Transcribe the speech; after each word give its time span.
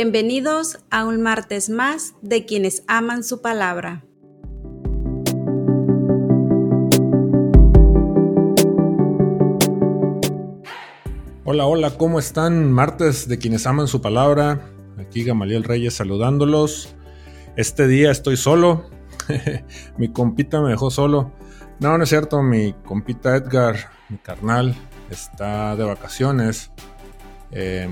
Bienvenidos 0.00 0.78
a 0.92 1.04
un 1.04 1.22
martes 1.22 1.70
más 1.70 2.14
de 2.22 2.46
quienes 2.46 2.84
aman 2.86 3.24
su 3.24 3.42
palabra. 3.42 4.04
Hola, 11.44 11.66
hola, 11.66 11.90
¿cómo 11.98 12.20
están? 12.20 12.70
Martes 12.70 13.26
de 13.26 13.38
quienes 13.38 13.66
aman 13.66 13.88
su 13.88 14.00
palabra. 14.00 14.70
Aquí 15.00 15.24
Gamaliel 15.24 15.64
Reyes 15.64 15.94
saludándolos. 15.94 16.94
Este 17.56 17.88
día 17.88 18.12
estoy 18.12 18.36
solo. 18.36 18.88
mi 19.98 20.12
compita 20.12 20.60
me 20.60 20.70
dejó 20.70 20.92
solo. 20.92 21.32
No, 21.80 21.98
no 21.98 22.04
es 22.04 22.08
cierto, 22.08 22.40
mi 22.40 22.72
compita 22.84 23.34
Edgar, 23.34 23.90
mi 24.08 24.18
carnal, 24.18 24.76
está 25.10 25.74
de 25.74 25.82
vacaciones. 25.82 26.70
Eh, 27.50 27.88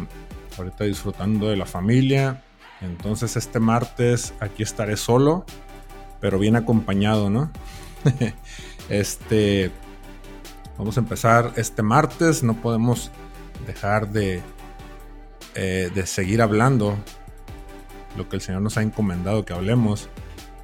ahorita 0.58 0.84
disfrutando 0.84 1.48
de 1.48 1.56
la 1.56 1.66
familia. 1.66 2.42
Entonces 2.80 3.36
este 3.36 3.60
martes 3.60 4.34
aquí 4.40 4.62
estaré 4.62 4.96
solo, 4.96 5.44
pero 6.20 6.38
bien 6.38 6.56
acompañado, 6.56 7.30
¿no? 7.30 7.50
este, 8.88 9.70
vamos 10.78 10.96
a 10.96 11.00
empezar 11.00 11.52
este 11.56 11.82
martes, 11.82 12.42
no 12.42 12.54
podemos 12.60 13.10
dejar 13.66 14.10
de, 14.10 14.42
eh, 15.54 15.90
de 15.94 16.06
seguir 16.06 16.42
hablando 16.42 16.96
lo 18.16 18.28
que 18.28 18.36
el 18.36 18.42
Señor 18.42 18.62
nos 18.62 18.76
ha 18.76 18.82
encomendado 18.82 19.44
que 19.44 19.52
hablemos, 19.52 20.08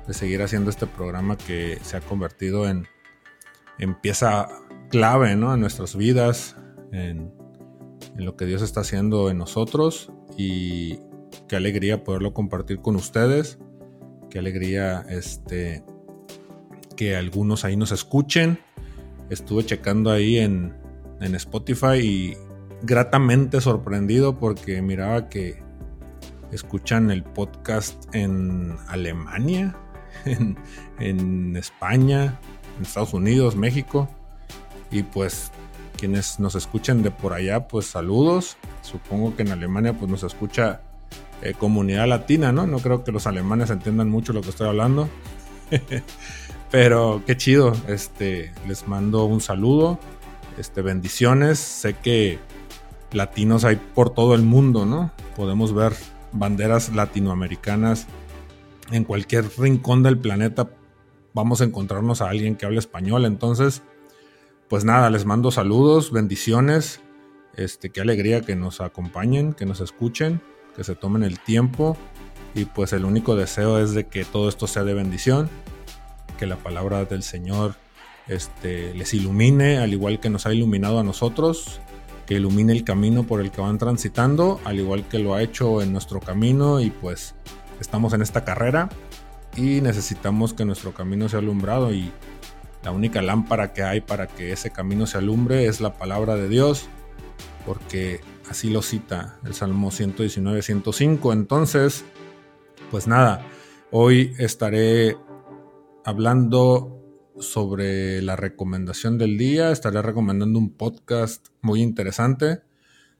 de 0.07 0.15
seguir 0.15 0.43
haciendo 0.43 0.71
este 0.71 0.87
programa 0.87 1.37
que 1.37 1.79
se 1.83 1.97
ha 1.97 2.01
convertido 2.01 2.69
en, 2.69 2.89
en 3.79 3.95
pieza 3.95 4.49
clave 4.91 5.37
¿no? 5.37 5.55
en 5.55 5.61
nuestras 5.61 5.97
vidas, 5.97 6.57
en, 6.93 7.33
en 8.17 8.25
lo 8.25 8.37
que 8.37 8.47
Dios 8.47 8.63
está 8.63 8.81
haciendo 8.81 9.31
en 9.31 9.39
nosotros 9.39 10.13
y 10.37 10.99
qué 11.49 11.57
alegría 11.57 12.05
poderlo 12.05 12.35
compartir 12.35 12.81
con 12.81 12.97
ustedes. 12.97 13.59
Qué 14.31 14.39
alegría 14.39 15.05
este 15.09 15.85
que 16.97 17.17
algunos 17.17 17.65
ahí 17.65 17.77
nos 17.77 17.93
escuchen. 17.93 18.59
Estuve 19.31 19.65
checando 19.65 20.11
ahí 20.11 20.39
en, 20.39 20.75
en 21.21 21.35
Spotify 21.35 21.99
y 22.03 22.37
gratamente 22.83 23.61
sorprendido 23.61 24.39
porque 24.39 24.83
miraba 24.83 25.29
que 25.29 25.63
escuchan 26.51 27.11
el 27.11 27.23
podcast 27.23 28.15
en 28.15 28.77
Alemania, 28.89 29.77
en, 30.25 30.59
en 30.99 31.57
España, 31.57 32.39
en 32.77 32.83
Estados 32.83 33.15
Unidos, 33.15 33.57
México. 33.57 34.09
Y 34.91 35.03
pues 35.03 35.51
quienes 36.03 36.41
nos 36.41 36.57
escuchen 36.57 37.05
de 37.05 37.13
por 37.13 37.33
allá, 37.33 37.69
pues 37.69 37.87
saludos. 37.87 38.57
Supongo 38.81 39.37
que 39.37 39.43
en 39.43 39.53
Alemania 39.53 39.97
pues 39.97 40.11
nos 40.11 40.25
escucha 40.25 40.81
eh, 41.43 41.55
comunidad 41.57 42.09
latina, 42.09 42.51
¿no? 42.51 42.67
No 42.67 42.81
creo 42.81 43.05
que 43.05 43.13
los 43.13 43.29
alemanes 43.29 43.71
entiendan 43.71 44.11
mucho 44.11 44.33
lo 44.33 44.41
que 44.41 44.49
estoy 44.49 44.67
hablando. 44.67 45.09
Pero 46.73 47.23
qué 47.25 47.37
chido. 47.37 47.73
Este, 47.87 48.53
les 48.67 48.89
mando 48.89 49.27
un 49.27 49.41
saludo. 49.41 50.01
Este, 50.59 50.83
bendiciones. 50.83 51.61
Sé 51.61 51.95
que 51.95 52.41
latinos 53.13 53.65
hay 53.65 53.77
por 53.77 54.11
todo 54.11 54.35
el 54.35 54.43
mundo, 54.43 54.85
¿no? 54.85 55.13
Podemos 55.37 55.73
ver 55.73 55.93
banderas 56.33 56.93
latinoamericanas 56.93 58.09
en 58.91 59.05
cualquier 59.05 59.45
rincón 59.57 60.03
del 60.03 60.19
planeta. 60.19 60.69
Vamos 61.33 61.61
a 61.61 61.65
encontrarnos 61.65 62.23
a 62.23 62.29
alguien 62.29 62.57
que 62.57 62.67
hable 62.67 62.81
español. 62.81 63.25
Entonces, 63.25 63.85
pues 64.69 64.85
nada, 64.85 65.11
les 65.11 65.25
mando 65.25 65.51
saludos, 65.51 66.13
bendiciones. 66.13 67.01
Este, 67.55 67.91
qué 67.91 68.01
alegría 68.01 68.41
que 68.41 68.57
nos 68.57 68.81
acompañen, 68.81 69.53
que 69.53 69.67
nos 69.67 69.81
escuchen, 69.81 70.41
que 70.75 70.85
se 70.85 70.95
tomen 70.95 71.23
el 71.23 71.39
tiempo. 71.41 71.97
Y 72.55 72.65
pues 72.67 72.93
el 72.93 73.05
único 73.05 73.37
deseo 73.37 73.79
es 73.79 73.93
de 73.93 74.07
que 74.07 74.25
todo 74.25 74.49
esto 74.49 74.67
sea 74.67 74.85
de 74.85 74.95
bendición, 74.95 75.49
que 76.39 76.47
la 76.47 76.57
palabra 76.57 77.05
del 77.05 77.23
Señor 77.23 77.77
este, 78.29 78.95
les 78.95 79.15
ilumine, 79.15 79.79
al 79.79 79.93
igual 79.93 80.21
que 80.21 80.31
nos 80.31 80.47
ha 80.47 80.55
iluminado 80.55 80.99
a 80.99 81.03
nosotros, 81.03 81.81
que 82.27 82.35
ilumine 82.35 82.73
el 82.73 82.85
camino 82.85 83.25
por 83.25 83.41
el 83.41 83.51
que 83.51 83.61
van 83.61 83.79
transitando, 83.79 84.61
al 84.65 84.79
igual 84.79 85.07
que 85.09 85.19
lo 85.19 85.35
ha 85.35 85.43
hecho 85.43 85.83
en 85.83 85.93
nuestro 85.93 86.21
camino 86.21 86.81
y 86.81 86.91
pues 86.91 87.35
estamos 87.81 88.13
en 88.13 88.23
esta 88.23 88.45
carrera 88.45 88.89
y 89.57 89.81
necesitamos 89.81 90.55
que 90.55 90.65
nuestro 90.65 90.95
camino 90.95 91.29
sea 91.29 91.41
alumbrado 91.41 91.93
y 91.93 92.13
la 92.83 92.91
única 92.91 93.23
lámpara 93.23 93.73
que 93.73 93.83
hay 93.83 94.01
para 94.01 94.27
que 94.27 94.53
ese 94.53 94.71
camino 94.71 95.07
se 95.07 95.19
alumbre 95.19 95.67
es 95.67 95.81
la 95.81 95.95
palabra 95.95 96.35
de 96.37 96.49
Dios, 96.49 96.89
porque 97.67 98.21
así 98.51 98.71
lo 98.71 98.83
cita 98.83 99.39
el 99.45 99.55
Salmo 99.55 99.91
119, 99.91 100.63
105. 100.63 101.33
Entonces, 101.33 102.05
pues 102.91 103.07
nada, 103.07 103.47
hoy 103.91 104.35
estaré 104.39 105.17
hablando 106.05 106.99
sobre 107.39 108.21
la 108.23 108.37
recomendación 108.37 109.19
del 109.19 109.39
día, 109.39 109.71
estaré 109.71 110.03
recomendando 110.03 110.59
un 110.59 110.71
podcast 110.71 111.49
muy 111.61 111.83
interesante 111.83 112.63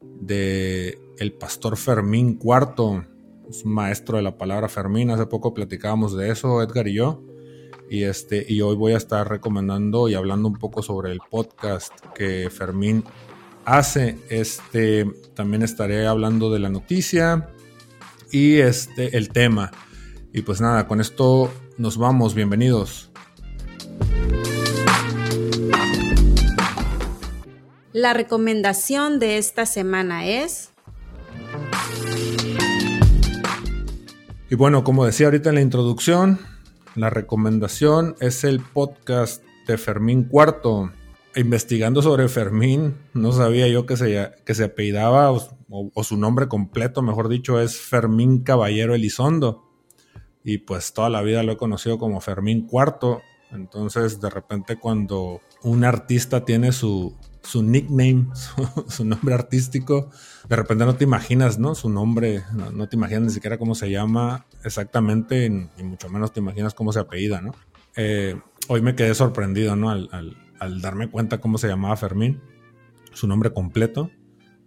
de 0.01 0.99
el 1.19 1.33
pastor 1.33 1.77
Fermín 1.77 2.35
Cuarto, 2.35 3.05
maestro 3.65 4.17
de 4.17 4.23
la 4.23 4.39
palabra 4.39 4.69
Fermín, 4.69 5.11
hace 5.11 5.27
poco 5.27 5.55
platicábamos 5.55 6.17
de 6.17 6.31
eso, 6.31 6.63
Edgar 6.63 6.89
y 6.89 6.95
yo. 6.95 7.23
Y, 7.93 8.05
este, 8.05 8.47
y 8.49 8.63
hoy 8.63 8.75
voy 8.75 8.95
a 8.95 8.97
estar 8.97 9.29
recomendando 9.29 10.09
y 10.09 10.15
hablando 10.15 10.49
un 10.49 10.57
poco 10.57 10.83
sobre 10.83 11.13
el 11.13 11.21
podcast 11.29 11.93
que 12.15 12.49
Fermín 12.49 13.05
hace. 13.67 14.17
Este, 14.31 15.05
también 15.35 15.63
estaré 15.63 16.07
hablando 16.07 16.51
de 16.51 16.59
la 16.59 16.71
noticia 16.71 17.51
y 18.31 18.61
este, 18.61 19.19
el 19.19 19.29
tema. 19.29 19.73
Y 20.33 20.41
pues 20.41 20.63
nada, 20.63 20.89
con 20.89 21.03
esto 21.03 21.53
nos 21.77 21.99
vamos. 21.99 22.35
Bienvenidos. 22.35 23.11
La 27.93 28.15
recomendación 28.15 29.19
de 29.19 29.37
esta 29.37 29.67
semana 29.67 30.25
es... 30.27 30.71
Y 34.49 34.55
bueno, 34.55 34.83
como 34.83 35.05
decía 35.05 35.27
ahorita 35.27 35.51
en 35.51 35.57
la 35.57 35.61
introducción, 35.61 36.39
la 36.95 37.11
recomendación 37.11 38.17
es 38.21 38.45
el 38.45 38.61
podcast 38.61 39.43
de 39.67 39.79
Fermín 39.79 40.25
Cuarto. 40.25 40.91
Investigando 41.35 42.03
sobre 42.03 42.29
Fermín, 42.29 42.97
no 43.15 43.33
sabía 43.33 43.67
yo 43.69 43.87
que 43.87 43.97
se, 43.97 44.33
que 44.45 44.55
se 44.55 44.65
apellidaba, 44.65 45.33
o, 45.33 46.05
su 46.05 46.19
nombre 46.19 46.49
completo, 46.49 47.01
mejor 47.01 47.31
dicho, 47.31 47.59
es 47.59 47.81
Fermín 47.81 48.43
Caballero 48.43 48.95
Elizondo. 48.95 49.71
Y 50.45 50.59
pues 50.59 50.93
toda 50.93 51.09
la 51.09 51.23
vida 51.23 51.43
lo 51.43 51.53
he 51.53 51.57
conocido 51.57 51.99
como 51.99 52.21
Fermín 52.21 52.67
Cuarto. 52.67 53.23
Entonces, 53.51 54.21
de 54.21 54.29
repente, 54.29 54.77
cuando 54.77 55.41
un 55.63 55.85
artista 55.85 56.45
tiene 56.45 56.73
su, 56.73 57.17
su 57.43 57.63
nickname, 57.63 58.29
su, 58.89 59.05
nombre 59.05 59.35
artístico, 59.35 60.11
de 60.49 60.57
repente 60.57 60.85
no 60.85 60.95
te 60.95 61.05
imaginas, 61.05 61.59
¿no? 61.59 61.75
Su 61.75 61.89
nombre, 61.89 62.45
no, 62.53 62.89
te 62.89 62.97
imaginas 62.97 63.23
ni 63.23 63.31
siquiera 63.31 63.59
cómo 63.59 63.75
se 63.75 63.91
llama 63.91 64.47
exactamente 64.65 65.47
y 65.77 65.83
mucho 65.83 66.09
menos 66.09 66.33
te 66.33 66.41
imaginas 66.41 66.75
cómo 66.75 66.93
se 66.93 67.01
apellida, 67.01 67.41
¿no? 67.41 67.55
Eh, 67.97 68.41
hoy 68.69 68.81
me 68.81 68.95
quedé 68.95 69.15
sorprendido, 69.15 69.77
¿no? 69.77 69.91
Al, 69.91 70.37
darme 70.81 71.11
cuenta 71.11 71.41
cómo 71.41 71.59
se 71.59 71.67
llamaba 71.67 71.97
Fermín, 71.97 72.41
su 73.13 73.27
nombre 73.27 73.53
completo, 73.53 74.11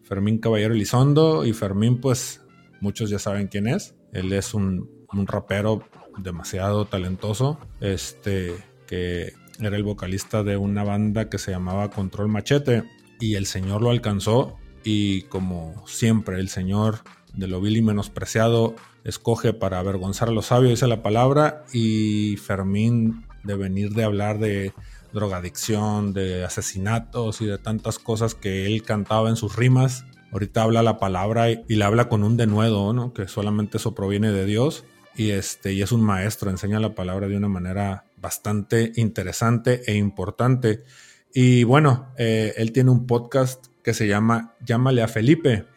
Fermín 0.04 0.40
Caballero 0.40 0.74
Elizondo 0.74 1.46
y 1.46 1.54
Fermín, 1.54 2.02
pues 2.02 2.42
muchos 2.82 3.10
ya 3.10 3.18
saben 3.18 3.48
quién 3.48 3.68
es. 3.68 3.96
Él 4.12 4.34
es 4.34 4.54
un, 4.54 4.90
un 5.14 5.26
rapero 5.26 5.84
demasiado 6.18 6.86
talentoso, 6.86 7.60
este, 7.80 8.56
que 8.88 9.34
era 9.60 9.78
el 9.78 9.84
vocalista 9.84 10.44
de 10.44 10.58
una 10.58 10.84
banda 10.84 11.30
que 11.30 11.38
se 11.38 11.52
llamaba 11.52 11.90
Control 11.90 12.28
Machete 12.28 12.84
y 13.20 13.36
el 13.36 13.46
señor 13.46 13.82
lo 13.82 13.90
alcanzó 13.90 14.58
y 14.84 15.24
como 15.24 15.84
siempre 15.88 16.40
el 16.40 16.50
señor 16.50 17.00
de 17.34 17.48
lo 17.48 17.62
vil 17.62 17.78
y 17.78 17.82
menospreciado 17.82 18.76
escoge 19.04 19.54
para 19.54 19.80
avergonzar 19.80 20.30
a 20.30 20.32
los 20.32 20.48
sabios, 20.48 20.72
dice 20.72 20.88
la 20.88 21.04
palabra, 21.04 21.64
y 21.72 22.38
Fermín 22.38 23.26
de 23.44 23.56
venir 23.56 23.92
de 23.94 24.04
hablar 24.04 24.40
de 24.40 24.74
drogadicción, 25.14 26.14
de 26.14 26.44
asesinatos 26.44 27.40
y 27.42 27.46
de 27.46 27.58
tantas 27.58 28.00
cosas 28.00 28.36
que 28.36 28.66
él 28.66 28.84
cantaba 28.84 29.30
en 29.30 29.36
sus 29.36 29.56
rimas. 29.56 30.06
Ahorita 30.32 30.64
habla 30.64 30.84
la 30.84 30.98
palabra 30.98 31.50
y, 31.52 31.64
la 31.70 31.86
habla 31.86 32.10
con 32.10 32.24
un 32.24 32.36
denuedo, 32.36 32.92
¿no? 32.92 33.14
Que 33.14 33.28
solamente 33.28 33.78
eso 33.78 33.96
proviene 33.96 34.32
de 34.32 34.46
Dios. 34.46 34.84
Y, 35.16 35.30
este, 35.30 35.72
y 35.72 35.82
es 35.82 35.92
un 35.94 36.02
maestro, 36.02 36.50
enseña 36.50 36.80
la 36.80 36.96
palabra 36.96 37.28
de 37.28 37.38
una 37.38 37.48
manera 37.48 38.06
bastante 38.26 38.92
interesante 38.96 39.84
e 39.86 39.94
importante. 39.94 40.84
Y 41.32 41.64
bueno, 41.64 42.12
eh, 42.18 42.56
él 42.58 42.72
tiene 42.72 42.90
un 42.90 43.06
podcast 43.06 43.68
que 43.84 43.94
se 43.94 44.08
llama 44.08 44.56
Llámale 44.66 45.04
a 45.04 45.08
Felipe. 45.08 45.68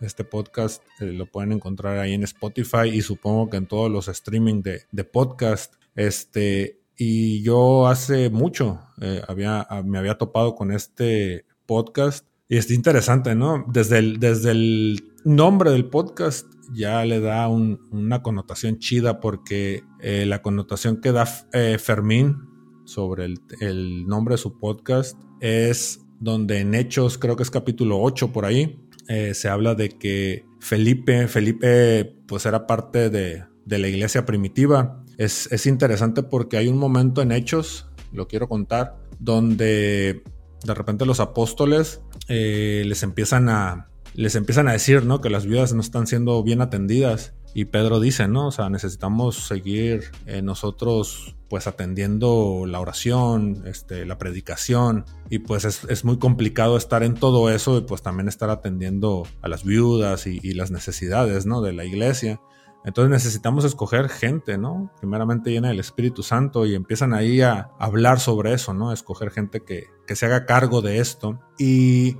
Este 0.00 0.22
podcast 0.22 0.84
eh, 1.00 1.06
lo 1.06 1.26
pueden 1.26 1.50
encontrar 1.50 1.98
ahí 1.98 2.14
en 2.14 2.22
Spotify 2.22 2.90
y 2.92 3.02
supongo 3.02 3.50
que 3.50 3.56
en 3.56 3.66
todos 3.66 3.90
los 3.90 4.06
streaming 4.06 4.62
de, 4.62 4.82
de 4.92 5.02
podcast. 5.02 5.74
Este, 5.96 6.78
y 6.96 7.42
yo 7.42 7.88
hace 7.88 8.30
mucho 8.30 8.82
eh, 9.00 9.20
había, 9.26 9.66
me 9.84 9.98
había 9.98 10.16
topado 10.16 10.54
con 10.54 10.70
este 10.70 11.44
podcast 11.66 12.24
Y 12.48 12.58
es 12.58 12.70
interesante, 12.70 13.34
¿no? 13.34 13.64
Desde 13.68 13.98
el, 13.98 14.20
desde 14.20 14.52
el 14.52 15.12
nombre 15.24 15.72
del 15.72 15.86
podcast 15.86 16.46
ya 16.72 17.04
le 17.04 17.20
da 17.20 17.48
una 17.48 18.22
connotación 18.22 18.78
chida 18.78 19.20
porque 19.20 19.82
eh, 20.00 20.26
la 20.26 20.42
connotación 20.42 21.00
que 21.00 21.10
da 21.10 21.28
eh, 21.52 21.78
Fermín 21.78 22.36
sobre 22.84 23.34
el, 23.60 24.06
nombre 24.06 24.34
de 24.34 24.38
su 24.38 24.58
podcast 24.58 25.18
es 25.40 26.00
donde 26.20 26.60
en 26.60 26.74
Hechos, 26.74 27.18
creo 27.18 27.34
que 27.34 27.42
es 27.42 27.50
capítulo 27.50 28.00
8 28.00 28.32
por 28.32 28.44
ahí, 28.44 28.80
eh, 29.08 29.34
se 29.34 29.48
habla 29.48 29.74
de 29.74 29.90
que 29.90 30.46
Felipe, 30.60 31.26
Felipe 31.26 32.16
pues 32.26 32.46
era 32.46 32.66
parte 32.66 33.10
de, 33.10 33.44
la 33.66 33.88
iglesia 33.88 34.24
primitiva. 34.24 35.04
Es, 35.18 35.50
es 35.50 35.66
interesante 35.66 36.22
porque 36.22 36.56
hay 36.56 36.68
un 36.68 36.78
momento 36.78 37.22
en 37.22 37.32
Hechos, 37.32 37.88
lo 38.12 38.28
quiero 38.28 38.48
contar, 38.48 38.96
donde 39.18 40.22
de 40.66 40.74
repente 40.74 41.06
los 41.06 41.20
apóstoles 41.20 42.02
eh, 42.28 42.82
les 42.86 43.02
empiezan 43.02 43.48
a 43.48 43.88
les 44.14 44.34
empiezan 44.34 44.66
a 44.66 44.72
decir, 44.72 45.04
¿no? 45.04 45.20
Que 45.20 45.28
las 45.28 45.44
viudas 45.44 45.74
no 45.74 45.80
están 45.82 46.06
siendo 46.06 46.42
bien 46.42 46.62
atendidas. 46.62 47.34
Y 47.52 47.66
Pedro 47.66 48.00
dice, 48.00 48.28
¿no? 48.28 48.48
O 48.48 48.50
sea, 48.50 48.70
necesitamos 48.70 49.46
seguir 49.46 50.04
eh, 50.26 50.40
nosotros 50.42 51.36
pues 51.48 51.66
atendiendo 51.66 52.64
la 52.66 52.80
oración, 52.80 53.62
este, 53.66 54.06
la 54.06 54.18
predicación. 54.18 55.04
Y 55.30 55.40
pues 55.40 55.64
es, 55.64 56.04
muy 56.04 56.18
complicado 56.18 56.76
estar 56.76 57.02
en 57.02 57.14
todo 57.14 57.50
eso 57.50 57.78
y 57.78 57.82
pues 57.82 58.02
también 58.02 58.28
estar 58.28 58.50
atendiendo 58.50 59.26
a 59.42 59.48
las 59.48 59.64
viudas 59.64 60.26
y, 60.26 60.40
y 60.42 60.54
las 60.54 60.70
necesidades, 60.70 61.44
¿no? 61.46 61.60
De 61.60 61.72
la 61.72 61.84
iglesia. 61.84 62.40
Entonces 62.86 63.10
necesitamos 63.10 63.64
escoger 63.64 64.08
gente, 64.08 64.58
¿no? 64.58 64.92
Primeramente 65.00 65.50
llena 65.50 65.68
del 65.68 65.80
Espíritu 65.80 66.22
Santo 66.22 66.66
y 66.66 66.76
empiezan 66.76 67.14
ahí 67.14 67.40
a 67.40 67.70
hablar 67.80 68.20
sobre 68.20 68.52
eso, 68.54 68.74
¿no? 68.74 68.92
Escoger 68.92 69.32
gente 69.32 69.64
que, 69.64 69.88
se 70.14 70.24
haga 70.24 70.46
cargo 70.46 70.82
de 70.82 71.00
esto. 71.00 71.40
Y, 71.58 72.16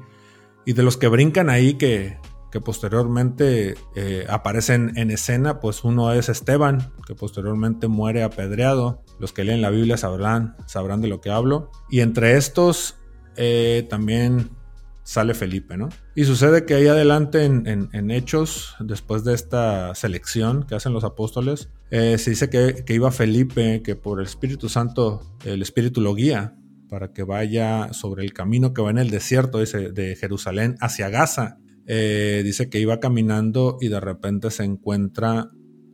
de 0.66 0.82
los 0.82 0.96
que 0.96 1.06
brincan 1.06 1.50
ahí 1.50 1.74
que, 1.74 2.18
que 2.50 2.60
posteriormente 2.60 3.76
eh, 3.94 4.26
aparecen 4.28 4.92
en 4.96 5.12
escena, 5.12 5.60
pues 5.60 5.84
uno 5.84 6.12
es 6.12 6.28
Esteban, 6.28 6.92
que 7.06 7.14
posteriormente 7.14 7.86
muere 7.86 8.24
apedreado. 8.24 9.04
Los 9.20 9.32
que 9.32 9.44
leen 9.44 9.62
la 9.62 9.70
Biblia 9.70 9.96
sabrán, 9.96 10.56
sabrán 10.66 11.00
de 11.00 11.06
lo 11.06 11.20
que 11.20 11.30
hablo. 11.30 11.70
Y 11.88 12.00
entre 12.00 12.36
estos 12.36 12.96
eh, 13.36 13.86
también 13.88 14.50
sale 15.06 15.34
Felipe, 15.34 15.76
¿no? 15.76 15.88
Y 16.16 16.24
sucede 16.24 16.64
que 16.64 16.74
ahí 16.74 16.88
adelante 16.88 17.44
en, 17.44 18.10
Hechos, 18.10 18.74
después 18.80 19.22
de 19.22 19.34
esta 19.34 19.94
selección 19.94 20.64
que 20.64 20.74
hacen 20.74 20.92
los 20.92 21.04
apóstoles, 21.04 21.70
eh, 21.92 22.18
se 22.18 22.30
dice 22.30 22.50
que, 22.50 22.84
iba 22.88 23.12
Felipe, 23.12 23.82
que 23.82 23.94
por 23.94 24.18
el 24.18 24.26
Espíritu 24.26 24.68
Santo, 24.68 25.22
el 25.44 25.62
Espíritu 25.62 26.00
lo 26.00 26.12
guía 26.14 26.56
para 26.88 27.12
que 27.12 27.22
vaya 27.22 27.92
sobre 27.92 28.24
el 28.24 28.32
camino 28.32 28.74
que 28.74 28.82
va 28.82 28.90
en 28.90 28.98
el 28.98 29.10
desierto, 29.10 29.58
de 29.58 30.16
Jerusalén 30.20 30.74
hacia 30.80 31.08
Gaza. 31.08 31.58
Eh, 31.86 32.42
dice 32.44 32.68
que 32.68 32.80
iba 32.80 32.98
caminando 32.98 33.78
y 33.80 33.86
de 33.88 34.00
repente 34.00 34.50
se 34.50 34.64
encuentra 34.64 35.52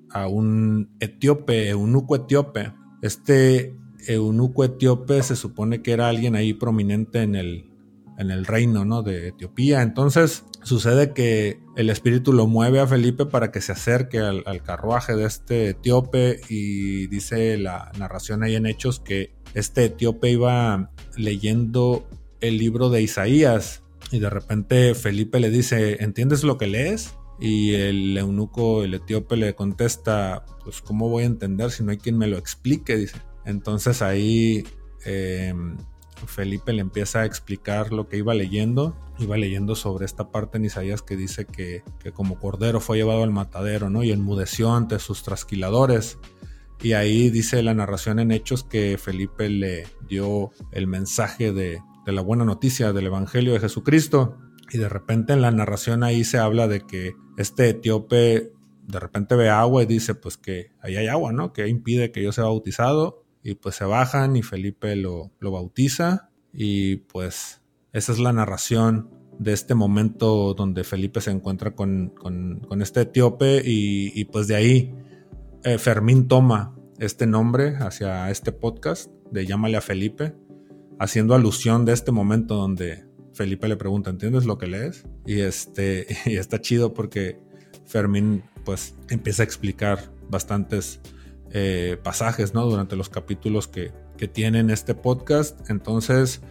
a 0.08 0.26
un 0.26 0.96
etíope, 1.00 1.68
eunuco 1.68 2.16
etíope. 2.16 2.72
Este 3.02 3.74
eunuco 4.08 4.64
etíope 4.64 5.22
se 5.22 5.36
supone 5.36 5.82
que 5.82 5.92
era 5.92 6.08
alguien 6.08 6.34
ahí 6.34 6.54
prominente 6.54 7.22
en 7.22 7.34
el, 7.34 7.71
en 8.18 8.30
el 8.30 8.44
reino 8.44 8.84
¿no? 8.84 9.02
de 9.02 9.28
Etiopía. 9.28 9.82
Entonces 9.82 10.44
sucede 10.62 11.12
que 11.12 11.60
el 11.76 11.90
espíritu 11.90 12.32
lo 12.32 12.46
mueve 12.46 12.80
a 12.80 12.86
Felipe 12.86 13.26
para 13.26 13.50
que 13.50 13.60
se 13.60 13.72
acerque 13.72 14.18
al, 14.18 14.62
carruaje 14.62 15.16
de 15.16 15.24
este 15.24 15.70
etíope 15.70 16.40
y 16.48 17.06
dice 17.08 17.56
la 17.58 17.90
narración 17.98 18.42
ahí 18.42 18.54
en 18.54 18.66
Hechos 18.66 19.00
que 19.00 19.34
este 19.54 19.86
etíope 19.86 20.30
iba 20.30 20.90
leyendo 21.16 22.08
el 22.40 22.58
libro 22.58 22.90
de 22.90 23.02
Isaías 23.02 23.82
y 24.10 24.18
de 24.18 24.30
repente 24.30 24.94
Felipe 24.94 25.40
le 25.40 25.50
dice, 25.50 26.02
¿entiendes 26.02 26.44
lo 26.44 26.58
que 26.58 26.66
lees? 26.66 27.14
Y 27.40 27.74
el 27.74 28.16
eunuco, 28.16 28.84
el 28.84 28.94
etíope 28.94 29.36
le 29.36 29.54
contesta, 29.54 30.44
pues 30.62 30.80
¿cómo 30.80 31.08
voy 31.08 31.24
a 31.24 31.26
entender 31.26 31.70
si 31.70 31.82
no 31.82 31.90
hay 31.90 31.98
quien 31.98 32.18
me 32.18 32.26
lo 32.26 32.36
explique? 32.36 32.96
Dice. 32.96 33.16
Entonces 33.44 34.02
ahí 34.02 34.64
eh, 35.04 35.54
Felipe 36.26 36.72
le 36.72 36.80
empieza 36.80 37.20
a 37.20 37.24
explicar 37.24 37.92
lo 37.92 38.08
que 38.08 38.18
iba 38.18 38.34
leyendo. 38.34 38.96
Iba 39.18 39.36
leyendo 39.36 39.74
sobre 39.74 40.04
esta 40.04 40.30
parte 40.30 40.58
en 40.58 40.64
Isaías 40.64 41.02
que 41.02 41.16
dice 41.16 41.46
que, 41.46 41.82
como 42.14 42.38
cordero 42.38 42.80
fue 42.80 42.96
llevado 42.96 43.22
al 43.22 43.30
matadero, 43.30 43.90
¿no? 43.90 44.02
Y 44.02 44.10
enmudeció 44.10 44.74
ante 44.74 44.98
sus 44.98 45.22
trasquiladores. 45.22 46.18
Y 46.82 46.94
ahí 46.94 47.30
dice 47.30 47.62
la 47.62 47.74
narración 47.74 48.18
en 48.18 48.32
Hechos 48.32 48.64
que 48.64 48.98
Felipe 48.98 49.48
le 49.48 49.86
dio 50.08 50.50
el 50.72 50.86
mensaje 50.86 51.52
de, 51.52 51.80
de 52.04 52.12
la 52.12 52.22
buena 52.22 52.44
noticia 52.44 52.92
del 52.92 53.06
Evangelio 53.06 53.52
de 53.52 53.60
Jesucristo. 53.60 54.38
Y 54.72 54.78
de 54.78 54.88
repente 54.88 55.32
en 55.32 55.42
la 55.42 55.50
narración 55.50 56.02
ahí 56.02 56.24
se 56.24 56.38
habla 56.38 56.66
de 56.66 56.80
que 56.80 57.14
este 57.36 57.68
etíope 57.68 58.52
de 58.88 59.00
repente 59.00 59.36
ve 59.36 59.48
agua 59.48 59.82
y 59.82 59.86
dice 59.86 60.14
pues 60.14 60.36
que 60.36 60.72
ahí 60.80 60.96
hay 60.96 61.06
agua, 61.06 61.32
¿no? 61.32 61.52
Que 61.52 61.68
impide 61.68 62.10
que 62.10 62.22
yo 62.22 62.32
sea 62.32 62.44
bautizado 62.44 63.21
y 63.42 63.54
pues 63.54 63.76
se 63.76 63.84
bajan 63.84 64.36
y 64.36 64.42
Felipe 64.42 64.94
lo, 64.96 65.32
bautiza 65.40 66.30
y 66.52 66.96
pues 66.96 67.60
esa 67.92 68.12
es 68.12 68.18
la 68.18 68.32
narración 68.32 69.10
de 69.38 69.52
este 69.52 69.74
momento 69.74 70.54
donde 70.54 70.84
Felipe 70.84 71.20
se 71.20 71.30
encuentra 71.30 71.74
con, 71.74 72.12
este 72.80 73.02
etíope 73.02 73.62
y, 73.64 74.24
pues 74.26 74.46
de 74.46 74.54
ahí 74.54 74.94
eh, 75.64 75.78
Fermín 75.78 76.28
toma 76.28 76.76
este 76.98 77.26
nombre 77.26 77.76
hacia 77.76 78.30
este 78.30 78.52
podcast 78.52 79.10
de 79.30 79.46
Llámale 79.46 79.76
a 79.76 79.80
Felipe, 79.80 80.34
haciendo 80.98 81.34
alusión 81.34 81.84
de 81.84 81.92
este 81.92 82.12
momento 82.12 82.54
donde 82.54 83.06
Felipe 83.32 83.66
le 83.66 83.76
pregunta, 83.76 84.10
¿entiendes 84.10 84.44
lo 84.44 84.58
que 84.58 84.66
lees? 84.66 85.04
Y, 85.26 85.40
este, 85.40 86.06
y 86.26 86.36
está 86.36 86.60
chido 86.60 86.94
porque 86.94 87.40
Fermín 87.86 88.44
pues 88.64 88.94
empieza 89.10 89.42
a 89.42 89.44
explicar 89.44 90.12
bastantes 90.28 91.00
eh, 91.54 91.98
pasajes 92.02 92.54
¿no? 92.54 92.64
durante 92.64 92.96
los 92.96 93.08
capítulos 93.08 93.68
que, 93.68 93.92
tienen 94.32 94.70
este 94.70 94.94
podcast. 94.94 95.68
Entonces 95.68 96.42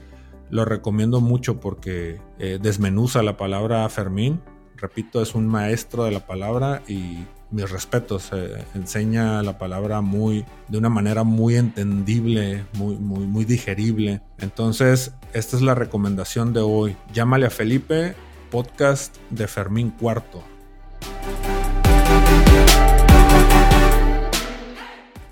lo 0.50 0.66
recomiendo 0.66 1.22
mucho 1.22 1.62
porque 1.62 2.20
eh, 2.38 2.60
desmenuza 2.62 3.24
la 3.24 3.38
palabra 3.38 3.88
Fermín. 3.88 4.42
Repito, 4.76 5.22
es 5.22 5.36
un 5.36 5.48
maestro 5.48 6.04
de 6.04 6.12
la 6.12 6.28
palabra 6.28 6.84
y 6.86 7.26
mis 7.50 7.70
respetos. 7.70 8.32
Eh, 8.34 8.66
enseña 8.76 9.42
la 9.42 9.58
palabra 9.58 10.02
muy, 10.02 10.44
de 10.68 10.78
una 10.80 10.90
manera 10.90 11.24
muy 11.24 11.56
entendible, 11.56 12.66
muy, 12.74 12.98
muy, 12.98 13.26
muy 13.26 13.46
digerible. 13.46 14.22
Entonces, 14.40 15.14
esta 15.32 15.56
es 15.56 15.62
la 15.62 15.74
recomendación 15.74 16.52
de 16.52 16.60
hoy. 16.60 16.98
Llámale 17.14 17.46
a 17.46 17.52
Felipe, 17.52 18.16
podcast 18.50 19.16
de 19.30 19.48
Fermín 19.48 19.92
Cuarto. 19.92 20.44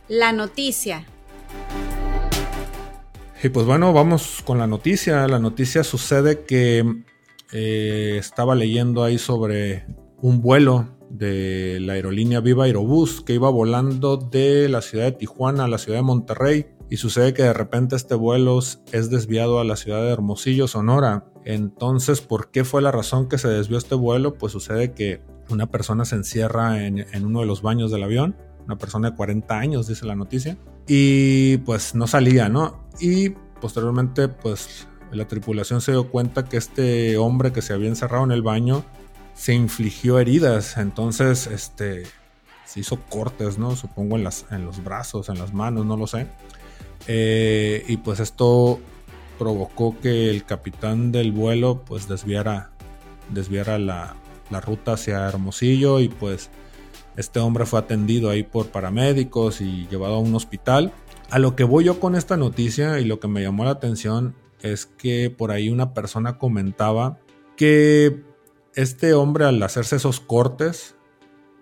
La 0.09 0.31
noticia. 0.31 1.05
Y 3.43 3.49
pues 3.49 3.67
bueno, 3.67 3.93
vamos 3.93 4.41
con 4.43 4.57
la 4.57 4.65
noticia. 4.65 5.27
La 5.27 5.37
noticia 5.37 5.83
sucede 5.83 6.45
que 6.45 7.03
eh, 7.51 8.15
estaba 8.17 8.55
leyendo 8.55 9.03
ahí 9.03 9.19
sobre 9.19 9.85
un 10.19 10.41
vuelo 10.41 10.97
de 11.11 11.77
la 11.79 11.93
aerolínea 11.93 12.39
Viva 12.39 12.65
Aerobús 12.65 13.21
que 13.21 13.33
iba 13.33 13.51
volando 13.51 14.17
de 14.17 14.67
la 14.67 14.81
ciudad 14.81 15.05
de 15.05 15.11
Tijuana 15.11 15.65
a 15.65 15.67
la 15.67 15.77
ciudad 15.77 15.99
de 15.99 16.03
Monterrey 16.03 16.65
y 16.89 16.97
sucede 16.97 17.35
que 17.35 17.43
de 17.43 17.53
repente 17.53 17.95
este 17.95 18.15
vuelo 18.15 18.57
es 18.57 19.09
desviado 19.11 19.59
a 19.59 19.63
la 19.63 19.75
ciudad 19.75 20.01
de 20.01 20.09
Hermosillo, 20.09 20.67
Sonora. 20.67 21.25
Entonces, 21.45 22.21
¿por 22.21 22.49
qué 22.49 22.65
fue 22.65 22.81
la 22.81 22.91
razón 22.91 23.29
que 23.29 23.37
se 23.37 23.47
desvió 23.47 23.77
este 23.77 23.93
vuelo? 23.93 24.39
Pues 24.39 24.53
sucede 24.53 24.91
que 24.91 25.21
una 25.51 25.67
persona 25.67 26.03
se 26.03 26.15
encierra 26.15 26.83
en 26.83 27.25
uno 27.25 27.41
de 27.41 27.45
los 27.45 27.61
baños 27.61 27.91
del 27.91 28.03
avión 28.03 28.35
una 28.65 28.77
persona 28.77 29.11
de 29.11 29.15
40 29.15 29.57
años, 29.57 29.87
dice 29.87 30.05
la 30.05 30.15
noticia, 30.15 30.57
y 30.87 31.57
pues 31.57 31.95
no 31.95 32.07
salía, 32.07 32.49
¿no? 32.49 32.83
Y 32.99 33.29
posteriormente, 33.61 34.27
pues 34.27 34.87
la 35.11 35.27
tripulación 35.27 35.81
se 35.81 35.91
dio 35.91 36.09
cuenta 36.09 36.45
que 36.45 36.57
este 36.57 37.17
hombre 37.17 37.51
que 37.51 37.61
se 37.61 37.73
había 37.73 37.89
encerrado 37.89 38.23
en 38.23 38.31
el 38.31 38.41
baño 38.41 38.83
se 39.33 39.53
infligió 39.53 40.19
heridas, 40.19 40.77
entonces, 40.77 41.47
este, 41.47 42.03
se 42.65 42.81
hizo 42.81 42.99
cortes, 43.09 43.57
¿no? 43.57 43.75
Supongo 43.75 44.15
en, 44.17 44.23
las, 44.23 44.45
en 44.51 44.65
los 44.65 44.83
brazos, 44.83 45.29
en 45.29 45.39
las 45.39 45.53
manos, 45.53 45.85
no 45.85 45.97
lo 45.97 46.05
sé. 46.05 46.27
Eh, 47.07 47.83
y 47.87 47.97
pues 47.97 48.19
esto 48.19 48.79
provocó 49.39 49.97
que 49.99 50.29
el 50.29 50.45
capitán 50.45 51.11
del 51.11 51.31
vuelo 51.31 51.83
pues 51.85 52.07
desviara, 52.07 52.69
desviara 53.29 53.79
la, 53.79 54.15
la 54.49 54.61
ruta 54.61 54.93
hacia 54.93 55.27
Hermosillo 55.27 55.99
y 55.99 56.09
pues 56.09 56.49
este 57.19 57.41
hombre 57.41 57.65
fue 57.65 57.79
atendido 57.79 58.29
ahí 58.29 58.43
por 58.43 58.67
paramédicos 58.67 59.59
y 59.59 59.85
llevado 59.87 60.15
a 60.15 60.19
un 60.19 60.33
hospital. 60.35 60.93
A 61.29 61.37
lo 61.37 61.53
que 61.53 61.65
voy 61.65 61.83
yo 61.83 61.99
con 61.99 62.15
esta 62.15 62.37
noticia 62.37 63.01
y 63.01 63.03
lo 63.03 63.19
que 63.19 63.27
me 63.27 63.41
llamó 63.41 63.65
la 63.65 63.71
atención 63.71 64.35
es 64.61 64.85
que 64.85 65.29
por 65.29 65.51
ahí 65.51 65.69
una 65.69 65.93
persona 65.93 66.37
comentaba 66.37 67.19
que 67.57 68.23
este 68.73 69.13
hombre 69.13 69.43
al 69.43 69.61
hacerse 69.61 69.97
esos 69.97 70.21
cortes 70.21 70.95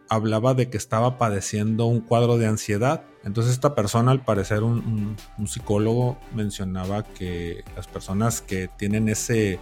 hablaba 0.09 0.53
de 0.53 0.69
que 0.69 0.77
estaba 0.77 1.17
padeciendo 1.17 1.87
un 1.87 2.01
cuadro 2.01 2.37
de 2.37 2.45
ansiedad. 2.45 3.05
Entonces 3.23 3.53
esta 3.53 3.73
persona, 3.73 4.11
al 4.11 4.23
parecer 4.23 4.61
un, 4.61 5.17
psicólogo, 5.47 6.19
mencionaba 6.35 7.03
que 7.03 7.63
las 7.75 7.87
personas 7.87 8.41
que 8.41 8.69
tienen 8.77 9.09
ese, 9.09 9.59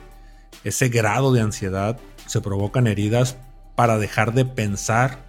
ese 0.65 0.89
grado 0.89 1.31
de 1.31 1.39
ansiedad, 1.39 1.97
se 2.25 2.41
provocan 2.41 2.85
heridas 2.85 3.37
para 3.77 3.97
dejar 3.97 4.33
de 4.33 4.43
pensar 4.43 5.23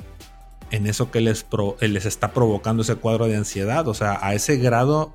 en 0.70 0.86
eso 0.86 1.10
que 1.10 1.20
les, 1.20 1.46
les 1.80 2.06
está 2.06 2.32
provocando 2.32 2.82
ese 2.82 2.96
cuadro 2.96 3.26
de 3.26 3.36
ansiedad. 3.36 3.86
O 3.88 3.94
sea, 3.94 4.18
a 4.20 4.34
ese 4.34 4.56
grado 4.56 5.12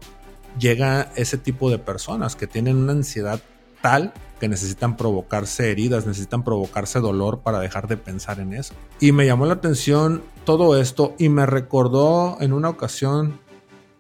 llega 0.60 1.12
ese 1.16 1.38
tipo 1.38 1.70
de 1.70 1.78
personas 1.78 2.36
que 2.36 2.48
tienen 2.48 2.78
una 2.78 2.94
ansiedad 2.94 3.42
tal 3.82 4.14
que 4.40 4.48
necesitan 4.48 4.98
provocarse 4.98 5.72
heridas, 5.72 6.08
necesitan 6.08 6.44
provocarse 6.44 7.00
dolor 7.00 7.42
para 7.42 7.60
dejar 7.60 7.88
de 7.88 7.98
pensar 7.98 8.40
en 8.40 8.54
eso. 8.54 8.74
Y 9.00 9.12
me 9.12 9.26
llamó 9.26 9.46
la 9.46 9.54
atención 9.54 10.24
todo 10.46 10.80
esto 10.80 11.14
y 11.20 11.30
me 11.30 11.46
recordó 11.46 12.38
en 12.42 12.54
una 12.54 12.70
ocasión 12.70 13.40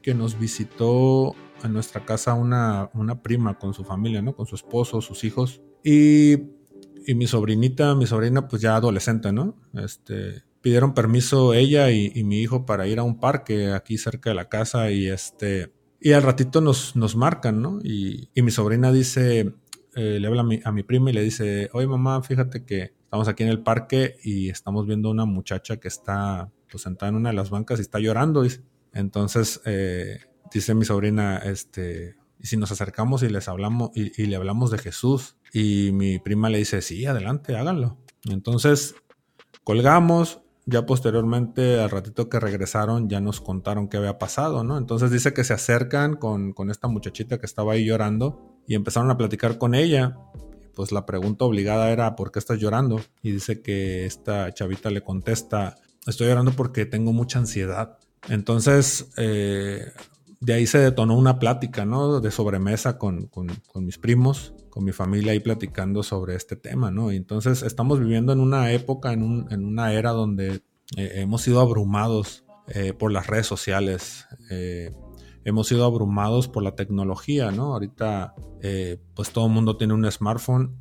que 0.02 0.16
nos 0.16 0.40
visitó 0.40 1.36
en 1.64 1.74
nuestra 1.74 2.06
casa 2.06 2.34
una, 2.34 2.90
una 2.94 3.22
prima 3.22 3.60
con 3.60 3.76
su 3.76 3.84
familia, 3.84 4.24
¿no? 4.24 4.36
Con 4.36 4.48
su 4.48 4.56
esposo, 4.56 5.00
sus 5.02 5.24
hijos. 5.24 5.62
Y, 5.84 6.34
y 7.06 7.14
mi 7.14 7.28
sobrinita, 7.28 7.94
mi 7.94 8.08
sobrina 8.08 8.48
pues 8.48 8.64
ya 8.64 8.76
adolescente, 8.76 9.32
¿no? 9.32 9.56
Este, 9.76 10.44
pidieron 10.62 10.94
permiso 10.94 11.54
ella 11.54 11.92
y, 11.92 12.24
mi 12.24 12.40
hijo 12.40 12.66
para 12.66 12.88
ir 12.88 13.00
a 13.00 13.04
un 13.04 13.20
parque 13.20 13.72
aquí 13.72 13.98
cerca 13.98 14.30
de 14.30 14.36
la 14.36 14.50
casa 14.50 14.92
y 14.92 15.08
este... 15.08 15.74
Y 16.00 16.14
al 16.14 16.24
ratito 16.24 16.62
nos, 16.62 16.96
nos 16.96 17.16
marcan, 17.16 17.62
¿no? 17.62 17.80
Y, 17.84 18.30
y 18.34 18.42
mi 18.42 18.50
sobrina 18.50 18.92
dice, 18.92 19.54
eh, 19.96 20.20
le 20.20 20.28
habla 20.28 20.42
a 20.42 20.44
mi, 20.46 20.60
a 20.64 20.72
mi, 20.72 20.82
prima 20.84 21.12
y 21.12 21.14
le 21.14 21.22
dice, 21.22 21.70
oye 21.74 21.86
mamá, 21.86 22.24
fíjate 22.24 22.66
que 22.66 22.94
estamos 23.04 23.28
aquí 23.28 23.44
en 23.44 23.50
el 23.50 23.62
parque 23.62 24.16
y 24.24 24.50
estamos 24.50 24.88
viendo 24.88 25.12
una 25.12 25.26
muchacha 25.26 25.78
que 25.78 25.90
está 25.90 26.50
pues, 26.72 26.84
sentada 26.84 27.10
en 27.10 27.16
una 27.16 27.30
de 27.30 27.36
las 27.36 27.50
bancas 27.50 27.80
y 27.80 27.82
está 27.82 28.00
llorando. 28.00 28.44
Entonces 28.94 29.62
eh, 29.66 30.22
dice 30.52 30.74
mi 30.74 30.86
sobrina, 30.86 31.38
este, 31.38 32.16
y 32.40 32.48
si 32.48 32.58
nos 32.58 32.72
acercamos 32.72 33.22
y 33.24 33.30
les 33.30 33.48
hablamos 33.48 33.92
y, 33.94 34.26
le 34.26 34.36
hablamos 34.36 34.72
de 34.72 34.78
Jesús 34.78 35.38
y 35.54 35.92
mi 35.92 36.20
prima 36.20 36.50
le 36.50 36.60
dice, 36.60 36.82
sí, 36.82 37.06
adelante, 37.06 37.56
háganlo. 37.56 37.98
Entonces 38.30 38.96
colgamos, 39.64 40.41
ya 40.66 40.86
posteriormente, 40.86 41.80
al 41.80 41.90
ratito 41.90 42.30
que 42.30 42.40
regresaron, 42.40 43.10
ya 43.10 43.20
nos 43.20 43.42
contaron 43.42 43.88
qué 43.88 43.98
había 43.98 44.20
pasado, 44.20 44.64
¿no? 44.64 44.78
Entonces 44.78 45.12
dice 45.12 45.34
que 45.34 45.44
se 45.44 45.54
acercan 45.54 46.16
con, 46.16 46.54
con 46.54 46.70
esta 46.70 46.88
muchachita 46.88 47.40
que 47.40 47.46
estaba 47.46 47.74
ahí 47.74 47.86
llorando 47.86 48.60
y 48.68 48.76
empezaron 48.76 49.10
a 49.12 49.18
platicar 49.18 49.58
con 49.58 49.76
ella. 49.76 50.18
Pues 50.76 50.92
la 50.92 51.06
pregunta 51.06 51.46
obligada 51.46 51.90
era, 51.92 52.16
¿por 52.16 52.32
qué 52.32 52.40
estás 52.40 52.60
llorando? 52.60 53.02
Y 53.22 53.32
dice 53.32 53.62
que 53.62 54.06
esta 54.06 54.54
chavita 54.54 54.90
le 54.90 55.04
contesta, 55.04 55.76
estoy 56.08 56.28
llorando 56.28 56.52
porque 56.52 56.86
tengo 56.86 57.12
mucha 57.12 57.40
ansiedad. 57.40 57.98
Entonces, 58.30 59.12
eh, 59.18 59.92
de 60.40 60.54
ahí 60.54 60.68
se 60.68 60.80
detonó 60.80 61.16
una 61.16 61.40
plática, 61.40 61.86
¿no? 61.86 62.20
De 62.20 62.32
sobremesa 62.32 62.98
con, 62.98 63.28
con, 63.28 63.48
con, 63.72 63.86
mis 63.86 63.98
primos, 63.98 64.54
con 64.72 64.84
mi 64.84 64.92
familia 64.92 65.34
ahí 65.34 65.40
platicando 65.40 66.02
sobre 66.02 66.36
este 66.36 66.56
tema, 66.56 66.90
¿no? 66.90 67.12
Y 67.12 67.18
entonces 67.18 67.62
estamos 67.62 68.00
viviendo 68.00 68.34
en 68.34 68.40
una 68.40 68.72
época, 68.72 69.14
en, 69.14 69.22
un, 69.22 69.48
en 69.52 69.64
una 69.64 69.94
era 69.94 70.12
donde 70.12 70.64
eh, 70.98 71.12
hemos 71.16 71.44
sido 71.44 71.60
abrumados 71.60 72.46
eh, 72.68 72.94
por 72.94 73.12
las 73.12 73.28
redes 73.28 73.46
sociales. 73.46 74.26
Eh, 74.50 74.96
hemos 75.44 75.68
sido 75.68 75.86
abrumados 75.86 76.48
por 76.48 76.64
la 76.64 76.74
tecnología, 76.74 77.52
¿no? 77.52 77.74
Ahorita, 77.74 78.34
pues 79.14 79.32
todo 79.32 79.48
el 79.48 79.52
mundo 79.52 79.78
tiene 79.78 79.94
un 79.94 80.10
smartphone 80.10 80.76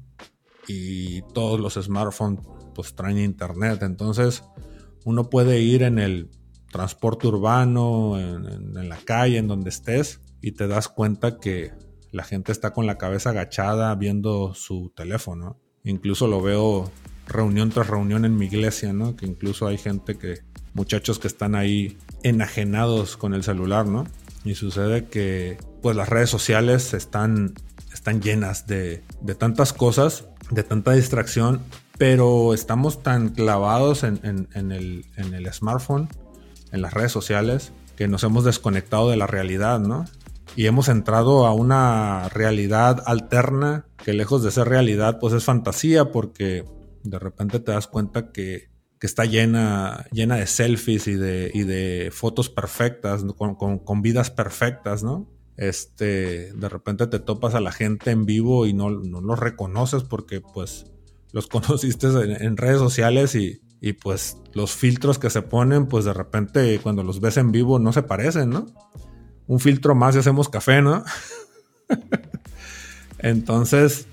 y 0.68 1.22
todos 1.34 1.58
los 1.58 1.74
smartphones 1.74 2.40
pues 2.74 2.94
traen 2.94 3.18
internet. 3.18 3.82
Entonces, 3.82 4.44
uno 5.04 5.28
puede 5.30 5.60
ir 5.60 5.82
en 5.82 5.98
el 5.98 6.30
transporte 6.70 7.26
urbano, 7.26 8.18
en, 8.18 8.88
la 8.88 8.96
calle, 8.98 9.38
en 9.38 9.48
donde 9.48 9.70
estés, 9.70 10.20
y 10.40 10.52
te 10.52 10.68
das 10.68 10.88
cuenta 10.88 11.40
que 11.40 11.72
la 12.12 12.24
gente 12.24 12.52
está 12.52 12.72
con 12.72 12.86
la 12.86 12.98
cabeza 12.98 13.30
agachada 13.30 13.94
viendo 13.94 14.54
su 14.54 14.92
teléfono. 14.94 15.58
Incluso 15.84 16.26
lo 16.26 16.42
veo 16.42 16.90
reunión 17.26 17.70
tras 17.70 17.86
reunión 17.86 18.24
en 18.24 18.36
mi 18.36 18.46
iglesia, 18.46 18.92
¿no? 18.92 19.16
Que 19.16 19.26
incluso 19.26 19.66
hay 19.66 19.78
gente 19.78 20.18
que, 20.18 20.40
muchachos 20.74 21.18
que 21.18 21.28
están 21.28 21.54
ahí 21.54 21.96
enajenados 22.22 23.16
con 23.16 23.34
el 23.34 23.44
celular, 23.44 23.86
¿no? 23.86 24.06
Y 24.44 24.54
sucede 24.54 25.06
que 25.06 25.58
pues 25.82 25.96
las 25.96 26.08
redes 26.08 26.30
sociales 26.30 26.94
están, 26.94 27.54
están 27.92 28.20
llenas 28.20 28.66
de, 28.66 29.02
de 29.20 29.34
tantas 29.34 29.72
cosas, 29.72 30.24
de 30.50 30.62
tanta 30.62 30.92
distracción, 30.92 31.62
pero 31.98 32.54
estamos 32.54 33.02
tan 33.02 33.28
clavados 33.28 34.02
en, 34.04 34.20
el, 34.54 35.06
en 35.16 35.34
el 35.34 35.52
smartphone, 35.52 36.08
en 36.72 36.82
las 36.82 36.94
redes 36.94 37.12
sociales, 37.12 37.72
que 37.96 38.08
nos 38.08 38.24
hemos 38.24 38.44
desconectado 38.44 39.10
de 39.10 39.16
la 39.16 39.26
realidad, 39.26 39.80
¿no? 39.80 40.06
Y 40.60 40.66
hemos 40.66 40.90
entrado 40.90 41.46
a 41.46 41.54
una 41.54 42.28
realidad 42.28 43.02
alterna 43.06 43.86
que 43.96 44.12
lejos 44.12 44.42
de 44.42 44.50
ser 44.50 44.68
realidad, 44.68 45.18
pues 45.18 45.32
es 45.32 45.42
fantasía 45.42 46.12
porque 46.12 46.66
de 47.02 47.18
repente 47.18 47.60
te 47.60 47.72
das 47.72 47.86
cuenta 47.86 48.30
que 48.30 48.68
que 48.98 49.06
está 49.06 49.24
llena, 49.24 50.04
llena 50.12 50.36
de 50.36 50.46
selfies 50.46 51.06
y 51.06 51.14
de, 51.14 51.50
y 51.54 51.62
de 51.62 52.10
fotos 52.12 52.50
perfectas, 52.50 53.24
con, 53.38 53.54
con, 53.54 54.02
vidas 54.02 54.30
perfectas, 54.30 55.02
¿no? 55.02 55.30
Este, 55.56 56.52
de 56.52 56.68
repente 56.68 57.06
te 57.06 57.20
topas 57.20 57.54
a 57.54 57.60
la 57.60 57.72
gente 57.72 58.10
en 58.10 58.26
vivo 58.26 58.66
y 58.66 58.74
no, 58.74 58.90
no 58.90 59.22
los 59.22 59.38
reconoces 59.38 60.02
porque 60.02 60.42
pues 60.42 60.84
los 61.32 61.46
conociste 61.48 62.08
en, 62.08 62.32
en 62.32 62.58
redes 62.58 62.80
sociales 62.80 63.34
y, 63.34 63.62
y, 63.80 63.94
pues 63.94 64.36
los 64.52 64.72
filtros 64.72 65.18
que 65.18 65.30
se 65.30 65.40
ponen, 65.40 65.86
pues 65.86 66.04
de 66.04 66.12
repente 66.12 66.78
cuando 66.82 67.02
los 67.02 67.22
ves 67.22 67.38
en 67.38 67.50
vivo 67.50 67.78
no 67.78 67.94
se 67.94 68.02
parecen, 68.02 68.50
¿no? 68.50 68.66
Un 69.50 69.58
filtro 69.58 69.96
más 69.96 70.14
y 70.14 70.20
hacemos 70.20 70.48
café, 70.48 70.80
¿no? 70.80 71.02
Entonces, 73.18 74.06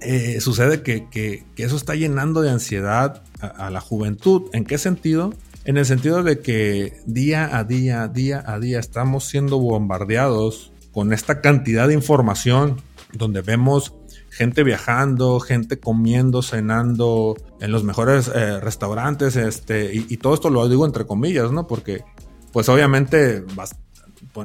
eh, 0.00 0.40
sucede 0.40 0.82
que, 0.82 1.08
que, 1.10 1.44
eso 1.56 1.74
está 1.74 1.96
llenando 1.96 2.40
de 2.40 2.50
ansiedad 2.50 3.24
a, 3.40 3.68
la 3.70 3.80
juventud. 3.80 4.42
¿En 4.52 4.64
qué 4.64 4.78
sentido? 4.78 5.34
En 5.64 5.76
el 5.76 5.86
sentido 5.86 6.22
de 6.22 6.38
que 6.38 7.00
día 7.04 7.58
a 7.58 7.64
día, 7.64 8.06
día 8.06 8.44
a 8.46 8.60
día 8.60 8.78
estamos 8.78 9.24
siendo 9.24 9.58
bombardeados 9.58 10.70
con 10.92 11.12
esta 11.12 11.40
cantidad 11.40 11.88
de 11.88 11.94
información 11.94 12.80
donde 13.12 13.42
vemos 13.42 13.94
gente 14.30 14.62
viajando, 14.62 15.40
gente 15.40 15.80
comiendo, 15.80 16.42
cenando 16.42 17.34
en 17.60 17.72
los 17.72 17.82
mejores 17.82 18.30
eh, 18.32 18.60
restaurantes, 18.60 19.34
este, 19.34 19.92
y, 19.92 20.06
y, 20.08 20.18
todo 20.18 20.34
esto 20.34 20.48
lo 20.48 20.68
digo 20.68 20.86
entre 20.86 21.06
comillas, 21.06 21.50
¿no? 21.50 21.66
Porque, 21.66 22.04
pues 22.52 22.68
obviamente, 22.68 23.42
vas 23.56 23.74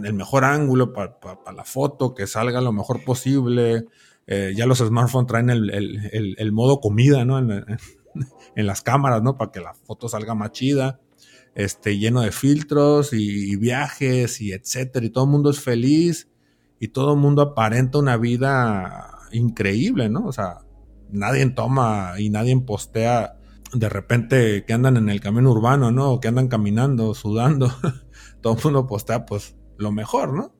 el 0.03 0.13
mejor 0.13 0.45
ángulo 0.45 0.93
para 0.93 1.19
pa, 1.19 1.43
pa 1.43 1.51
la 1.51 1.63
foto, 1.63 2.13
que 2.13 2.27
salga 2.27 2.61
lo 2.61 2.71
mejor 2.71 3.03
posible, 3.03 3.85
eh, 4.27 4.53
ya 4.55 4.65
los 4.65 4.79
smartphones 4.79 5.27
traen 5.27 5.49
el, 5.49 5.69
el, 6.37 6.51
modo 6.51 6.79
comida, 6.79 7.25
¿no? 7.25 7.39
En, 8.55 8.65
las 8.65 8.81
cámaras, 8.81 9.21
¿no? 9.21 9.37
Para 9.37 9.51
que 9.51 9.59
la 9.59 9.73
foto 9.73 10.07
salga 10.07 10.33
más 10.35 10.53
chida, 10.53 11.01
este, 11.53 11.97
lleno 11.97 12.21
de 12.21 12.31
filtros 12.31 13.11
y, 13.11 13.51
y, 13.51 13.57
viajes 13.57 14.39
y 14.39 14.53
etcétera. 14.53 15.05
Y 15.05 15.09
todo 15.09 15.25
el 15.25 15.31
mundo 15.31 15.49
es 15.49 15.59
feliz 15.59 16.29
y 16.79 16.87
todo 16.87 17.15
el 17.15 17.19
mundo 17.19 17.41
aparenta 17.41 17.97
una 17.97 18.15
vida 18.15 19.19
increíble, 19.33 20.09
¿no? 20.09 20.27
O 20.27 20.31
sea, 20.31 20.59
nadie 21.11 21.45
toma 21.49 22.13
y 22.17 22.29
nadie 22.29 22.57
postea 22.61 23.37
de 23.73 23.89
repente 23.89 24.63
que 24.65 24.73
andan 24.73 24.97
en 24.97 25.09
el 25.09 25.19
camino 25.19 25.51
urbano, 25.51 25.91
¿no? 25.91 26.19
Que 26.19 26.29
andan 26.29 26.47
caminando, 26.47 27.13
sudando. 27.13 27.69
todo 28.41 28.55
el 28.55 28.63
mundo 28.63 28.87
postea, 28.87 29.25
pues, 29.25 29.55
lo 29.77 29.91
mejor, 29.91 30.33
¿no? 30.33 30.53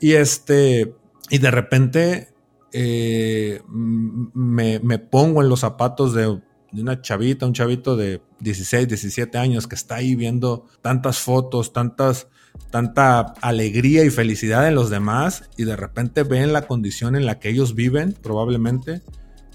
Y 0.00 0.12
este, 0.12 0.94
y 1.28 1.38
de 1.38 1.50
repente 1.50 2.28
eh, 2.72 3.62
me, 3.68 4.78
me, 4.80 4.98
pongo 4.98 5.42
en 5.42 5.48
los 5.48 5.60
zapatos 5.60 6.14
de, 6.14 6.40
una 6.72 7.02
chavita, 7.02 7.46
un 7.46 7.52
chavito 7.52 7.96
de 7.96 8.22
16, 8.40 8.88
17 8.88 9.38
años 9.38 9.66
que 9.66 9.74
está 9.74 9.96
ahí 9.96 10.14
viendo 10.14 10.66
tantas 10.82 11.18
fotos, 11.18 11.72
tantas, 11.72 12.28
tanta 12.70 13.20
alegría 13.40 14.04
y 14.04 14.10
felicidad 14.10 14.68
en 14.68 14.76
los 14.76 14.88
demás 14.88 15.50
y 15.56 15.64
de 15.64 15.76
repente 15.76 16.22
ven 16.22 16.52
la 16.52 16.66
condición 16.66 17.16
en 17.16 17.26
la 17.26 17.38
que 17.38 17.50
ellos 17.50 17.74
viven, 17.74 18.12
probablemente, 18.12 19.02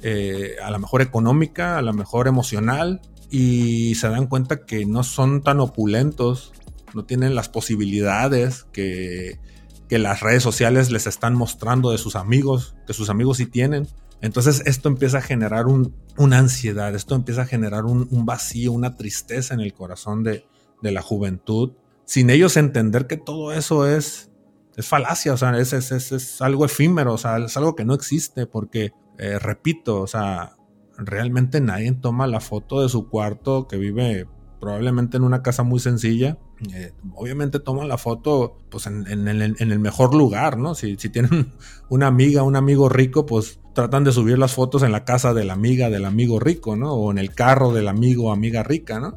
eh, 0.02 0.56
a 0.62 0.70
lo 0.72 0.80
mejor 0.80 1.02
económica, 1.02 1.78
a 1.78 1.82
lo 1.82 1.94
mejor 1.94 2.28
emocional, 2.28 3.02
y 3.32 3.96
se 3.96 4.10
dan 4.10 4.28
cuenta 4.28 4.66
que 4.66 4.86
no 4.86 5.04
son 5.04 5.42
tan 5.42 5.60
opulentos, 5.60 6.54
no 6.96 7.06
tienen 7.06 7.36
las 7.36 7.50
posibilidades 7.50 8.66
que 8.72 9.40
que 9.88 10.00
las 10.00 10.22
redes 10.22 10.44
sociales 10.44 10.92
les 10.92 11.08
están 11.08 11.36
mostrando 11.36 11.92
de 11.92 11.98
sus 11.98 12.16
amigos, 12.16 12.76
que 12.88 12.94
sus 12.94 13.10
amigos 13.10 13.38
sí 13.38 13.46
tienen. 13.46 13.88
Entonces 14.22 14.64
esto 14.66 14.90
empieza 14.90 15.20
a 15.20 15.22
generar 15.22 15.68
un, 15.68 15.94
una 16.18 16.40
ansiedad, 16.40 16.96
esto 16.96 17.16
empieza 17.16 17.44
a 17.44 17.46
generar 17.46 17.86
un, 17.86 18.08
vacío, 18.26 18.72
una 18.72 18.96
tristeza 18.96 19.54
en 19.54 19.60
el 19.60 19.74
corazón 19.74 20.24
de, 20.24 20.46
de, 20.82 20.92
la 20.92 21.02
juventud, 21.02 21.74
sin 22.06 22.30
ellos 22.30 22.58
entender 22.58 23.08
que 23.08 23.18
todo 23.18 23.52
eso 23.52 23.88
es, 23.88 24.32
es 24.76 24.88
falacia, 24.88 25.34
o 25.34 25.38
sea, 25.38 25.58
es, 25.60 25.74
es, 25.74 25.92
es, 25.92 26.12
es 26.12 26.42
algo 26.42 26.66
efímero, 26.66 27.14
o 27.14 27.18
sea, 27.18 27.38
es 27.38 27.56
algo 27.58 27.76
que 27.76 27.86
no 27.86 27.94
existe, 27.94 28.48
porque, 28.48 28.94
eh, 29.20 29.38
repito, 29.38 30.02
o 30.02 30.08
sea, 30.08 30.56
realmente 30.98 31.62
nadie 31.62 31.92
toma 31.92 32.26
la 32.26 32.40
foto 32.40 32.82
de 32.82 32.90
su 32.90 33.10
cuarto 33.10 33.68
que 33.68 33.78
vive 33.78 34.28
probablemente 34.60 35.18
en 35.18 35.24
una 35.24 35.44
casa 35.44 35.64
muy 35.64 35.80
sencilla. 35.80 36.40
Eh, 36.74 36.94
obviamente 37.16 37.60
toman 37.60 37.88
la 37.90 37.98
foto 37.98 38.58
pues 38.70 38.88
en, 38.88 39.08
el, 39.08 39.80
mejor 39.80 40.16
lugar, 40.16 40.58
¿no? 40.58 40.74
Si, 40.74 40.96
si 40.96 41.10
tienen 41.10 41.54
una 41.90 42.08
amiga, 42.08 42.44
un 42.44 42.56
amigo 42.56 42.88
rico, 42.90 43.26
pues 43.26 43.60
tratan 43.74 44.04
de 44.04 44.14
subir 44.14 44.40
las 44.40 44.54
fotos 44.54 44.84
en 44.84 44.92
la 44.92 45.04
casa 45.04 45.34
de 45.34 45.44
la 45.44 45.54
amiga 45.54 45.90
del 45.90 46.06
amigo 46.06 46.40
rico, 46.40 46.76
¿no? 46.76 46.94
O 46.94 47.12
en 47.12 47.18
el 47.18 47.34
carro 47.34 47.74
del 47.74 47.88
amigo 47.88 48.32
amiga 48.32 48.64
rica, 48.64 49.00
¿no? 49.00 49.16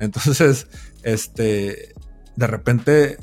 Entonces, 0.00 0.66
este, 1.02 1.94
de 2.36 2.46
repente 2.46 3.18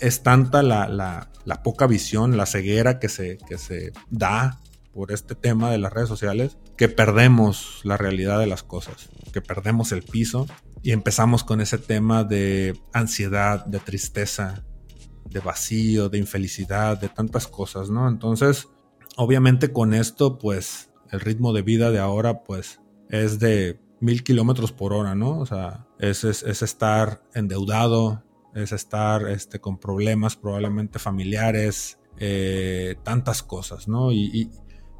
es 0.00 0.22
tanta 0.22 0.62
la, 0.62 0.88
la, 0.88 1.30
la 1.44 1.62
poca 1.62 1.86
visión, 1.86 2.36
la 2.36 2.46
ceguera 2.46 2.98
que 2.98 3.08
se, 3.08 3.38
que 3.48 3.58
se 3.58 3.92
da 4.10 4.60
por 4.92 5.12
este 5.12 5.34
tema 5.34 5.70
de 5.70 5.78
las 5.78 5.92
redes 5.92 6.08
sociales, 6.08 6.58
que 6.76 6.88
perdemos 6.88 7.80
la 7.84 7.96
realidad 7.96 8.38
de 8.38 8.46
las 8.46 8.62
cosas, 8.62 9.08
que 9.32 9.40
perdemos 9.40 9.92
el 9.92 10.02
piso 10.02 10.46
y 10.82 10.92
empezamos 10.92 11.44
con 11.44 11.60
ese 11.60 11.78
tema 11.78 12.24
de 12.24 12.78
ansiedad, 12.92 13.64
de 13.66 13.78
tristeza, 13.78 14.64
de 15.30 15.40
vacío, 15.40 16.08
de 16.08 16.18
infelicidad, 16.18 17.00
de 17.00 17.08
tantas 17.08 17.46
cosas, 17.46 17.90
¿no? 17.90 18.08
Entonces, 18.08 18.68
obviamente 19.16 19.72
con 19.72 19.94
esto, 19.94 20.38
pues, 20.38 20.90
el 21.10 21.20
ritmo 21.20 21.52
de 21.52 21.62
vida 21.62 21.90
de 21.90 21.98
ahora, 21.98 22.42
pues, 22.42 22.80
es 23.08 23.38
de 23.38 23.80
mil 24.00 24.24
kilómetros 24.24 24.72
por 24.72 24.92
hora, 24.92 25.14
¿no? 25.14 25.38
O 25.38 25.46
sea, 25.46 25.86
es, 25.98 26.24
es, 26.24 26.62
estar 26.62 27.22
endeudado, 27.34 28.24
es 28.54 28.72
estar 28.72 29.28
este, 29.28 29.60
con 29.60 29.78
problemas 29.78 30.36
probablemente 30.36 30.98
familiares, 30.98 31.98
eh, 32.18 32.96
tantas 33.04 33.42
cosas, 33.42 33.88
¿no? 33.88 34.12
Y, 34.12 34.50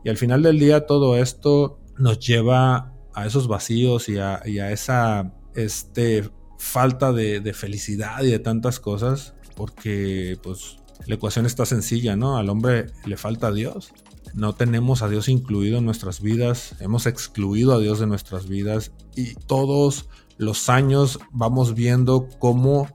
al 0.08 0.16
final 0.16 0.42
del 0.42 0.58
día 0.58 0.86
todo 0.86 1.16
esto 1.16 1.78
nos 1.98 2.18
lleva 2.18 2.92
a 3.14 3.26
esos 3.26 3.48
vacíos 3.48 4.08
y 4.08 4.18
a, 4.18 4.42
y 4.44 4.58
a 4.58 4.72
esa 4.72 5.32
este, 5.54 6.30
falta 6.58 7.12
de, 7.12 7.40
de, 7.40 7.52
felicidad 7.52 8.22
y 8.22 8.30
de 8.30 8.38
tantas 8.38 8.80
cosas, 8.80 9.34
porque 9.54 10.38
pues 10.42 10.78
la 11.06 11.16
ecuación 11.16 11.46
está 11.46 11.66
sencilla, 11.66 12.16
¿no? 12.16 12.36
Al 12.36 12.48
hombre 12.48 12.86
le 13.04 13.16
falta 13.16 13.48
a 13.48 13.52
Dios. 13.52 13.92
No 14.34 14.54
tenemos 14.54 15.02
a 15.02 15.08
Dios 15.08 15.28
incluido 15.28 15.78
en 15.78 15.84
nuestras 15.84 16.22
vidas, 16.22 16.74
hemos 16.80 17.06
excluido 17.06 17.74
a 17.74 17.78
Dios 17.78 18.00
de 18.00 18.06
nuestras 18.06 18.48
vidas 18.48 18.92
y 19.14 19.34
todos 19.34 20.08
los 20.38 20.70
años 20.70 21.18
vamos 21.32 21.74
viendo 21.74 22.28
cómo 22.38 22.88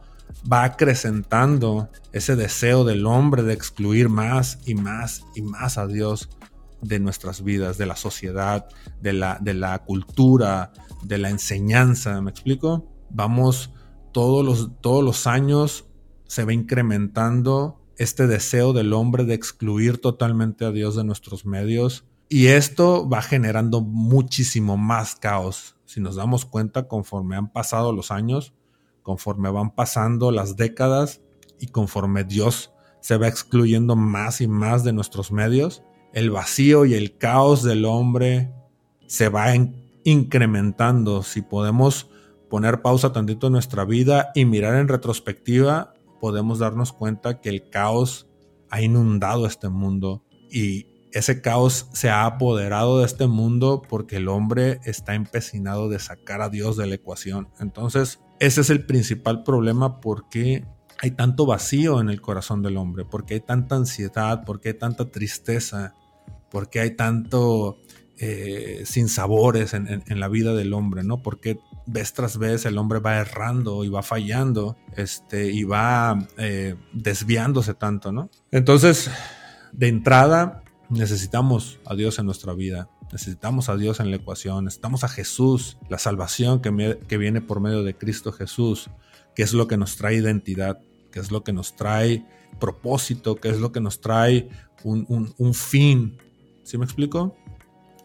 va 0.51 0.63
acrecentando 0.63 1.89
ese 2.11 2.35
deseo 2.35 2.83
del 2.85 3.05
hombre 3.05 3.43
de 3.43 3.53
excluir 3.53 4.09
más 4.09 4.59
y 4.65 4.73
más 4.73 5.23
y 5.35 5.41
más 5.41 5.77
a 5.77 5.85
Dios 5.85 6.29
de 6.81 6.99
nuestras 6.99 7.43
vidas, 7.43 7.77
de 7.77 7.85
la 7.85 7.95
sociedad, 7.95 8.67
de 9.01 9.13
la, 9.13 9.37
de 9.41 9.53
la 9.53 9.83
cultura, 9.83 10.71
de 11.03 11.17
la 11.17 11.29
enseñanza, 11.29 12.21
¿me 12.21 12.31
explico? 12.31 12.85
Vamos 13.09 13.71
todos 14.11 14.45
los, 14.45 14.71
todos 14.81 15.03
los 15.03 15.27
años 15.27 15.85
se 16.25 16.43
va 16.43 16.53
incrementando 16.53 17.81
este 17.97 18.27
deseo 18.27 18.73
del 18.73 18.93
hombre 18.93 19.23
de 19.23 19.33
excluir 19.33 19.99
totalmente 19.99 20.65
a 20.65 20.71
Dios 20.71 20.95
de 20.95 21.03
nuestros 21.03 21.45
medios 21.45 22.05
y 22.29 22.47
esto 22.47 23.07
va 23.07 23.21
generando 23.21 23.81
muchísimo 23.81 24.77
más 24.77 25.15
caos. 25.15 25.77
Si 25.85 26.01
nos 26.01 26.15
damos 26.15 26.45
cuenta, 26.45 26.87
conforme 26.87 27.37
han 27.37 27.51
pasado 27.51 27.93
los 27.93 28.11
años, 28.11 28.53
conforme 29.01 29.49
van 29.49 29.73
pasando 29.73 30.31
las 30.31 30.57
décadas 30.57 31.21
y 31.59 31.67
conforme 31.67 32.25
Dios 32.25 32.73
se 32.99 33.17
va 33.17 33.29
excluyendo 33.29 33.95
más 33.95 34.41
y 34.41 34.47
más 34.47 34.83
de 34.83 34.91
nuestros 34.91 35.31
medios, 35.31 35.83
el 36.13 36.31
vacío 36.31 36.85
y 36.85 36.93
el 36.93 37.17
caos 37.17 37.63
del 37.63 37.85
hombre 37.85 38.51
se 39.07 39.29
va 39.29 39.53
incrementando. 40.03 41.23
Si 41.23 41.41
podemos 41.41 42.09
poner 42.49 42.81
pausa 42.81 43.11
tantito 43.11 43.47
en 43.47 43.53
nuestra 43.53 43.85
vida 43.85 44.31
y 44.35 44.45
mirar 44.45 44.75
en 44.75 44.87
retrospectiva, 44.87 45.93
podemos 46.19 46.59
darnos 46.59 46.93
cuenta 46.93 47.41
que 47.41 47.49
el 47.49 47.69
caos 47.69 48.27
ha 48.69 48.81
inundado 48.81 49.45
este 49.45 49.69
mundo 49.69 50.23
y 50.49 50.87
ese 51.11 51.41
caos 51.41 51.87
se 51.93 52.09
ha 52.09 52.25
apoderado 52.25 52.99
de 52.99 53.05
este 53.05 53.27
mundo 53.27 53.81
porque 53.87 54.17
el 54.17 54.27
hombre 54.27 54.79
está 54.83 55.15
empecinado 55.15 55.89
de 55.89 55.99
sacar 55.99 56.41
a 56.41 56.49
Dios 56.49 56.77
de 56.77 56.87
la 56.87 56.95
ecuación. 56.95 57.49
Entonces, 57.59 58.19
ese 58.39 58.61
es 58.61 58.69
el 58.69 58.85
principal 58.85 59.43
problema 59.43 59.99
porque 59.99 60.65
hay 60.99 61.11
tanto 61.11 61.45
vacío 61.45 62.01
en 62.01 62.09
el 62.09 62.21
corazón 62.21 62.61
del 62.61 62.77
hombre, 62.77 63.05
porque 63.05 63.35
hay 63.35 63.41
tanta 63.41 63.75
ansiedad, 63.75 64.43
porque 64.45 64.69
hay 64.69 64.75
tanta 64.75 65.11
tristeza, 65.11 65.93
porque 66.49 66.79
hay 66.79 66.91
tanto 66.95 67.77
eh, 68.19 68.81
sin 68.85 69.09
sabores 69.09 69.75
en, 69.75 70.19
la 70.19 70.27
vida 70.27 70.55
del 70.55 70.73
hombre, 70.73 71.03
¿no? 71.03 71.21
Porque 71.21 71.59
vez 71.85 72.13
tras 72.13 72.37
vez 72.37 72.65
el 72.65 72.77
hombre 72.79 72.99
va 72.99 73.17
errando 73.17 73.83
y 73.83 73.89
va 73.89 74.01
fallando, 74.01 74.75
este, 74.95 75.51
y 75.51 75.63
va 75.63 76.27
eh, 76.37 76.75
desviándose 76.93 77.75
tanto, 77.75 78.11
¿no? 78.11 78.31
Entonces, 78.51 79.11
de 79.71 79.87
entrada, 79.87 80.63
necesitamos 80.89 81.79
a 81.85 81.93
Dios 81.93 82.17
en 82.17 82.25
nuestra 82.25 82.53
vida, 82.53 82.89
necesitamos 83.11 83.69
a 83.69 83.77
Dios 83.77 83.99
en 83.99 84.09
la 84.09 84.17
ecuación, 84.17 84.65
necesitamos 84.65 85.03
a 85.03 85.09
Jesús, 85.09 85.77
la 85.87 85.99
salvación 85.99 86.59
que, 86.59 86.99
que 87.07 87.17
viene 87.17 87.41
por 87.41 87.59
medio 87.59 87.83
de 87.83 87.95
Cristo 87.95 88.31
Jesús, 88.31 88.89
que 89.37 89.43
es 89.43 89.53
lo 89.53 89.67
que 89.67 89.77
nos 89.77 89.97
trae 89.97 90.15
identidad, 90.15 90.79
que 91.11 91.19
es 91.19 91.31
lo 91.31 91.43
que 91.43 91.53
nos 91.53 91.75
trae 91.75 92.25
propósito, 92.59 93.35
que 93.35 93.49
es 93.49 93.59
lo 93.59 93.71
que 93.71 93.79
nos 93.79 94.01
trae 94.01 94.49
un, 94.83 95.05
un, 95.09 95.31
un 95.37 95.53
fin. 95.53 96.17
¿Sí 96.63 96.79
me 96.79 96.85
explico? 96.85 97.35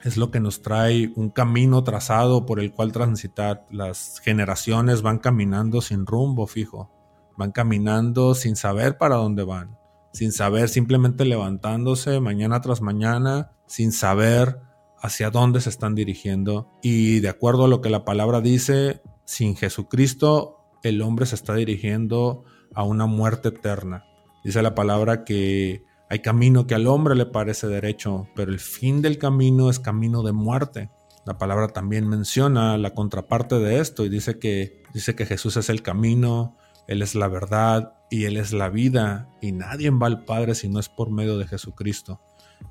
es 0.04 0.16
lo 0.16 0.30
que 0.30 0.40
nos 0.40 0.60
trae 0.62 1.10
un 1.14 1.30
camino 1.30 1.84
trazado 1.84 2.44
por 2.44 2.60
el 2.60 2.72
cual 2.72 2.92
transitar. 2.92 3.66
Las 3.70 4.20
generaciones 4.20 5.00
van 5.00 5.20
caminando 5.20 5.80
sin 5.80 6.04
rumbo 6.04 6.46
fijo, 6.46 6.90
van 7.38 7.52
caminando 7.52 8.34
sin 8.34 8.56
saber 8.56 8.98
para 8.98 9.14
dónde 9.14 9.44
van, 9.44 9.78
sin 10.12 10.32
saber, 10.32 10.68
simplemente 10.68 11.24
levantándose 11.24 12.20
mañana 12.20 12.60
tras 12.60 12.82
mañana, 12.82 13.52
sin 13.66 13.92
saber 13.92 14.60
hacia 15.00 15.30
dónde 15.30 15.62
se 15.62 15.70
están 15.70 15.94
dirigiendo. 15.94 16.68
Y 16.82 17.20
de 17.20 17.28
acuerdo 17.28 17.64
a 17.64 17.68
lo 17.68 17.80
que 17.80 17.88
la 17.88 18.04
palabra 18.04 18.42
dice, 18.42 19.00
sin 19.24 19.56
Jesucristo 19.56 20.61
el 20.82 21.02
hombre 21.02 21.26
se 21.26 21.34
está 21.34 21.54
dirigiendo 21.54 22.44
a 22.74 22.84
una 22.84 23.06
muerte 23.06 23.48
eterna. 23.48 24.04
Dice 24.44 24.62
la 24.62 24.74
palabra 24.74 25.24
que 25.24 25.84
hay 26.10 26.20
camino 26.20 26.66
que 26.66 26.74
al 26.74 26.86
hombre 26.86 27.14
le 27.14 27.26
parece 27.26 27.68
derecho, 27.68 28.28
pero 28.34 28.52
el 28.52 28.60
fin 28.60 29.00
del 29.00 29.18
camino 29.18 29.70
es 29.70 29.78
camino 29.78 30.22
de 30.22 30.32
muerte. 30.32 30.90
La 31.24 31.38
palabra 31.38 31.68
también 31.68 32.08
menciona 32.08 32.76
la 32.76 32.90
contraparte 32.94 33.58
de 33.60 33.78
esto 33.78 34.04
y 34.04 34.08
dice 34.08 34.38
que, 34.38 34.82
dice 34.92 35.14
que 35.14 35.24
Jesús 35.24 35.56
es 35.56 35.70
el 35.70 35.82
camino, 35.82 36.58
Él 36.88 37.00
es 37.00 37.14
la 37.14 37.28
verdad 37.28 37.94
y 38.10 38.24
Él 38.24 38.36
es 38.36 38.52
la 38.52 38.68
vida 38.68 39.30
y 39.40 39.52
nadie 39.52 39.90
va 39.90 40.08
al 40.08 40.24
Padre 40.24 40.54
si 40.54 40.68
no 40.68 40.80
es 40.80 40.88
por 40.88 41.10
medio 41.10 41.38
de 41.38 41.46
Jesucristo. 41.46 42.20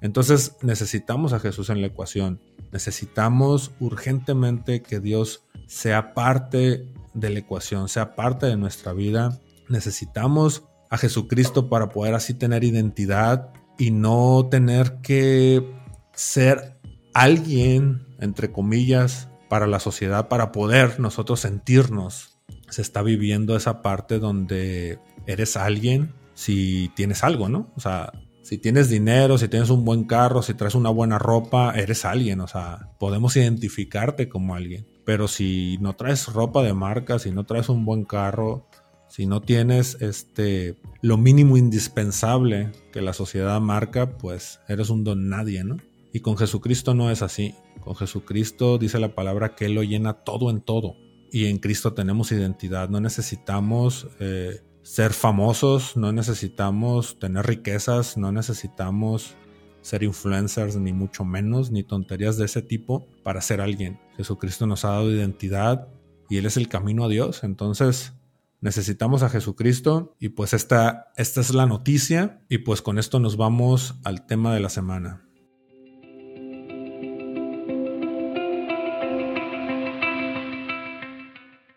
Entonces 0.02 0.58
necesitamos 0.62 1.34
a 1.34 1.40
Jesús 1.40 1.70
en 1.70 1.82
la 1.82 1.88
ecuación. 1.88 2.42
Necesitamos 2.72 3.72
urgentemente 3.80 4.82
que 4.82 5.00
Dios 5.00 5.46
sea 5.68 6.14
parte 6.14 6.86
de 7.14 7.30
la 7.30 7.40
ecuación, 7.40 7.90
sea 7.90 8.16
parte 8.16 8.46
de 8.46 8.58
nuestra 8.58 8.94
vida. 8.94 9.40
Necesitamos 9.70 10.64
a 10.90 10.98
Jesucristo 10.98 11.70
para 11.70 11.90
poder 11.90 12.14
así 12.14 12.34
tener 12.34 12.64
identidad 12.64 13.54
y 13.78 13.92
no 13.92 14.48
tener 14.50 15.02
que 15.02 15.66
ser 16.14 16.78
alguien, 17.14 18.06
entre 18.20 18.52
comillas, 18.52 19.30
para 19.50 19.68
la 19.68 19.80
sociedad, 19.80 20.28
para 20.28 20.52
poder 20.52 21.00
nosotros 21.00 21.40
sentirnos. 21.40 22.40
Se 22.70 22.82
está 22.82 23.02
viviendo 23.02 23.56
esa 23.56 23.82
parte 23.82 24.20
donde 24.20 25.00
eres 25.26 25.58
alguien 25.58 26.14
si 26.34 26.92
tienes 26.96 27.24
algo, 27.24 27.50
¿no? 27.50 27.72
O 27.76 27.80
sea, 27.80 28.12
si 28.52 28.58
tienes 28.58 28.90
dinero, 28.90 29.38
si 29.38 29.48
tienes 29.48 29.70
un 29.70 29.86
buen 29.86 30.04
carro, 30.04 30.42
si 30.42 30.54
traes 30.54 30.76
una 30.76 30.90
buena 30.90 31.18
ropa, 31.18 31.72
eres 31.74 32.04
alguien, 32.04 32.42
o 32.42 32.50
sea, 32.50 32.90
podemos 33.00 33.38
identificarte 33.38 34.28
como 34.28 34.56
alguien. 34.56 34.86
Pero 35.06 35.30
si 35.30 35.78
no 35.80 35.96
traes 35.96 36.28
ropa 36.28 36.62
de 36.62 36.74
marca, 36.74 37.18
si 37.18 37.32
no 37.32 37.46
traes 37.46 37.70
un 37.70 37.86
buen 37.86 38.04
carro, 38.04 38.68
si 39.08 39.26
no 39.26 39.40
tienes 39.42 39.96
este 40.02 40.76
lo 41.02 41.16
mínimo 41.16 41.56
indispensable 41.56 42.74
que 42.92 43.02
la 43.02 43.14
sociedad 43.14 43.62
marca, 43.62 44.18
pues 44.18 44.60
eres 44.68 44.90
un 44.90 45.06
don 45.06 45.30
nadie, 45.30 45.64
¿no? 45.64 45.78
Y 46.12 46.20
con 46.20 46.36
Jesucristo 46.36 46.94
no 46.94 47.10
es 47.10 47.22
así. 47.22 47.56
Con 47.80 47.96
Jesucristo 47.96 48.78
dice 48.78 49.00
la 49.00 49.16
palabra 49.16 49.56
que 49.56 49.68
Él 49.68 49.76
lo 49.76 49.84
llena 49.84 50.26
todo 50.26 50.50
en 50.50 50.60
todo. 50.60 50.98
Y 51.32 51.46
en 51.46 51.60
Cristo 51.60 51.94
tenemos 51.94 52.34
identidad. 52.34 52.90
No 52.90 53.00
necesitamos 53.00 54.10
eh, 54.20 54.60
ser 54.92 55.14
famosos, 55.14 55.96
no 55.96 56.12
necesitamos 56.12 57.18
tener 57.18 57.46
riquezas, 57.46 58.18
no 58.18 58.34
necesitamos 58.34 59.38
ser 59.82 60.04
influencers, 60.04 60.76
ni 60.76 60.92
mucho 60.92 61.24
menos, 61.24 61.72
ni 61.72 61.82
tonterías 61.82 62.36
de 62.36 62.44
ese 62.44 62.62
tipo 62.62 63.08
para 63.24 63.40
ser 63.40 63.62
alguien. 63.62 64.02
Jesucristo 64.18 64.68
nos 64.68 64.84
ha 64.84 64.90
dado 64.90 65.10
identidad 65.10 65.88
y 66.30 66.40
Él 66.40 66.46
es 66.46 66.58
el 66.58 66.68
camino 66.68 67.06
a 67.06 67.08
Dios. 67.08 67.46
Entonces, 67.46 68.12
necesitamos 68.60 69.24
a 69.24 69.30
Jesucristo 69.30 70.18
y 70.20 70.28
pues 70.28 70.54
esta, 70.54 71.14
esta 71.16 71.40
es 71.40 71.54
la 71.54 71.68
noticia 71.68 72.42
y 72.50 72.58
pues 72.58 72.82
con 72.82 73.00
esto 73.00 73.22
nos 73.22 73.38
vamos 73.38 73.96
al 74.04 74.26
tema 74.26 74.54
de 74.54 74.60
la 74.60 74.68
semana. 74.68 75.26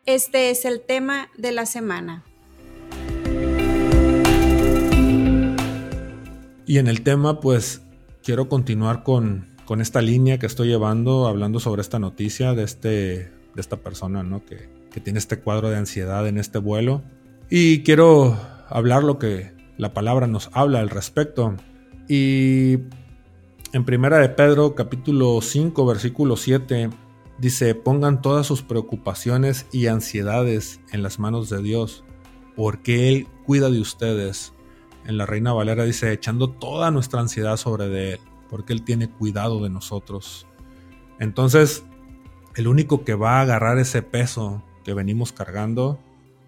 Este 0.05 0.51
es 0.51 0.65
el 0.65 0.81
tema 0.81 1.29
de 1.39 1.53
la 1.53 1.65
semana. 1.65 2.25
Y 6.75 6.79
en 6.79 6.89
el 6.89 7.03
tema 7.03 7.39
pues 7.39 7.83
quiero 8.25 8.49
continuar 8.49 9.05
con, 9.05 9.47
con 9.65 9.81
esta 9.81 10.03
línea 10.03 10.41
que 10.41 10.47
estoy 10.47 10.67
llevando, 10.67 11.29
hablando 11.29 11.61
sobre 11.61 11.83
esta 11.83 12.01
noticia 12.01 12.53
de, 12.53 12.65
este, 12.65 12.89
de 12.89 13.31
esta 13.59 13.77
persona, 13.77 14.25
¿no? 14.25 14.45
Que, 14.45 14.69
que 14.91 14.99
tiene 14.99 15.21
este 15.21 15.39
cuadro 15.39 15.71
de 15.71 15.77
ansiedad 15.77 16.27
en 16.27 16.37
este 16.37 16.59
vuelo. 16.59 17.05
Y 17.49 17.85
quiero 17.85 18.37
hablar 18.69 19.05
lo 19.05 19.21
que 19.21 19.53
la 19.79 19.95
palabra 19.95 20.27
nos 20.27 20.51
habla 20.53 20.81
al 20.81 20.91
respecto. 20.91 21.55
Y 22.09 22.79
en 23.73 23.85
Primera 23.85 24.19
de 24.19 24.31
Pedro, 24.31 24.75
capítulo 24.75 25.41
5, 25.41 25.87
versículo 25.87 26.37
7, 26.37 26.91
dice, 27.39 27.77
pongan 27.77 28.21
todas 28.21 28.49
sus 28.49 28.63
preocupaciones 28.63 29.67
y 29.71 29.87
ansiedades 29.87 30.81
en 30.91 31.05
las 31.05 31.21
manos 31.21 31.49
de 31.51 31.63
Dios, 31.63 32.03
porque 32.57 33.11
Él 33.11 33.29
cuida 33.47 33.71
de 33.71 33.79
ustedes. 33.79 34.54
En 35.07 35.19
la 35.19 35.27
Reina 35.27 35.53
Valera 35.53 35.85
dice, 35.85 36.13
echando 36.13 36.51
toda 36.51 36.91
nuestra 36.91 37.21
ansiedad 37.21 37.57
sobre 37.57 37.89
de 37.89 38.15
Él, 38.15 38.21
porque 38.49 38.73
Él 38.73 38.83
tiene 38.83 39.11
cuidado 39.11 39.63
de 39.63 39.69
nosotros. 39.69 40.47
Entonces, 41.21 41.85
el 42.57 42.69
único 42.69 43.05
que 43.05 43.15
va 43.15 43.39
a 43.39 43.41
agarrar 43.43 43.79
ese 43.79 44.03
peso 44.03 44.63
que 44.85 44.95
venimos 44.95 45.33
cargando 45.33 45.99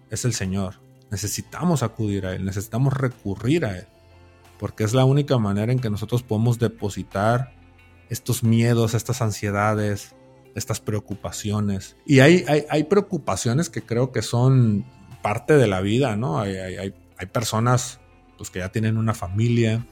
es 0.09 0.25
el 0.25 0.33
Señor. 0.33 0.75
Necesitamos 1.11 1.83
acudir 1.83 2.25
a 2.25 2.33
Él, 2.33 2.45
necesitamos 2.45 2.93
recurrir 2.93 3.65
a 3.65 3.77
Él, 3.77 3.87
porque 4.57 4.83
es 4.83 4.93
la 4.93 5.05
única 5.05 5.37
manera 5.37 5.71
en 5.71 5.79
que 5.79 5.89
nosotros 5.89 6.23
podemos 6.23 6.57
depositar 6.57 7.53
estos 8.09 8.43
miedos, 8.43 8.95
estas 8.95 9.21
ansiedades, 9.21 10.15
estas 10.55 10.81
preocupaciones. 10.81 11.95
Y 12.05 12.19
hay, 12.19 12.43
hay, 12.69 12.83
preocupaciones 12.85 13.69
que 13.69 13.83
creo 13.83 14.11
que 14.11 14.23
son 14.23 14.85
parte 15.21 15.57
de 15.57 15.67
la 15.67 15.81
vida, 15.81 16.15
¿no? 16.15 16.39
Hay, 16.39 16.55
hay, 16.55 16.93
hay 17.17 17.25
personas 17.27 17.99
pues, 18.37 18.49
que 18.49 18.59
ya 18.59 18.69
tienen 18.69 18.97
una 18.97 19.13
familia, 19.13 19.85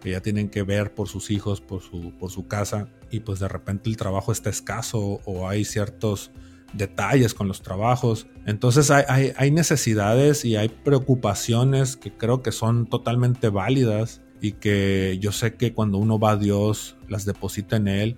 que 0.00 0.10
ya 0.10 0.20
tienen 0.20 0.50
que 0.50 0.62
ver 0.62 0.94
por 0.94 1.08
sus 1.08 1.30
hijos, 1.30 1.60
por 1.60 1.80
su, 1.80 2.12
por 2.18 2.30
su 2.30 2.46
casa, 2.46 2.88
y 3.10 3.20
pues 3.20 3.40
de 3.40 3.48
repente 3.48 3.88
el 3.88 3.96
trabajo 3.96 4.32
está 4.32 4.50
escaso 4.50 5.20
o 5.24 5.48
hay 5.48 5.64
ciertos 5.64 6.30
detalles 6.74 7.34
con 7.34 7.48
los 7.48 7.62
trabajos. 7.62 8.26
Entonces 8.46 8.90
hay, 8.90 9.32
hay, 9.36 9.50
necesidades 9.50 10.44
y 10.44 10.56
hay 10.56 10.68
preocupaciones 10.68 11.96
que 11.96 12.12
creo 12.12 12.42
que 12.42 12.52
son 12.52 12.86
totalmente 12.86 13.48
válidas 13.48 14.20
y 14.40 14.52
que 14.52 15.18
yo 15.20 15.32
sé 15.32 15.54
que 15.54 15.72
cuando 15.72 15.98
uno 15.98 16.18
va 16.18 16.32
a 16.32 16.36
Dios 16.36 16.96
las 17.08 17.24
deposita 17.24 17.76
en 17.76 17.88
Él 17.88 18.16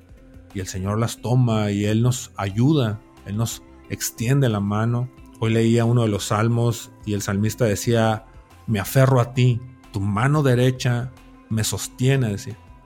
y 0.55 0.61
el 0.61 0.67
Señor 0.67 0.99
las 0.99 1.19
toma 1.19 1.71
y 1.71 1.85
Él 1.85 2.03
nos 2.03 2.33
ayuda, 2.37 3.01
Él 3.27 3.37
nos 3.37 3.63
extiende 3.91 4.49
la 4.49 4.61
mano. 4.61 5.11
Hoy 5.39 5.53
leía 5.53 5.85
uno 5.85 6.03
de 6.03 6.09
los 6.09 6.25
salmos 6.25 6.91
y 7.05 7.13
el 7.13 7.23
salmista 7.23 7.67
decía, 7.67 8.25
me 8.67 8.81
aferro 8.81 9.21
a 9.21 9.35
ti, 9.35 9.61
tu 9.93 10.01
mano 10.01 10.43
derecha 10.43 11.13
me 11.49 11.65
sostiene. 11.65 12.37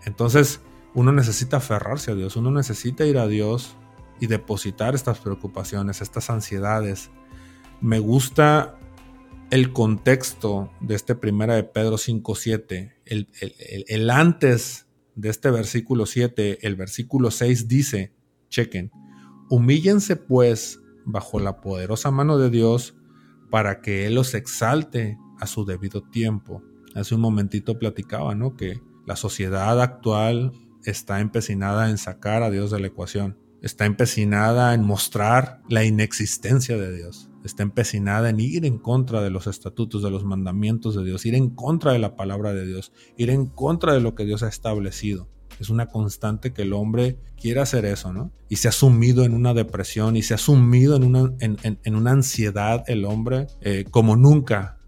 Entonces, 0.05 0.61
uno 0.95 1.13
necesita 1.13 1.59
aferrarse 1.59 2.11
a 2.11 2.15
Dios, 2.15 2.37
uno 2.37 2.51
necesita 2.51 3.07
ir 3.07 3.19
a 3.19 3.27
Dios 3.27 3.77
y 4.21 4.27
depositar 4.27 4.95
estas 4.95 5.19
preocupaciones, 5.19 6.01
estas 6.01 6.31
ansiedades. 6.31 7.11
Me 7.81 7.99
gusta 7.99 8.79
el 9.51 9.73
contexto 9.73 10.71
de 10.81 10.95
este 10.95 11.15
primera 11.15 11.55
de 11.55 11.65
Pedro 11.65 11.97
5.7, 11.97 12.95
el, 13.05 13.29
el, 13.41 13.85
el, 13.89 14.11
antes 14.11 14.87
de 15.17 15.29
este 15.29 15.51
versículo 15.51 16.07
7, 16.07 16.67
el 16.67 16.77
versículo 16.77 17.31
6 17.31 17.67
dice, 17.67 18.13
chequen, 18.49 18.93
humíllense 19.49 20.17
pues 20.17 20.81
bajo 21.05 21.41
la 21.41 21.61
poderosa 21.61 22.11
mano 22.11 22.39
de 22.39 22.51
Dios 22.51 22.97
para 23.51 23.81
que 23.81 24.07
Él 24.07 24.15
los 24.15 24.35
exalte 24.35 25.19
a 25.41 25.47
su 25.47 25.65
debido 25.65 26.03
tiempo 26.03 26.63
hace 26.95 27.15
un 27.15 27.21
momentito 27.21 27.79
platicaba, 27.79 28.35
¿no? 28.35 28.57
Que 28.57 28.81
la 29.07 29.17
sociedad 29.17 29.81
actual 29.81 30.53
está 30.85 31.21
empecinada 31.21 31.91
en 31.91 31.99
sacar 31.99 32.43
a 32.43 32.51
Dios 32.51 32.71
de 32.71 32.81
la 32.81 32.89
ecuación, 32.89 33.39
está 33.63 33.85
empecinada 33.85 34.75
en 34.75 34.83
mostrar 34.83 35.63
la 35.69 35.85
inexistencia 35.85 36.77
de 36.77 36.95
Dios, 36.97 37.31
está 37.45 37.63
empecinada 37.63 38.31
en 38.31 38.41
ir 38.41 38.65
en 38.65 38.79
contra 38.79 39.23
de 39.23 39.31
los 39.31 39.47
estatutos, 39.47 40.03
de 40.03 40.11
los 40.11 40.25
mandamientos 40.25 40.95
de 40.97 41.05
Dios, 41.05 41.27
ir 41.27 41.35
en 41.35 41.51
contra 41.51 41.93
de 41.93 41.99
la 41.99 42.17
palabra 42.17 42.53
de 42.53 42.67
Dios, 42.67 42.93
ir 43.17 43.31
en 43.31 43.47
contra 43.47 43.93
de 43.95 44.01
lo 44.01 44.15
que 44.15 44.25
Dios 44.25 44.43
ha 44.43 44.49
establecido. 44.49 45.29
Es 45.59 45.69
una 45.69 45.89
constante 45.89 46.55
que 46.55 46.63
el 46.63 46.73
hombre 46.73 47.19
quiere 47.37 47.61
hacer 47.61 47.85
eso, 47.85 48.15
¿no? 48.15 48.33
Y 48.49 48.57
se 48.57 48.69
ha 48.69 48.73
sumido 48.73 49.25
en 49.25 49.35
una 49.35 49.53
depresión 49.53 50.17
y 50.17 50.23
se 50.23 50.33
ha 50.33 50.39
sumido 50.39 50.97
en 50.97 51.05
una, 51.05 51.35
en, 51.39 51.95
una 51.95 52.13
ansiedad 52.13 52.83
el 52.87 53.05
hombre 53.05 53.47
eh, 53.61 53.85
como 53.91 54.17
nunca 54.17 54.80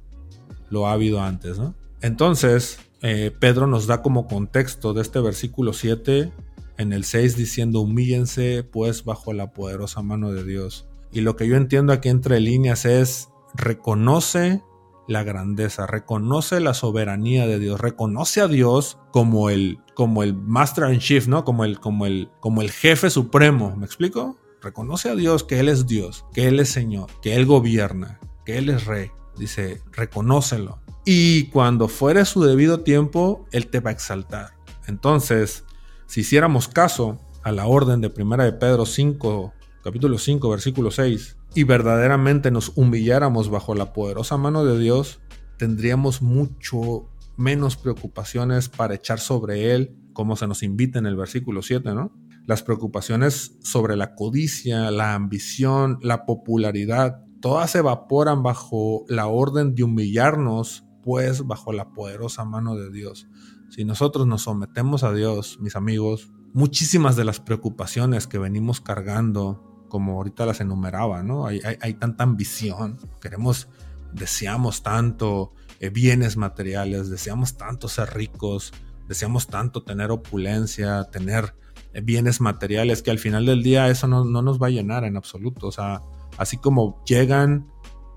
lo 0.72 0.88
ha 0.88 0.92
habido 0.92 1.20
antes, 1.20 1.58
¿no? 1.58 1.74
Entonces, 2.00 2.80
eh, 3.02 3.30
Pedro 3.38 3.66
nos 3.66 3.86
da 3.86 4.00
como 4.00 4.26
contexto 4.26 4.94
de 4.94 5.02
este 5.02 5.20
versículo 5.20 5.74
7 5.74 6.32
en 6.78 6.92
el 6.92 7.04
6 7.04 7.36
diciendo, 7.36 7.80
humíllense 7.80 8.64
pues 8.64 9.04
bajo 9.04 9.34
la 9.34 9.52
poderosa 9.52 10.00
mano 10.02 10.32
de 10.32 10.44
Dios. 10.44 10.88
Y 11.12 11.20
lo 11.20 11.36
que 11.36 11.46
yo 11.46 11.56
entiendo 11.56 11.92
aquí 11.92 12.08
entre 12.08 12.40
líneas 12.40 12.86
es, 12.86 13.28
reconoce 13.54 14.62
la 15.06 15.22
grandeza, 15.24 15.86
reconoce 15.86 16.58
la 16.60 16.72
soberanía 16.72 17.46
de 17.46 17.58
Dios, 17.58 17.78
reconoce 17.78 18.40
a 18.40 18.48
Dios 18.48 18.98
como 19.10 19.50
el, 19.50 19.78
como 19.94 20.22
el 20.22 20.34
Master 20.34 20.90
in 20.90 21.00
Chief, 21.00 21.28
¿no? 21.28 21.44
Como 21.44 21.64
el, 21.64 21.80
como, 21.80 22.06
el, 22.06 22.30
como 22.40 22.62
el 22.62 22.70
jefe 22.70 23.10
supremo, 23.10 23.76
¿me 23.76 23.84
explico? 23.84 24.38
Reconoce 24.62 25.10
a 25.10 25.16
Dios 25.16 25.44
que 25.44 25.60
Él 25.60 25.68
es 25.68 25.86
Dios, 25.86 26.24
que 26.32 26.48
Él 26.48 26.60
es 26.60 26.70
Señor, 26.70 27.10
que 27.20 27.36
Él 27.36 27.44
gobierna, 27.44 28.20
que 28.46 28.56
Él 28.56 28.70
es 28.70 28.86
Rey. 28.86 29.10
Dice, 29.38 29.82
reconócelo. 29.92 30.78
Y 31.04 31.46
cuando 31.46 31.88
fuere 31.88 32.24
su 32.24 32.42
debido 32.42 32.80
tiempo, 32.80 33.46
Él 33.50 33.68
te 33.68 33.80
va 33.80 33.90
a 33.90 33.92
exaltar. 33.92 34.50
Entonces, 34.86 35.64
si 36.06 36.20
hiciéramos 36.20 36.68
caso 36.68 37.18
a 37.42 37.52
la 37.52 37.66
orden 37.66 38.00
de 38.00 38.10
Primera 38.10 38.44
de 38.44 38.52
Pedro 38.52 38.86
5, 38.86 39.52
capítulo 39.82 40.18
5, 40.18 40.48
versículo 40.48 40.90
6, 40.90 41.36
y 41.54 41.64
verdaderamente 41.64 42.50
nos 42.50 42.72
humilláramos 42.76 43.50
bajo 43.50 43.74
la 43.74 43.92
poderosa 43.92 44.36
mano 44.36 44.64
de 44.64 44.78
Dios, 44.78 45.20
tendríamos 45.58 46.22
mucho 46.22 47.08
menos 47.36 47.76
preocupaciones 47.76 48.68
para 48.68 48.94
echar 48.94 49.18
sobre 49.18 49.74
Él, 49.74 49.96
como 50.12 50.36
se 50.36 50.46
nos 50.46 50.62
invita 50.62 50.98
en 50.98 51.06
el 51.06 51.16
versículo 51.16 51.62
7, 51.62 51.94
¿no? 51.94 52.12
Las 52.46 52.62
preocupaciones 52.62 53.56
sobre 53.62 53.96
la 53.96 54.14
codicia, 54.14 54.90
la 54.90 55.14
ambición, 55.14 55.98
la 56.02 56.26
popularidad, 56.26 57.24
todas 57.42 57.72
se 57.72 57.78
evaporan 57.78 58.42
bajo 58.42 59.04
la 59.08 59.26
orden 59.26 59.74
de 59.74 59.82
humillarnos 59.82 60.84
pues 61.02 61.44
bajo 61.46 61.72
la 61.72 61.92
poderosa 61.92 62.44
mano 62.44 62.76
de 62.76 62.90
Dios. 62.90 63.26
Si 63.68 63.84
nosotros 63.84 64.26
nos 64.26 64.42
sometemos 64.42 65.02
a 65.02 65.12
Dios, 65.12 65.58
mis 65.60 65.74
amigos, 65.74 66.30
muchísimas 66.54 67.16
de 67.16 67.24
las 67.24 67.40
preocupaciones 67.40 68.26
que 68.26 68.38
venimos 68.38 68.80
cargando, 68.80 69.84
como 69.88 70.12
ahorita 70.12 70.46
las 70.46 70.60
enumeraba, 70.60 71.22
¿no? 71.22 71.46
Hay, 71.46 71.94
tanta 71.94 72.22
ambición, 72.22 72.98
queremos, 73.20 73.68
deseamos 74.12 74.82
tanto 74.82 75.52
eh, 75.80 75.90
bienes 75.90 76.36
materiales, 76.36 77.10
deseamos 77.10 77.56
tanto 77.56 77.88
ser 77.88 78.14
ricos, 78.14 78.72
deseamos 79.08 79.48
tanto 79.48 79.82
tener 79.82 80.12
opulencia, 80.12 81.04
tener 81.10 81.54
eh, 81.92 82.02
bienes 82.02 82.40
materiales, 82.40 83.02
que 83.02 83.10
al 83.10 83.18
final 83.18 83.46
del 83.46 83.62
día 83.62 83.88
eso 83.88 84.06
no, 84.06 84.24
no 84.24 84.42
nos 84.42 84.62
va 84.62 84.68
a 84.68 84.70
llenar 84.70 85.04
en 85.04 85.16
absoluto. 85.16 85.66
O 85.66 85.72
sea, 85.72 86.02
así 86.38 86.56
como 86.56 87.02
llegan 87.04 87.72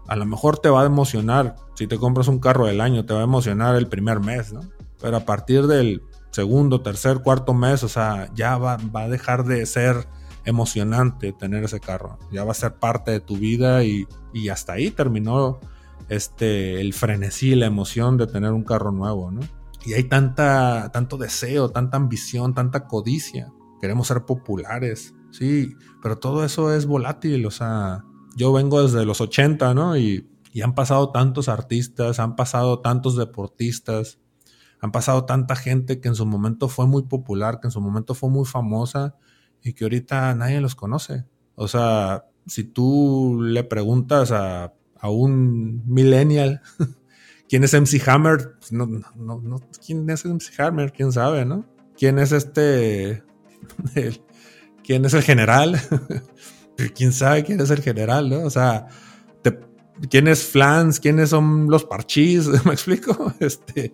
a 0.07 0.15
lo 0.15 0.25
mejor 0.25 0.59
te 0.59 0.69
va 0.69 0.83
a 0.83 0.85
emocionar, 0.85 1.55
si 1.73 1.87
te 1.87 1.97
compras 1.97 2.27
un 2.27 2.39
carro 2.39 2.67
del 2.67 2.81
año, 2.81 3.05
te 3.05 3.13
va 3.13 3.21
a 3.21 3.23
emocionar 3.23 3.75
el 3.75 3.87
primer 3.87 4.19
mes, 4.19 4.53
¿no? 4.53 4.61
Pero 5.01 5.17
a 5.17 5.21
partir 5.21 5.67
del 5.67 6.03
segundo, 6.31 6.81
tercer, 6.81 7.21
cuarto 7.21 7.53
mes, 7.53 7.83
o 7.83 7.89
sea, 7.89 8.29
ya 8.35 8.57
va, 8.57 8.77
a 8.93 9.07
dejar 9.07 9.45
de 9.45 9.65
ser 9.65 10.07
emocionante 10.45 11.33
tener 11.33 11.63
ese 11.63 11.79
carro. 11.79 12.19
Ya 12.31 12.43
va 12.43 12.51
a 12.51 12.55
ser 12.55 12.75
parte 12.75 13.11
de 13.11 13.19
tu 13.19 13.37
vida 13.37 13.83
y, 13.83 14.05
y 14.31 14.49
hasta 14.49 14.73
ahí 14.73 14.91
terminó 14.91 15.59
este, 16.07 16.81
el 16.81 16.93
frenesí, 16.93 17.55
la 17.55 17.65
emoción 17.65 18.17
de 18.17 18.27
tener 18.27 18.51
un 18.51 18.63
carro 18.63 18.91
nuevo, 18.91 19.31
¿no? 19.31 19.41
Y 19.85 19.93
hay 19.93 20.03
tanta, 20.03 20.91
tanto 20.91 21.17
deseo, 21.17 21.69
tanta 21.69 21.97
ambición, 21.97 22.53
tanta 22.53 22.85
codicia. 22.85 23.51
Queremos 23.81 24.07
ser 24.07 24.25
populares, 24.25 25.14
sí, 25.37 25.75
pero 26.01 26.17
todo 26.17 26.43
eso 26.45 26.73
es 26.73 26.85
volátil, 26.85 27.45
o 27.45 27.51
sea, 27.51 28.03
yo 28.35 28.53
vengo 28.53 28.83
desde 28.83 29.05
los 29.05 29.21
80, 29.21 29.73
¿no? 29.73 29.97
Y, 29.97 30.29
han 30.63 30.73
pasado 30.73 31.11
tantos 31.11 31.49
artistas, 31.49 32.17
han 32.17 32.37
pasado 32.37 32.79
tantos 32.79 33.17
deportistas, 33.17 34.19
han 34.79 34.93
pasado 34.93 35.25
tanta 35.25 35.57
gente 35.57 35.99
que 35.99 36.07
en 36.07 36.15
su 36.15 36.25
momento 36.25 36.69
fue 36.69 36.87
muy 36.87 37.03
popular, 37.03 37.59
que 37.59 37.67
en 37.67 37.71
su 37.71 37.81
momento 37.81 38.13
fue 38.13 38.29
muy 38.29 38.45
famosa 38.45 39.17
y 39.61 39.73
que 39.73 39.83
ahorita 39.83 40.33
nadie 40.33 40.61
los 40.61 40.75
conoce. 40.75 41.25
O 41.55 41.67
sea, 41.67 42.27
si 42.47 42.63
tú 42.63 43.41
le 43.41 43.65
preguntas 43.65 44.31
a, 44.31 44.71
un 45.03 45.83
millennial 45.85 46.61
quién 47.49 47.63
es 47.63 47.73
MC 47.73 48.01
Hammer, 48.07 48.55
pues 48.57 48.71
no, 48.71 48.87
no, 48.87 49.39
no, 49.41 49.59
quién 49.85 50.09
es 50.09 50.25
MC 50.25 50.57
Hammer, 50.59 50.93
quién 50.93 51.11
sabe, 51.11 51.45
¿no? 51.45 51.65
¿Quién 51.97 52.17
es 52.17 52.31
este? 52.31 53.23
¿Quién 54.85 55.05
es 55.05 55.13
el 55.13 55.23
general? 55.23 55.81
quién 56.95 57.13
sabe 57.13 57.43
quién 57.43 57.61
es 57.61 57.69
el 57.69 57.81
general, 57.81 58.29
¿no? 58.29 58.41
O 58.41 58.49
sea, 58.49 58.87
quién 60.09 60.27
es 60.27 60.43
Flans, 60.43 60.99
quiénes 60.99 61.29
son 61.29 61.67
los 61.69 61.85
parchís, 61.85 62.47
¿me 62.65 62.73
explico? 62.73 63.33
Este, 63.39 63.93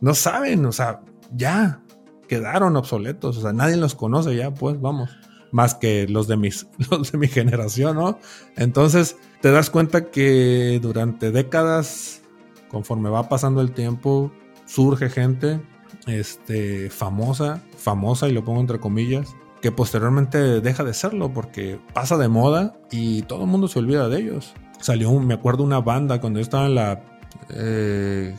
no 0.00 0.14
saben, 0.14 0.64
o 0.66 0.72
sea, 0.72 1.00
ya, 1.34 1.82
quedaron 2.28 2.76
obsoletos, 2.76 3.36
o 3.38 3.40
sea, 3.42 3.52
nadie 3.52 3.76
los 3.76 3.94
conoce 3.94 4.36
ya, 4.36 4.52
pues 4.52 4.80
vamos, 4.80 5.10
más 5.52 5.74
que 5.74 6.06
los 6.08 6.28
de, 6.28 6.36
mis, 6.36 6.68
los 6.90 7.12
de 7.12 7.18
mi 7.18 7.28
generación, 7.28 7.96
¿no? 7.96 8.18
Entonces 8.56 9.16
te 9.40 9.50
das 9.50 9.70
cuenta 9.70 10.10
que 10.10 10.78
durante 10.80 11.30
décadas, 11.32 12.22
conforme 12.68 13.10
va 13.10 13.28
pasando 13.28 13.60
el 13.60 13.72
tiempo, 13.72 14.32
surge 14.66 15.10
gente 15.10 15.60
este, 16.06 16.88
famosa, 16.88 17.62
famosa 17.76 18.28
y 18.28 18.32
lo 18.32 18.44
pongo 18.44 18.60
entre 18.60 18.78
comillas, 18.78 19.34
que 19.60 19.72
posteriormente 19.72 20.60
deja 20.60 20.84
de 20.84 20.94
serlo 20.94 21.32
porque 21.32 21.78
pasa 21.92 22.16
de 22.16 22.28
moda 22.28 22.74
y 22.90 23.22
todo 23.22 23.42
el 23.42 23.50
mundo 23.50 23.68
se 23.68 23.78
olvida 23.78 24.08
de 24.08 24.20
ellos. 24.20 24.54
Salió, 24.80 25.12
me 25.20 25.34
acuerdo, 25.34 25.62
una 25.62 25.80
banda 25.80 26.20
cuando 26.20 26.38
yo 26.38 26.42
estaba 26.42 26.66
en 26.66 26.74
la... 26.74 27.02
Eh, 27.50 28.34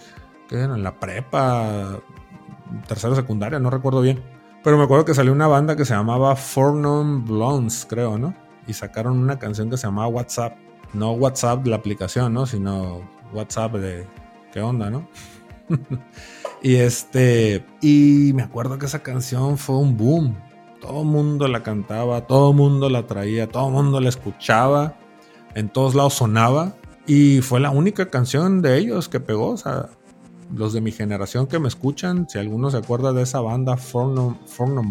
¿Qué 0.50 0.56
era? 0.56 0.76
En 0.76 0.84
la 0.84 1.00
prepa, 1.00 2.00
tercera 2.88 3.16
secundaria, 3.16 3.60
no 3.60 3.70
recuerdo 3.70 4.02
bien. 4.02 4.22
Pero 4.64 4.78
me 4.78 4.84
acuerdo 4.84 5.06
que 5.06 5.14
salió 5.14 5.32
una 5.32 5.48
banda 5.48 5.76
que 5.76 5.86
se 5.86 5.94
llamaba 5.94 6.36
Fornum 6.36 7.26
Blondes, 7.26 7.86
creo, 7.90 8.18
¿no? 8.18 8.36
Y 8.68 8.74
sacaron 8.74 9.18
una 9.18 9.40
canción 9.40 9.70
que 9.70 9.78
se 9.78 9.88
llamaba 9.88 10.08
WhatsApp. 10.08 10.58
No 10.94 11.14
WhatsApp 11.14 11.66
la 11.68 11.78
aplicación, 11.78 12.34
¿no? 12.34 12.46
Sino 12.46 13.02
WhatsApp 13.34 13.74
de 13.76 14.06
qué 14.52 14.62
onda, 14.62 14.90
¿no? 14.90 15.08
y 16.62 16.76
este, 16.76 17.66
y 17.82 18.34
me 18.36 18.44
acuerdo 18.44 18.78
que 18.78 18.86
esa 18.86 19.02
canción 19.02 19.58
fue 19.58 19.78
un 19.78 19.98
boom. 19.98 20.36
Todo 20.82 21.04
mundo 21.06 21.48
la 21.48 21.64
cantaba, 21.64 22.28
todo 22.28 22.52
mundo 22.52 22.90
la 22.90 23.08
traía, 23.08 23.48
todo 23.48 23.70
mundo 23.70 24.02
la 24.02 24.10
escuchaba, 24.10 24.98
en 25.56 25.70
todos 25.70 25.96
lados 25.96 26.16
sonaba. 26.16 26.76
Y 27.08 27.42
fue 27.42 27.60
la 27.60 27.70
única 27.70 28.10
canción 28.10 28.62
de 28.62 28.78
ellos 28.78 29.08
que 29.08 29.20
pegó. 29.20 29.52
O 29.52 29.58
sea, 29.58 29.90
los 30.54 30.74
de 30.74 30.82
mi 30.82 30.92
generación 30.92 31.48
que 31.48 31.60
me 31.60 31.68
escuchan, 31.68 32.28
si 32.28 32.40
alguno 32.40 32.70
se 32.72 32.78
acuerda 32.78 33.14
de 33.14 33.24
esa 33.24 33.42
banda 33.42 33.78
Fornum, 33.78 34.36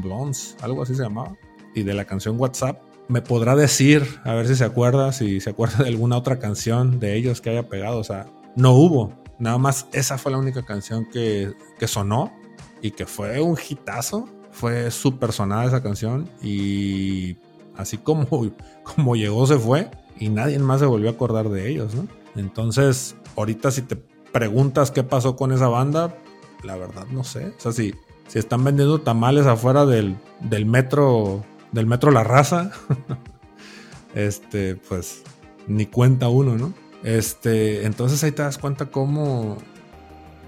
Blondes, 0.01 0.57
algo 0.63 0.83
así 0.83 0.95
se 0.95 1.03
llamaba, 1.03 1.37
y 1.75 1.83
de 1.83 1.95
la 1.95 2.05
canción 2.05 2.41
WhatsApp, 2.41 2.81
me 3.09 3.21
podrá 3.21 3.57
decir, 3.57 4.07
a 4.25 4.35
ver 4.35 4.47
si 4.47 4.55
se 4.55 4.65
acuerda, 4.65 5.13
si 5.13 5.41
se 5.41 5.51
acuerda 5.51 5.83
de 5.85 5.89
alguna 5.89 6.17
otra 6.17 6.39
canción 6.39 7.01
de 7.01 7.17
ellos 7.17 7.41
que 7.41 7.51
haya 7.51 7.69
pegado. 7.69 7.99
O 7.99 8.05
sea, 8.05 8.27
no 8.57 8.73
hubo. 8.73 9.13
Nada 9.39 9.59
más 9.59 9.87
esa 9.93 10.19
fue 10.19 10.33
la 10.33 10.39
única 10.39 10.65
canción 10.65 11.07
que, 11.11 11.53
que 11.79 11.89
sonó 11.89 12.33
y 12.83 12.93
que 12.93 13.07
fue 13.07 13.41
un 13.41 13.57
hitazo. 13.57 14.29
Fue 14.61 14.91
súper 14.91 15.33
sonada 15.33 15.65
esa 15.65 15.83
canción 15.83 16.29
y 16.43 17.39
así 17.79 17.97
como, 17.97 18.29
como 18.95 19.17
llegó 19.17 19.47
se 19.47 19.59
fue 19.59 19.91
y 20.19 20.29
nadie 20.29 20.59
más 20.59 20.81
se 20.81 20.87
volvió 20.87 21.09
a 21.09 21.13
acordar 21.13 21.49
de 21.49 21.71
ellos, 21.71 21.95
¿no? 21.95 22.07
Entonces, 22.37 23.17
ahorita 23.37 23.71
si 23.71 23.81
te 23.81 23.97
preguntas 23.97 24.91
qué 24.91 25.03
pasó 25.03 25.35
con 25.35 25.53
esa 25.53 25.69
banda, 25.69 26.15
la 26.63 26.77
verdad 26.77 27.07
no 27.11 27.25
sé. 27.25 27.47
O 27.47 27.61
sea, 27.61 27.73
si, 27.73 27.95
si 28.29 28.39
están 28.39 28.63
vendiendo 28.63 29.01
tamales 29.01 29.47
afuera 29.47 29.87
del, 29.87 30.15
del 30.41 30.67
metro, 30.67 31.43
del 31.73 31.87
metro 31.87 32.11
La 32.11 32.23
Raza, 32.23 32.71
este, 34.15 34.77
pues 34.77 35.23
ni 35.69 35.87
cuenta 35.87 36.29
uno, 36.29 36.59
¿no? 36.59 36.75
Este, 37.03 37.87
entonces 37.87 38.23
ahí 38.25 38.33
te 38.33 38.43
das 38.43 38.59
cuenta 38.59 38.91
cómo, 38.91 39.57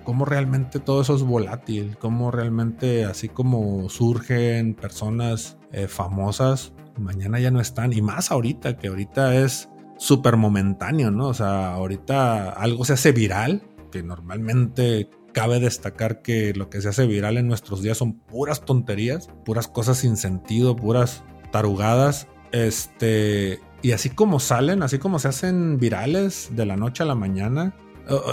cómo 0.02 0.24
realmente 0.24 0.78
todo 0.80 1.02
eso 1.02 1.14
es 1.14 1.22
volátil, 1.22 1.96
cómo 1.98 2.30
realmente 2.30 3.04
así 3.04 3.28
como 3.28 3.88
surgen 3.88 4.74
personas 4.74 5.58
eh, 5.72 5.88
famosas, 5.88 6.72
mañana 6.98 7.40
ya 7.40 7.50
no 7.50 7.60
están, 7.60 7.92
y 7.92 8.02
más 8.02 8.30
ahorita, 8.30 8.76
que 8.76 8.88
ahorita 8.88 9.36
es 9.36 9.68
súper 9.98 10.36
momentáneo, 10.36 11.10
¿no? 11.10 11.28
O 11.28 11.34
sea, 11.34 11.74
ahorita 11.74 12.50
algo 12.50 12.84
se 12.84 12.94
hace 12.94 13.12
viral 13.12 13.62
que 13.90 14.02
normalmente 14.02 15.08
cabe 15.32 15.60
destacar 15.60 16.22
que 16.22 16.52
lo 16.54 16.68
que 16.68 16.80
se 16.80 16.88
hace 16.88 17.06
viral 17.06 17.38
en 17.38 17.48
nuestros 17.48 17.82
días 17.82 17.98
son 17.98 18.14
puras 18.14 18.64
tonterías, 18.64 19.30
puras 19.44 19.68
cosas 19.68 19.98
sin 19.98 20.16
sentido, 20.16 20.76
puras 20.76 21.24
tarugadas. 21.50 22.28
Este, 22.52 23.60
y 23.80 23.92
así 23.92 24.10
como 24.10 24.40
salen, 24.40 24.82
así 24.82 24.98
como 24.98 25.18
se 25.18 25.28
hacen 25.28 25.78
virales 25.78 26.50
de 26.52 26.66
la 26.66 26.76
noche 26.76 27.02
a 27.02 27.06
la 27.06 27.14
mañana, 27.14 27.74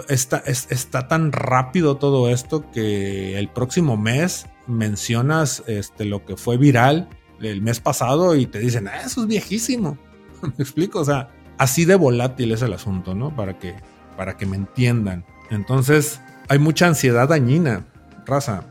está, 0.08 0.44
está 0.46 1.08
tan 1.08 1.32
rápido 1.32 1.98
todo 1.98 2.30
esto 2.30 2.70
que 2.72 3.38
el 3.38 3.50
próximo 3.50 3.98
mes 3.98 4.48
mencionas 4.68 5.64
este, 5.68 6.06
lo 6.06 6.26
que 6.26 6.38
fue 6.38 6.58
viral 6.58 7.10
el 7.42 7.62
mes 7.62 7.80
pasado 7.80 8.36
y 8.36 8.46
te 8.46 8.60
dicen, 8.60 8.88
ah, 8.88 9.02
eso 9.06 9.22
es 9.22 9.28
viejísimo. 9.28 9.98
¿Me 10.42 10.64
explico? 10.64 11.00
O 11.00 11.06
sea, 11.06 11.30
así 11.58 11.86
de 11.86 11.96
volátil 11.96 12.52
es 12.52 12.62
el 12.62 12.74
asunto, 12.74 13.16
¿no? 13.16 13.36
Para 13.36 13.58
que, 13.58 13.76
para 14.18 14.38
que 14.38 14.46
me 14.46 14.56
entiendan. 14.56 15.26
Entonces, 15.50 16.20
hay 16.48 16.60
mucha 16.60 16.88
ansiedad 16.88 17.30
dañina, 17.30 17.86
raza, 18.26 18.66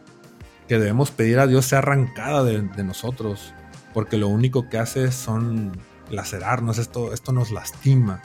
que 0.66 0.78
debemos 0.78 1.10
pedir 1.10 1.38
a 1.38 1.46
Dios 1.46 1.66
sea 1.66 1.78
arrancada 1.78 2.44
de, 2.44 2.84
nosotros, 2.84 3.54
porque 3.94 4.18
lo 4.18 4.28
único 4.28 4.68
que 4.68 4.78
hace 4.78 5.10
son 5.12 5.72
lacerarnos, 6.10 6.78
esto, 6.78 7.12
esto 7.12 7.32
nos 7.32 7.50
lastima. 7.50 8.22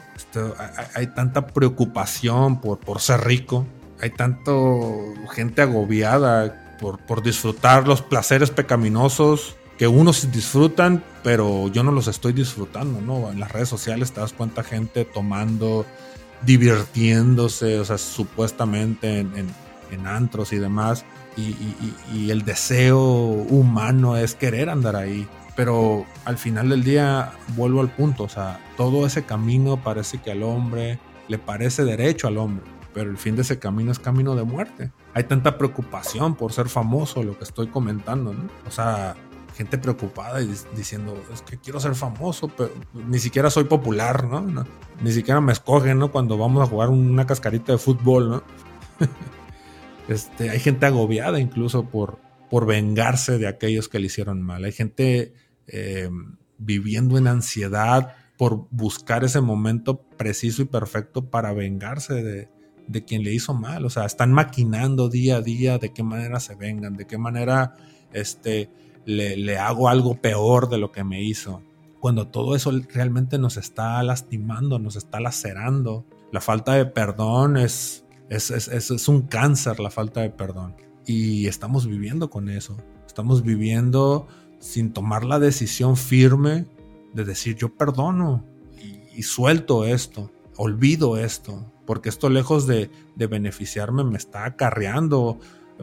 hay, 0.96 1.08
tanta 1.08 1.48
preocupación 1.48 2.62
por, 2.62 2.80
por 2.80 3.02
ser 3.02 3.22
rico, 3.22 3.65
hay 4.02 4.12
tanto 4.12 5.13
gente 5.34 5.62
agobiada 5.62 6.78
por, 6.80 7.00
por 7.00 7.24
disfrutar 7.24 7.88
los 7.88 8.02
placeres 8.02 8.52
pecaminosos 8.52 9.56
que 9.78 9.88
unos 9.88 10.32
disfrutan, 10.32 11.04
pero 11.24 11.67
yo 11.69 11.84
no 11.84 11.91
los 11.91 12.08
estoy 12.08 12.34
disfrutando, 12.34 13.02
¿no? 13.02 13.32
En 13.32 13.39
las 13.39 13.52
redes 13.52 13.69
sociales 13.69 14.12
te 14.12 14.22
das 14.22 14.34
cuenta 14.34 14.63
gente 14.63 15.06
tomando, 15.06 15.86
divirtiéndose, 16.46 17.80
o 17.80 17.86
sea, 17.86 17.98
supuestamente 17.98 19.19
en, 19.19 19.54
antros 20.06 20.54
y 20.54 20.58
demás. 20.58 21.06
Y, 21.38 22.30
el 22.30 22.43
deseo 22.43 23.00
humano 23.00 24.17
es 24.17 24.36
querer 24.36 24.69
andar 24.69 24.96
ahí. 24.96 25.28
Pero 25.56 26.06
al 26.26 26.38
final 26.38 26.70
del 26.70 26.84
día 26.84 27.34
vuelvo 27.56 27.82
al 27.82 27.89
punto, 27.89 28.24
o 28.24 28.30
sea, 28.30 28.60
todo 28.76 29.06
ese 29.06 29.24
camino 29.24 29.82
parece 29.84 30.20
que 30.20 30.32
al 30.32 30.44
hombre 30.44 31.00
le 31.28 31.38
parece 31.38 31.84
derecho 31.84 32.28
al 32.28 32.38
hombre, 32.38 32.66
pero 32.94 33.10
el 33.10 33.18
fin 33.18 33.36
de 33.36 33.44
ese 33.44 33.60
camino 33.60 33.92
es 33.92 34.00
camino 34.00 34.36
de 34.36 34.44
muerte. 34.44 34.92
Hay 35.13 35.26
tanta 35.26 35.58
preocupación 35.58 36.36
por 36.36 36.54
ser 36.54 36.70
famoso, 36.70 37.24
lo 37.24 37.38
que 37.38 37.44
estoy 37.44 37.68
comentando, 37.68 38.34
¿no? 38.34 38.50
O 38.68 38.72
sea, 38.72 39.16
gente 39.56 39.78
preocupada 39.78 40.42
y 40.42 40.52
diciendo, 40.76 41.22
es 41.32 41.42
que 41.44 41.58
quiero 41.58 41.80
ser 41.80 41.96
famoso, 41.96 42.48
pero 42.50 42.72
ni 42.94 43.20
siquiera 43.20 43.50
soy 43.50 43.66
popular, 43.66 44.26
¿no? 44.26 44.66
Ni 45.02 45.12
siquiera 45.12 45.39
me 45.42 45.54
escogen, 45.54 46.00
¿no? 46.00 46.12
Cuando 46.12 46.38
vamos 46.38 46.63
a 46.63 46.70
jugar 46.70 46.89
una 46.89 47.28
cascarita 47.28 47.72
de 47.72 47.78
fútbol, 47.78 48.30
¿no? 48.30 48.44
este, 50.08 50.50
hay 50.50 50.60
gente 50.60 50.86
agobiada 50.86 51.39
incluso 51.39 51.86
por, 51.86 52.18
por 52.50 52.66
vengarse 52.66 53.38
de 53.38 53.48
aquellos 53.48 53.89
que 53.89 54.00
le 54.00 54.08
hicieron 54.08 54.42
mal. 54.42 54.63
Hay 54.63 54.72
gente 54.72 55.34
eh, 55.67 56.10
viviendo 56.58 57.17
en 57.17 57.28
ansiedad 57.28 58.15
por 58.38 58.67
buscar 58.71 59.23
ese 59.23 59.41
momento 59.41 60.02
preciso 60.17 60.62
y 60.62 60.65
perfecto 60.65 61.30
para 61.30 61.54
vengarse 61.54 62.13
de, 62.15 62.49
de 62.88 63.06
quien 63.06 63.23
le 63.23 63.34
hizo 63.34 63.54
mal. 63.54 63.86
O 63.86 63.89
sea, 63.89 64.06
están 64.06 64.32
maquinando 64.32 65.10
día 65.10 65.38
a 65.38 65.41
día 65.41 65.78
de 65.78 65.93
qué 65.93 66.04
manera 66.04 66.39
se 66.39 66.56
vengan, 66.56 66.95
de 66.95 67.06
qué 67.06 67.17
manera 67.17 67.76
este, 68.12 68.69
le, 69.06 69.58
hago 69.58 69.89
algo 69.89 70.21
peor 70.21 70.69
de 70.69 70.78
lo 70.78 70.91
que 70.91 71.04
me 71.04 71.21
hizo. 71.23 71.62
Cuando 71.99 72.28
todo 72.28 72.56
eso 72.56 72.71
realmente 72.93 73.38
nos 73.38 73.58
está 73.58 74.02
lastimando, 74.04 74.80
nos 74.80 74.95
está 74.95 75.19
lacerando. 75.19 76.06
La 76.32 76.41
falta 76.41 76.73
de 76.73 76.86
perdón 76.86 77.58
es, 77.58 78.06
es, 78.30 78.49
es, 78.52 79.08
un 79.08 79.23
cáncer, 79.23 79.80
la 79.80 79.89
falta 79.89 80.21
de 80.21 80.30
perdón. 80.30 80.76
Y 81.06 81.47
estamos 81.47 81.88
viviendo 81.88 82.30
con 82.30 82.49
eso. 82.49 82.78
Estamos 83.06 83.43
viviendo 83.43 84.28
sin 84.63 84.93
tomar 84.93 85.26
la 85.26 85.39
decisión 85.39 85.97
firme 85.97 86.65
de 87.13 87.26
decir 87.26 87.58
yo 87.58 87.76
perdono 87.76 88.45
y, 89.13 89.21
suelto 89.23 89.86
esto, 89.86 90.32
olvido 90.56 91.17
esto, 91.17 91.69
porque 91.86 92.08
esto 92.08 92.30
lejos 92.30 92.65
de, 92.65 92.89
de 93.15 93.28
beneficiarme 93.28 94.06
me 94.06 94.17
está 94.17 94.45
acarreando 94.45 95.38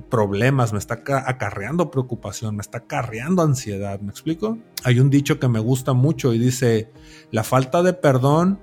problemas, 0.08 0.72
me 0.72 0.78
está 0.78 1.02
acarreando 1.26 1.90
preocupación, 1.90 2.56
me 2.56 2.62
está 2.62 2.78
acarreando 2.78 3.42
ansiedad, 3.42 4.00
¿me 4.00 4.10
explico? 4.10 4.56
Hay 4.82 4.98
un 4.98 5.10
dicho 5.10 5.38
que 5.38 5.48
me 5.48 5.60
gusta 5.60 5.92
mucho 5.92 6.32
y 6.32 6.38
dice, 6.38 6.90
la 7.30 7.44
falta 7.44 7.82
de 7.82 7.92
perdón 7.92 8.60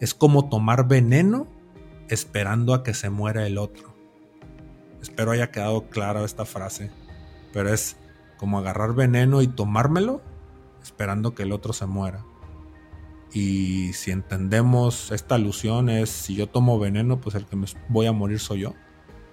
es 0.00 0.14
como 0.14 0.48
tomar 0.48 0.88
veneno 0.88 1.46
esperando 2.08 2.72
a 2.72 2.82
que 2.82 2.94
se 2.94 3.10
muera 3.10 3.46
el 3.46 3.58
otro. 3.58 3.94
Espero 5.02 5.32
haya 5.32 5.50
quedado 5.50 5.90
clara 5.90 6.24
esta 6.24 6.46
frase, 6.46 6.90
pero 7.52 7.72
es 7.72 7.96
como 8.40 8.58
agarrar 8.58 8.94
veneno 8.94 9.42
y 9.42 9.48
tomármelo 9.48 10.22
esperando 10.82 11.34
que 11.34 11.42
el 11.42 11.52
otro 11.52 11.74
se 11.74 11.84
muera. 11.84 12.24
Y 13.34 13.92
si 13.92 14.10
entendemos 14.10 15.12
esta 15.12 15.34
alusión 15.34 15.90
es, 15.90 16.08
si 16.08 16.34
yo 16.34 16.46
tomo 16.46 16.78
veneno, 16.78 17.20
pues 17.20 17.36
el 17.36 17.44
que 17.44 17.56
me 17.56 17.66
voy 17.90 18.06
a 18.06 18.12
morir 18.12 18.40
soy 18.40 18.60
yo 18.60 18.74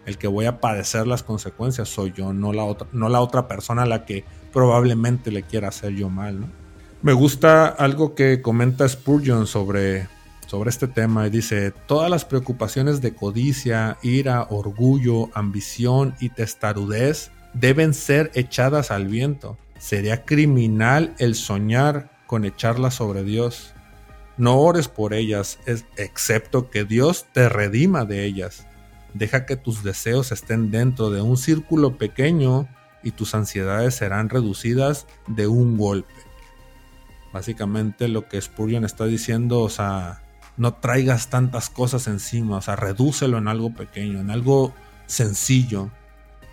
el 0.07 0.17
que 0.17 0.27
voy 0.27 0.45
a 0.45 0.61
padecer 0.61 1.05
las 1.05 1.21
consecuencias 1.21 1.89
soy 1.89 2.13
yo, 2.15 2.31
no 2.31 2.53
la 2.53 2.63
otra, 2.63 2.87
no 2.93 3.09
la 3.09 3.19
otra 3.19 3.49
persona 3.49 3.83
a 3.83 3.85
la 3.85 4.05
que 4.05 4.23
probablemente 4.53 5.31
le 5.31 5.43
quiera 5.43 5.67
hacer 5.67 5.95
yo 5.95 6.09
mal. 6.09 6.45
Me 7.01 7.11
gusta 7.11 7.67
algo 7.67 8.15
que 8.15 8.41
comenta 8.41 8.87
Spurgeon 8.87 9.47
sobre, 9.47 10.07
sobre 10.47 10.69
este 10.69 10.87
tema 10.87 11.27
y 11.27 11.29
dice, 11.29 11.71
todas 11.87 12.09
las 12.09 12.23
preocupaciones 12.23 13.01
de 13.01 13.13
codicia, 13.13 13.97
ira, 14.01 14.47
orgullo, 14.49 15.29
ambición 15.33 16.15
y 16.21 16.29
testarudez 16.29 17.31
deben 17.59 17.93
ser 17.93 18.31
echadas 18.33 18.91
al 18.91 19.07
viento. 19.07 19.57
Sería 19.79 20.25
criminal 20.25 21.15
el 21.19 21.35
soñar 21.35 22.11
con 22.25 22.45
echarlas 22.45 22.95
sobre 22.95 23.23
Dios. 23.23 23.73
No 24.37 24.57
ores 24.59 24.87
por 24.87 25.13
ellas, 25.13 25.59
excepto 25.95 26.69
que 26.69 26.83
Dios 26.83 27.25
te 27.33 27.49
redima 27.49 28.05
de 28.05 28.25
ellas. 28.25 28.67
Deja 29.13 29.45
que 29.45 29.55
tus 29.55 29.83
deseos 29.83 30.31
estén 30.31 30.69
dentro 30.69 31.09
de 31.09 31.21
un 31.21 31.37
círculo 31.37 31.97
pequeño 31.97 32.67
y 33.01 33.11
tus 33.11 33.33
ansiedades 33.33 33.95
serán 33.95 34.29
reducidas 34.29 35.07
de 35.27 35.47
un 35.47 35.77
golpe. 35.77 36.13
Básicamente 37.33 38.07
lo 38.07 38.27
que 38.27 38.41
Spurgeon 38.41 38.85
está 38.85 39.05
diciendo, 39.05 39.61
o 39.61 39.69
sea, 39.69 40.23
no 40.55 40.75
traigas 40.75 41.29
tantas 41.29 41.69
cosas 41.69 42.07
encima, 42.07 42.57
o 42.57 42.61
sea, 42.61 42.75
redúcelo 42.75 43.37
en 43.37 43.47
algo 43.47 43.73
pequeño, 43.73 44.19
en 44.19 44.29
algo 44.29 44.73
sencillo. 45.07 45.91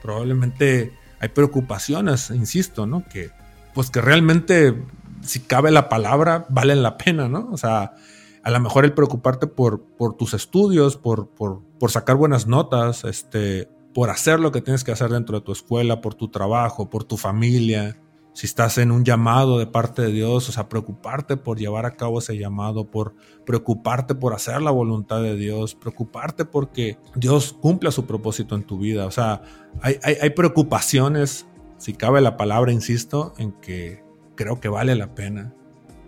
Probablemente 0.05 0.93
hay 1.19 1.31
preocupaciones, 1.31 2.29
insisto, 2.29 2.87
¿no? 2.87 3.05
Que 3.09 3.31
pues 3.73 3.91
que 3.91 4.03
realmente 4.03 4.85
si 5.23 5.41
cabe 5.41 5.71
la 5.71 5.89
palabra, 5.89 6.45
valen 6.51 6.83
la 6.83 6.99
pena, 6.99 7.27
¿no? 7.27 7.49
O 7.51 7.57
sea, 7.57 7.95
a 8.43 8.51
lo 8.51 8.61
mejor 8.61 8.85
el 8.85 8.93
preocuparte 8.93 9.47
por, 9.47 9.81
por 9.83 10.15
tus 10.15 10.35
estudios, 10.35 10.99
por, 10.99 11.31
por, 11.31 11.63
por 11.81 11.91
sacar 11.91 12.17
buenas 12.17 12.47
notas, 12.47 13.05
este, 13.05 13.71
por 13.95 14.11
hacer 14.11 14.41
lo 14.41 14.53
que 14.53 14.61
tienes 14.61 14.85
que 14.85 14.93
hacer 14.93 15.11
dentro 15.11 15.39
de 15.39 15.45
tu 15.47 15.53
escuela, 15.53 16.03
por 16.03 16.15
tu 16.15 16.29
trabajo, 16.29 16.91
por 16.91 17.05
tu 17.05 17.17
familia, 17.17 17.97
si 18.35 18.47
estás 18.47 18.79
en 18.79 18.91
un 18.91 19.05
llamado 19.05 19.61
de 19.61 19.67
parte 19.67 20.03
de 20.03 20.11
Dios, 20.11 20.49
o 20.49 20.53
sea, 20.53 20.69
preocuparte 20.69 21.37
por 21.37 21.57
llevar 21.57 21.87
a 21.87 21.93
cabo 21.93 22.19
ese 22.19 22.37
llamado, 22.37 22.91
por 22.91 23.15
preocuparte 23.47 24.17
por 24.17 24.35
hacer 24.35 24.61
la 24.61 24.73
voluntad 24.73 25.23
de 25.23 25.37
Dios, 25.37 25.77
preocuparte 25.77 26.45
porque 26.45 26.99
Dios 27.15 27.53
cumpla 27.53 27.93
su 27.93 28.07
propósito 28.07 28.57
en 28.57 28.65
tu 28.65 28.77
vida. 28.77 29.07
O 29.07 29.13
sea, 29.13 29.43
hay, 29.81 29.99
hay, 30.03 30.31
preocupaciones, 30.31 31.47
si 31.79 31.95
cabe 31.95 32.21
la 32.21 32.37
palabra, 32.37 32.73
insisto, 32.73 33.35
en 33.39 33.53
que 33.53 34.03
creo 34.35 34.59
que 34.59 34.69
vale 34.69 34.97
la 34.97 35.15
pena 35.15 35.55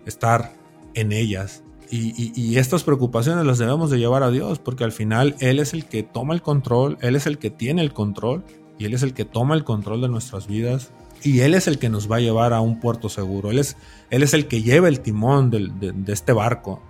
estar 0.05 0.51
en 0.95 1.13
ellas. 1.13 1.63
Y, 1.89 2.33
y, 2.35 2.57
estas 2.57 2.83
preocupaciones 2.83 3.45
las 3.45 3.57
debemos 3.57 3.89
de 3.89 3.99
llevar 3.99 4.23
a 4.23 4.31
Dios, 4.31 4.59
porque 4.59 4.83
al 4.83 4.91
final 4.91 5.37
Él 5.39 5.59
es 5.59 5.73
el 5.73 5.85
que 5.85 6.03
toma 6.03 6.33
el 6.33 6.41
control, 6.41 6.97
Él 6.99 7.15
es 7.15 7.25
el 7.25 7.37
que 7.37 7.51
tiene 7.51 7.81
el 7.81 7.93
control, 7.93 8.43
y 8.77 8.83
Él 8.83 8.93
es 8.93 9.03
el 9.03 9.13
que 9.13 9.23
toma 9.23 9.55
el 9.55 9.63
control 9.63 10.01
de 10.01 10.09
nuestras 10.09 10.47
vidas 10.47 10.91
y 11.23 11.41
Él 11.41 11.53
es 11.53 11.67
el 11.67 11.79
que 11.79 11.89
nos 11.89 12.11
va 12.11 12.17
a 12.17 12.19
llevar 12.19 12.53
a 12.53 12.61
un 12.61 12.79
puerto 12.79 13.09
seguro. 13.09 13.51
Él 13.51 13.59
es, 13.59 13.77
él 14.09 14.23
es 14.23 14.33
el 14.33 14.47
que 14.47 14.61
lleva 14.61 14.87
el 14.87 14.99
timón 14.99 15.49
de, 15.49 15.93
este 16.07 16.33
barco. 16.33 16.81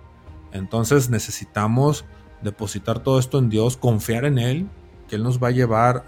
Entonces 0.52 1.10
necesitamos 1.10 2.04
depositar 2.42 3.00
todo 3.02 3.18
esto 3.18 3.38
en 3.38 3.48
Dios, 3.48 3.76
confiar 3.76 4.24
en 4.24 4.38
Él, 4.38 4.66
que 5.08 5.16
Él 5.16 5.22
nos 5.22 5.42
va 5.42 5.48
a 5.48 5.52
llevar 5.52 6.04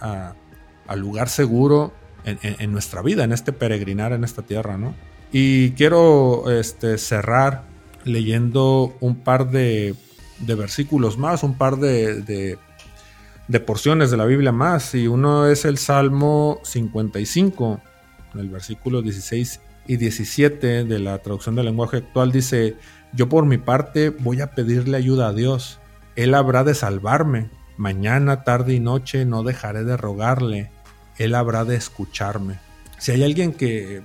al 0.86 1.00
lugar 1.00 1.28
seguro 1.28 1.92
en, 2.24 2.72
nuestra 2.72 3.02
vida, 3.02 3.24
en 3.24 3.32
este 3.32 3.52
peregrinar 3.52 4.12
en 4.12 4.24
esta 4.24 4.42
tierra, 4.42 4.76
¿no? 4.76 4.94
Y 5.32 5.70
quiero 5.72 6.50
este, 6.50 6.98
cerrar 6.98 7.64
leyendo 8.04 8.94
un 9.00 9.16
par 9.16 9.50
de, 9.50 9.94
versículos 10.40 11.18
más, 11.18 11.42
un 11.42 11.56
par 11.56 11.76
de, 11.76 12.56
de 13.48 13.60
porciones 13.60 14.10
de 14.10 14.16
la 14.16 14.26
Biblia 14.26 14.52
más, 14.52 14.94
y 14.94 15.06
uno 15.06 15.46
es 15.46 15.64
el 15.64 15.78
Salmo 15.78 16.60
55 16.62 17.80
en 18.34 18.40
el 18.40 18.48
versículo 18.48 19.02
16 19.02 19.60
y 19.86 19.96
17 19.96 20.84
de 20.84 20.98
la 20.98 21.18
traducción 21.18 21.54
del 21.54 21.66
lenguaje 21.66 21.98
actual 21.98 22.32
dice, 22.32 22.76
yo 23.12 23.28
por 23.28 23.46
mi 23.46 23.58
parte 23.58 24.10
voy 24.10 24.40
a 24.40 24.52
pedirle 24.52 24.96
ayuda 24.96 25.28
a 25.28 25.32
Dios, 25.32 25.80
Él 26.16 26.34
habrá 26.34 26.64
de 26.64 26.74
salvarme, 26.74 27.50
mañana, 27.76 28.44
tarde 28.44 28.74
y 28.74 28.80
noche 28.80 29.24
no 29.24 29.42
dejaré 29.42 29.84
de 29.84 29.96
rogarle, 29.96 30.70
Él 31.18 31.34
habrá 31.34 31.64
de 31.64 31.76
escucharme. 31.76 32.58
Si 32.98 33.12
hay 33.12 33.24
alguien 33.24 33.52
que 33.52 34.02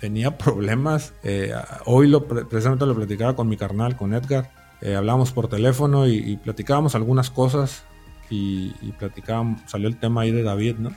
tenía 0.00 0.38
problemas, 0.38 1.12
eh, 1.24 1.52
hoy 1.84 2.08
lo, 2.08 2.26
precisamente 2.26 2.86
lo 2.86 2.94
platicaba 2.94 3.36
con 3.36 3.48
mi 3.48 3.56
carnal, 3.56 3.96
con 3.96 4.14
Edgar, 4.14 4.50
eh, 4.80 4.94
hablábamos 4.94 5.32
por 5.32 5.48
teléfono 5.48 6.06
y, 6.06 6.36
platicábamos 6.36 6.94
algunas 6.94 7.30
cosas 7.30 7.82
y, 8.30 8.72
y 8.80 8.92
platicábamos, 8.92 9.60
salió 9.66 9.88
el 9.88 9.98
tema 9.98 10.20
ahí 10.20 10.30
de 10.30 10.44
David, 10.44 10.76
¿no? 10.78 10.92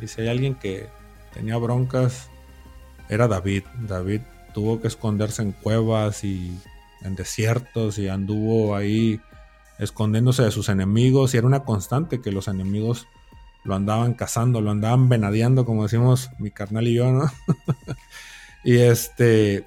Y 0.00 0.06
si 0.06 0.22
hay 0.22 0.28
alguien 0.28 0.54
que 0.54 0.88
tenía 1.32 1.56
broncas 1.56 2.28
era 3.08 3.28
David. 3.28 3.64
David 3.86 4.20
tuvo 4.54 4.80
que 4.80 4.88
esconderse 4.88 5.42
en 5.42 5.52
cuevas 5.52 6.24
y 6.24 6.56
en 7.02 7.16
desiertos 7.16 7.98
y 7.98 8.08
anduvo 8.08 8.76
ahí 8.76 9.20
escondiéndose 9.78 10.42
de 10.42 10.50
sus 10.50 10.68
enemigos 10.68 11.34
y 11.34 11.38
era 11.38 11.46
una 11.46 11.64
constante 11.64 12.20
que 12.20 12.32
los 12.32 12.48
enemigos 12.48 13.06
lo 13.64 13.74
andaban 13.74 14.14
cazando, 14.14 14.60
lo 14.60 14.70
andaban 14.70 15.08
venadeando, 15.08 15.64
como 15.64 15.82
decimos 15.82 16.30
mi 16.38 16.50
carnal 16.50 16.86
y 16.86 16.94
yo, 16.94 17.12
¿no? 17.12 17.30
y 18.64 18.78
este, 18.78 19.66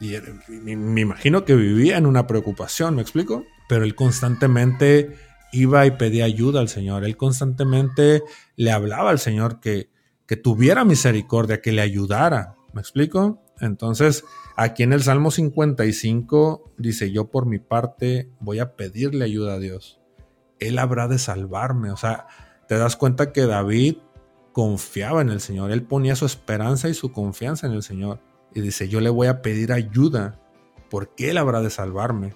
y 0.00 0.14
me, 0.48 0.76
me, 0.76 1.00
imagino 1.00 1.44
que 1.44 1.54
vivía 1.54 1.98
en 1.98 2.06
una 2.06 2.26
preocupación, 2.26 2.96
¿me 2.96 3.02
explico? 3.02 3.44
Pero 3.68 3.84
él 3.84 3.94
constantemente 3.94 5.16
iba 5.52 5.86
y 5.86 5.92
pedía 5.92 6.24
ayuda 6.24 6.60
al 6.60 6.68
Señor, 6.68 7.04
él 7.04 7.16
constantemente 7.16 8.22
le 8.56 8.72
hablaba 8.72 9.10
al 9.10 9.18
Señor 9.18 9.60
que, 9.60 9.88
que 10.26 10.36
tuviera 10.36 10.84
misericordia, 10.84 11.60
que 11.60 11.72
le 11.72 11.82
ayudara. 11.82 12.56
¿Me 12.72 12.80
explico? 12.80 13.42
Entonces, 13.60 14.24
aquí 14.56 14.82
en 14.82 14.92
el 14.92 15.02
Salmo 15.02 15.30
55 15.30 16.72
dice, 16.76 17.10
yo 17.10 17.30
por 17.30 17.46
mi 17.46 17.58
parte 17.58 18.30
voy 18.40 18.58
a 18.58 18.76
pedirle 18.76 19.24
ayuda 19.24 19.54
a 19.54 19.58
Dios. 19.58 20.00
Él 20.58 20.78
habrá 20.78 21.08
de 21.08 21.18
salvarme. 21.18 21.90
O 21.90 21.96
sea, 21.96 22.26
te 22.68 22.76
das 22.76 22.96
cuenta 22.96 23.32
que 23.32 23.46
David 23.46 23.98
confiaba 24.52 25.22
en 25.22 25.30
el 25.30 25.40
Señor. 25.40 25.70
Él 25.70 25.82
ponía 25.82 26.16
su 26.16 26.26
esperanza 26.26 26.88
y 26.88 26.94
su 26.94 27.12
confianza 27.12 27.66
en 27.66 27.72
el 27.72 27.82
Señor. 27.82 28.20
Y 28.54 28.60
dice, 28.60 28.88
yo 28.88 29.00
le 29.00 29.10
voy 29.10 29.28
a 29.28 29.42
pedir 29.42 29.72
ayuda 29.72 30.40
porque 30.90 31.30
Él 31.30 31.38
habrá 31.38 31.62
de 31.62 31.70
salvarme. 31.70 32.34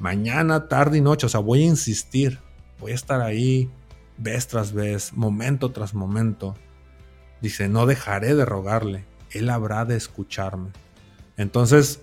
Mañana, 0.00 0.68
tarde 0.68 0.98
y 0.98 1.00
noche. 1.00 1.26
O 1.26 1.28
sea, 1.28 1.40
voy 1.40 1.62
a 1.62 1.66
insistir. 1.66 2.40
Voy 2.80 2.92
a 2.92 2.96
estar 2.96 3.20
ahí 3.20 3.70
vez 4.18 4.48
tras 4.48 4.72
vez, 4.72 5.12
momento 5.12 5.70
tras 5.72 5.94
momento 5.94 6.56
Dice, 7.42 7.68
no 7.68 7.86
dejaré 7.86 8.34
de 8.34 8.44
rogarle, 8.44 9.04
Él 9.30 9.50
habrá 9.50 9.84
de 9.84 9.96
escucharme. 9.96 10.70
Entonces, 11.36 12.00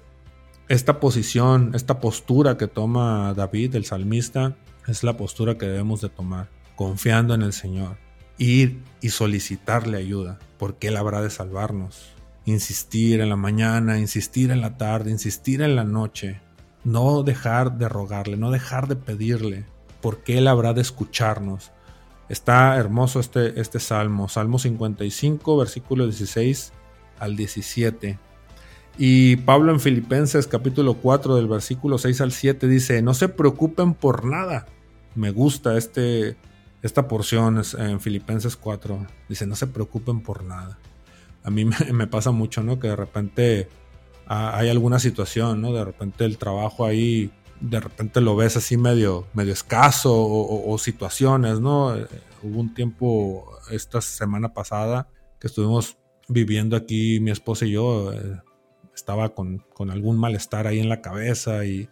esta 0.68 1.00
posición, 1.00 1.72
esta 1.74 2.00
postura 2.00 2.58
que 2.58 2.68
toma 2.68 3.34
David, 3.34 3.76
el 3.76 3.86
salmista, 3.86 4.58
es 4.88 5.04
la 5.04 5.18
postura 5.18 5.58
que 5.58 5.66
debemos 5.66 6.02
de 6.02 6.10
tomar, 6.10 6.50
confiando 6.76 7.34
en 7.34 7.42
el 7.42 7.54
Señor, 7.54 7.98
ir 8.38 8.84
y 9.02 9.10
solicitarle 9.10 9.98
ayuda, 9.98 10.40
porque 10.58 10.90
Él 10.90 10.98
habrá 10.98 11.22
de 11.22 11.30
salvarnos. 11.30 12.12
Insistir 12.46 13.22
en 13.22 13.30
la 13.30 13.36
mañana, 13.36 13.98
insistir 13.98 14.52
en 14.52 14.62
la 14.62 14.78
tarde, 14.78 15.10
insistir 15.10 15.62
en 15.62 15.76
la 15.76 15.86
noche, 15.86 16.42
no 16.84 17.24
dejar 17.24 17.78
de 17.78 17.88
rogarle, 17.88 18.38
no 18.38 18.52
dejar 18.52 18.88
de 18.88 18.96
pedirle, 18.96 19.66
porque 20.02 20.38
Él 20.38 20.48
habrá 20.48 20.74
de 20.74 20.82
escucharnos. 20.82 21.72
Está 22.30 22.78
hermoso 22.78 23.20
este, 23.20 23.60
este 23.60 23.80
salmo, 23.80 24.30
Salmo 24.30 24.60
55, 24.60 25.58
versículo 25.58 26.06
16 26.06 26.72
al 27.20 27.36
17. 27.36 28.20
Y 28.98 29.38
Pablo 29.38 29.72
en 29.72 29.80
Filipenses 29.80 30.46
capítulo 30.46 30.96
4 30.96 31.36
del 31.36 31.48
versículo 31.48 31.98
6 31.98 32.22
al 32.22 32.32
7 32.32 32.68
dice, 32.68 33.02
no 33.02 33.14
se 33.14 33.30
preocupen 33.30 33.94
por 33.94 34.26
nada. 34.26 34.68
Me 35.16 35.32
gusta 35.32 35.78
este, 35.78 36.38
esta 36.84 37.08
porción 37.08 37.62
en 37.78 38.00
Filipenses 38.00 38.56
4. 38.56 39.08
Dice, 39.28 39.48
no 39.48 39.56
se 39.56 39.68
preocupen 39.68 40.22
por 40.22 40.44
nada. 40.44 40.78
A 41.44 41.50
mí 41.50 41.66
me, 41.94 42.08
pasa 42.08 42.32
mucho, 42.32 42.62
¿no? 42.62 42.80
Que 42.80 42.90
de 42.90 42.96
repente 42.96 43.70
hay 44.28 44.70
alguna 44.70 45.00
situación, 45.00 45.62
¿no? 45.62 45.74
De 45.74 45.84
repente 45.84 46.26
el 46.26 46.38
trabajo 46.38 46.86
ahí 46.86 47.32
de 47.60 47.80
repente 47.80 48.22
lo 48.22 48.36
ves 48.36 48.58
así 48.58 48.78
medio, 48.78 49.28
medio 49.34 49.54
escaso 49.54 50.14
o, 50.16 50.78
situaciones, 50.78 51.60
¿no? 51.60 51.96
Eh, 51.96 52.08
hubo 52.44 52.60
un 52.60 52.74
tiempo 52.74 53.52
esta 53.72 54.02
semana 54.02 54.54
pasada 54.54 55.08
que 55.40 55.48
estuvimos 55.48 55.98
viviendo 56.28 56.76
aquí 56.76 57.20
mi 57.20 57.32
esposa 57.32 57.66
y 57.66 57.72
yo, 57.72 58.14
eh, 58.14 58.40
estaba 58.96 59.30
con, 59.30 59.64
algún 59.90 60.18
malestar 60.18 60.68
ahí 60.68 60.80
en 60.80 60.90
la 60.90 61.02
cabeza 61.02 61.66
y, 61.66 61.90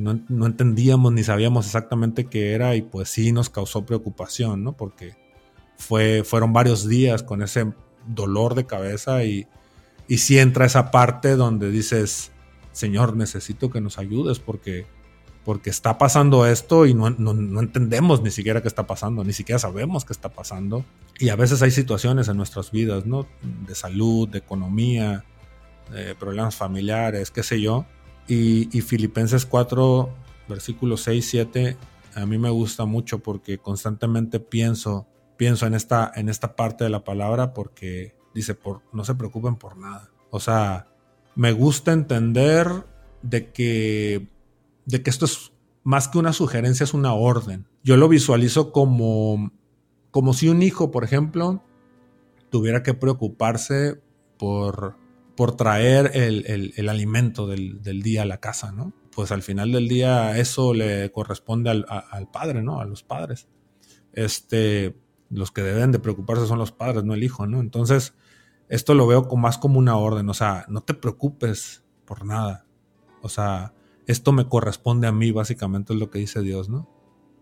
no, 0.00 0.46
entendíamos 0.46 1.12
ni 1.12 1.24
sabíamos 1.24 1.66
exactamente 1.66 2.26
qué 2.26 2.52
era 2.52 2.76
y 2.76 2.82
pues 2.82 3.08
sí 3.08 3.32
nos 3.32 3.48
causó 3.48 3.86
preocupación, 3.86 4.62
¿no? 4.62 4.76
Porque 4.76 5.16
fue, 5.78 6.22
fueron 6.22 6.52
varios 6.52 6.86
días 6.86 7.22
con 7.22 7.42
ese 7.42 7.72
dolor 8.06 8.54
de 8.54 8.66
cabeza 8.66 9.24
y, 9.24 9.46
y 10.06 10.18
sí 10.18 10.38
entra 10.38 10.66
esa 10.66 10.90
parte 10.90 11.36
donde 11.36 11.70
dices, 11.70 12.30
Señor, 12.76 13.16
necesito 13.16 13.70
que 13.70 13.80
nos 13.80 13.98
ayudes 13.98 14.38
porque, 14.38 14.86
porque 15.44 15.70
está 15.70 15.98
pasando 15.98 16.46
esto 16.46 16.86
y 16.86 16.94
no, 16.94 17.08
entendemos 17.08 18.22
ni 18.22 18.30
siquiera 18.30 18.62
qué 18.62 18.68
está 18.68 18.86
pasando, 18.86 19.24
ni 19.24 19.32
siquiera 19.32 19.58
sabemos 19.58 20.04
qué 20.04 20.12
está 20.12 20.28
pasando. 20.28 20.84
Y 21.18 21.30
a 21.30 21.36
veces 21.36 21.62
hay 21.62 21.70
situaciones 21.70 22.28
en 22.28 22.36
nuestras 22.36 22.70
vidas, 22.70 23.06
¿no? 23.06 23.26
De 23.66 23.74
salud, 23.74 24.28
de 24.28 24.38
economía, 24.38 25.24
problemas 26.18 26.56
familiares, 26.56 27.30
qué 27.30 27.42
sé 27.42 27.60
yo. 27.60 27.86
Y, 28.28 28.76
y 28.76 28.82
Filipenses 28.82 29.46
4, 29.46 30.10
versículos 30.48 31.02
6, 31.02 31.28
7, 31.28 31.76
a 32.14 32.26
mí 32.26 32.38
me 32.38 32.50
gusta 32.50 32.84
mucho 32.84 33.20
porque 33.20 33.58
constantemente 33.58 34.40
pienso 34.40 35.06
pienso 35.36 35.66
en 35.66 35.74
esta, 35.74 36.10
en 36.14 36.28
esta 36.28 36.56
parte 36.56 36.84
de 36.84 36.90
la 36.90 37.04
palabra 37.04 37.52
porque 37.52 38.14
dice, 38.34 38.54
por, 38.54 38.82
no 38.92 39.04
se 39.04 39.14
preocupen 39.14 39.56
por 39.56 39.76
nada. 39.76 40.10
O 40.30 40.40
sea, 40.40 40.88
me 41.36 41.52
gusta 41.52 41.92
entender 41.92 42.66
de 43.22 43.52
que, 43.52 44.28
de 44.86 45.02
que 45.02 45.10
esto 45.10 45.26
es 45.26 45.52
más 45.84 46.08
que 46.08 46.18
una 46.18 46.32
sugerencia, 46.32 46.84
es 46.84 46.94
una 46.94 47.12
orden. 47.12 47.68
Yo 47.84 47.96
lo 47.96 48.08
visualizo 48.08 48.72
como, 48.72 49.52
como 50.10 50.32
si 50.32 50.48
un 50.48 50.62
hijo, 50.62 50.90
por 50.90 51.04
ejemplo, 51.04 51.62
tuviera 52.50 52.82
que 52.82 52.94
preocuparse 52.94 54.00
por, 54.38 54.96
por 55.36 55.56
traer 55.56 56.10
el, 56.14 56.88
alimento 56.88 57.46
del, 57.46 58.02
día 58.02 58.22
a 58.22 58.26
la 58.26 58.40
casa, 58.40 58.72
¿no? 58.72 58.92
Pues 59.14 59.30
al 59.30 59.42
final 59.42 59.72
del 59.72 59.88
día 59.88 60.38
eso 60.38 60.74
le 60.74 61.12
corresponde 61.12 61.70
al, 61.70 61.86
al 61.88 62.30
padre, 62.30 62.62
¿no? 62.62 62.80
A 62.80 62.84
los 62.86 63.02
padres. 63.02 63.46
Este, 64.12 64.96
los 65.30 65.52
que 65.52 65.62
deben 65.62 65.92
de 65.92 65.98
preocuparse 65.98 66.46
son 66.46 66.58
los 66.58 66.72
padres, 66.72 67.04
no 67.04 67.14
el 67.14 67.22
hijo, 67.22 67.46
¿no? 67.46 67.60
Entonces, 67.60 68.14
esto 68.68 68.94
lo 68.94 69.06
veo 69.06 69.24
más 69.36 69.58
como 69.58 69.78
una 69.78 69.96
orden, 69.96 70.28
o 70.28 70.34
sea, 70.34 70.64
no 70.68 70.82
te 70.82 70.94
preocupes 70.94 71.84
por 72.04 72.24
nada. 72.24 72.66
O 73.22 73.28
sea, 73.28 73.74
esto 74.06 74.32
me 74.32 74.48
corresponde 74.48 75.06
a 75.06 75.12
mí, 75.12 75.32
básicamente 75.32 75.92
es 75.92 75.98
lo 75.98 76.10
que 76.10 76.18
dice 76.18 76.40
Dios, 76.40 76.68
¿no? 76.68 76.88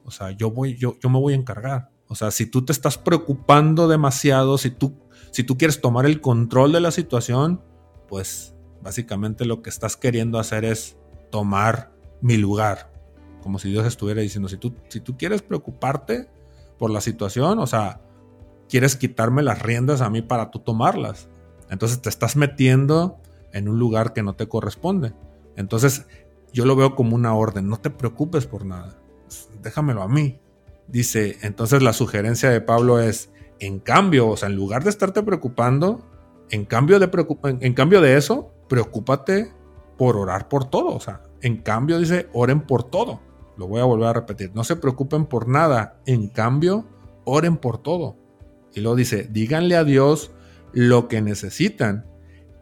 O 0.05 0.11
sea, 0.11 0.31
yo 0.33 0.51
voy, 0.51 0.77
yo, 0.77 0.99
yo 1.01 1.09
me 1.09 1.19
voy 1.19 1.33
a 1.33 1.37
encargar. 1.37 1.91
O 2.09 2.15
sea, 2.15 2.31
si 2.31 2.47
tú 2.47 2.65
te 2.65 2.73
estás 2.73 2.99
preocupando 2.99 3.89
demasiado, 3.89 4.59
si 4.59 4.71
tú, 4.71 4.95
si 5.31 5.43
tú 5.45 5.57
quieres 5.57 5.81
tomar 5.81 6.07
el 6.07 6.21
control 6.21 6.73
de 6.73 6.81
la 6.81 6.91
situación, 6.91 7.63
pues 8.09 8.55
básicamente 8.83 9.47
lo 9.47 9.63
que 9.63 9.71
estás 9.71 9.97
queriendo 9.97 10.39
hacer 10.39 10.65
es 10.65 10.99
tomar 11.31 11.93
mi 12.21 12.37
lugar. 12.37 12.93
Como 13.43 13.59
si 13.59 13.71
Dios 13.71 13.87
estuviera 13.87 14.21
diciendo, 14.21 14.49
si 14.49 14.59
tú, 14.59 14.75
si 14.89 15.01
tú 15.01 15.17
quieres 15.17 15.43
preocuparte, 15.43 16.29
por 16.79 16.91
la 16.91 17.01
situación, 17.01 17.59
o 17.59 17.67
sea, 17.67 18.01
quieres 18.69 18.97
quitarme 18.97 19.43
las 19.43 19.63
riendas 19.63 20.01
a 20.01 20.11
mí 20.11 20.23
para 20.23 20.51
tú 20.51 20.59
tomarlas. 20.61 21.29
Entonces 21.71 22.01
te 22.01 22.09
estás 22.09 22.37
metiendo 22.37 23.19
en 23.53 23.69
un 23.69 23.79
lugar 23.79 24.13
que 24.13 24.23
no 24.23 24.35
te 24.35 24.49
corresponde. 24.49 25.13
Entonces 25.57 26.07
yo 26.53 26.65
lo 26.65 26.77
veo 26.77 26.95
como 26.95 27.17
una 27.17 27.35
orden, 27.35 27.69
no 27.69 27.79
te 27.79 27.91
preocupes 27.91 28.47
por 28.47 28.65
nada, 28.65 28.99
déjamelo 29.63 30.03
a 30.03 30.09
mí. 30.09 30.41
Dice, 30.87 31.39
entonces 31.43 31.83
la 31.83 31.93
sugerencia 31.93 32.51
de 32.51 32.61
Pablo 32.61 33.01
es, 33.01 33.31
en 33.59 33.79
cambio, 33.79 34.29
o 34.29 34.37
sea, 34.37 34.49
en 34.49 34.57
lugar 34.57 34.85
de 34.85 34.91
estarte 34.91 35.23
preocupando, 35.23 36.05
en 36.51 36.65
cambio 36.65 36.99
de, 36.99 37.11
en 37.61 37.75
cambio 37.75 38.01
de 38.01 38.17
eso, 38.17 38.53
preocúpate 38.69 39.53
por 39.97 40.17
orar 40.17 40.49
por 40.49 40.67
todo. 40.67 40.95
O 40.95 41.01
sea, 41.01 41.23
en 41.41 41.59
cambio 41.59 41.99
dice, 41.99 42.29
oren 42.33 42.61
por 42.61 42.85
todo. 42.85 43.21
Lo 43.57 43.69
voy 43.69 43.81
a 43.81 43.85
volver 43.85 44.09
a 44.09 44.13
repetir. 44.13 44.51
No 44.55 44.65
se 44.65 44.77
preocupen 44.77 45.27
por 45.27 45.49
nada. 45.49 46.01
En 46.07 46.29
cambio, 46.29 46.87
oren 47.25 47.57
por 47.57 47.79
todo. 47.79 48.17
Y 48.75 48.81
luego 48.81 48.97
dice, 48.97 49.29
díganle 49.31 49.77
a 49.77 49.85
Dios 49.85 50.33
lo 50.73 51.09
que 51.09 51.23
necesitan 51.23 52.07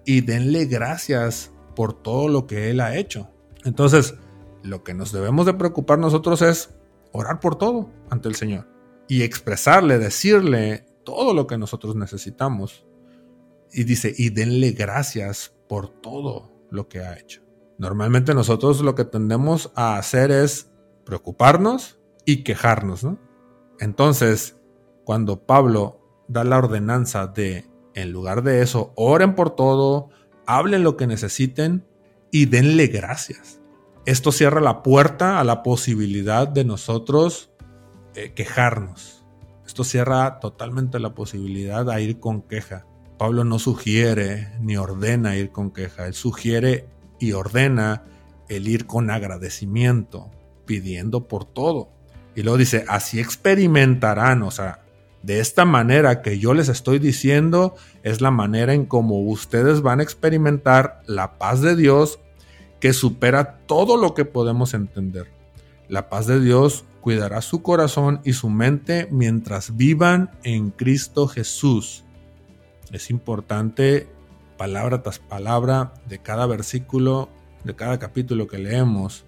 y 0.04 0.20
denle 0.20 0.66
gracias 0.66 1.52
por 1.74 1.94
todo 1.94 2.28
lo 2.28 2.46
que 2.46 2.70
Él 2.70 2.80
ha 2.80 2.96
hecho. 2.96 3.30
Entonces, 3.64 4.14
lo 4.62 4.84
que 4.84 4.94
nos 4.94 5.12
debemos 5.12 5.46
de 5.46 5.54
preocupar 5.54 5.98
nosotros 5.98 6.42
es 6.42 6.74
orar 7.12 7.40
por 7.40 7.56
todo 7.56 7.90
ante 8.10 8.28
el 8.28 8.34
Señor 8.34 8.68
y 9.08 9.22
expresarle, 9.22 9.98
decirle 9.98 10.86
todo 11.04 11.34
lo 11.34 11.46
que 11.46 11.58
nosotros 11.58 11.96
necesitamos. 11.96 12.86
Y 13.72 13.84
dice, 13.84 14.12
y 14.16 14.30
denle 14.30 14.72
gracias 14.72 15.54
por 15.68 15.88
todo 15.88 16.52
lo 16.70 16.88
que 16.88 17.00
ha 17.00 17.18
hecho. 17.18 17.42
Normalmente 17.78 18.34
nosotros 18.34 18.80
lo 18.82 18.94
que 18.94 19.04
tendemos 19.04 19.72
a 19.74 19.96
hacer 19.96 20.30
es 20.30 20.70
preocuparnos 21.04 21.98
y 22.24 22.44
quejarnos, 22.44 23.02
¿no? 23.02 23.18
Entonces, 23.80 24.56
cuando 25.04 25.44
Pablo 25.44 26.01
da 26.33 26.45
la 26.45 26.59
ordenanza 26.59 27.26
de, 27.26 27.66
en 27.95 28.12
lugar 28.12 28.43
de 28.43 28.62
eso, 28.62 28.93
oren 28.97 29.35
por 29.35 29.51
todo, 29.51 30.09
hablen 30.47 30.83
lo 30.83 30.97
que 30.97 31.07
necesiten 31.07 31.87
y 32.30 32.47
denle 32.47 32.87
gracias. 32.87 33.61
Esto 34.07 34.33
cierra 34.33 34.61
la 34.61 34.83
puerta 34.83 35.39
a 35.39 35.45
la 35.45 35.62
posibilidad 35.62 36.49
de 36.49 36.64
nosotros 36.64 37.51
eh, 38.14 38.33
quejarnos. 38.33 39.24
Esto 39.66 39.85
cierra 39.85 40.41
totalmente 40.41 40.99
la 40.99 41.14
posibilidad 41.14 41.89
a 41.89 42.01
ir 42.01 42.18
con 42.18 42.43
queja. 42.43 42.87
Pablo 43.18 43.45
no 43.45 43.59
sugiere 43.59 44.53
ni 44.61 44.76
ordena 44.76 45.37
ir 45.37 45.53
con 45.53 45.70
queja, 45.70 46.07
él 46.07 46.14
sugiere 46.14 46.89
y 47.20 47.33
ordena 47.33 48.05
el 48.49 48.66
ir 48.66 48.87
con 48.87 49.11
agradecimiento, 49.11 50.30
pidiendo 50.66 51.28
por 51.28 51.45
todo. 51.45 51.91
Y 52.35 52.43
luego 52.43 52.59
dice, 52.59 52.85
así 52.89 53.20
experimentarán, 53.20 54.43
o 54.43 54.51
sea, 54.51 54.82
de 55.23 55.39
esta 55.39 55.64
manera 55.64 56.20
que 56.20 56.39
yo 56.39 56.53
les 56.53 56.68
estoy 56.68 56.99
diciendo 56.99 57.75
es 58.03 58.20
la 58.20 58.31
manera 58.31 58.75
en 58.75 58.87
como 58.87 59.20
ustedes 59.20 59.81
van 59.81 60.01
a 60.01 60.03
experimentar 60.03 61.01
la 61.07 61.39
paz 61.39 61.61
de 61.61 61.77
Dios 61.77 62.18
que 62.81 62.93
supera 62.93 63.59
todo 63.66 63.97
lo 63.97 64.14
que 64.14 64.25
podemos 64.25 64.75
entender. 64.75 65.29
La 65.89 66.09
paz 66.09 66.27
de 66.27 66.41
Dios 66.41 66.85
cuidará 67.01 67.41
su 67.41 67.62
corazón 67.62 68.20
y 68.25 68.33
su 68.33 68.51
mente 68.51 69.07
mientras 69.12 69.77
vivan 69.77 70.31
en 70.43 70.70
Cristo 70.70 71.29
Jesús. 71.29 72.05
Es 72.91 73.09
importante, 73.11 74.09
palabra 74.57 75.03
tras 75.03 75.20
palabra, 75.20 75.95
de 76.09 76.18
cada 76.18 76.47
versículo, 76.47 77.29
de 77.62 77.77
cada 77.77 78.01
capítulo 78.01 78.49
que 78.49 78.59
leemos, 78.59 79.25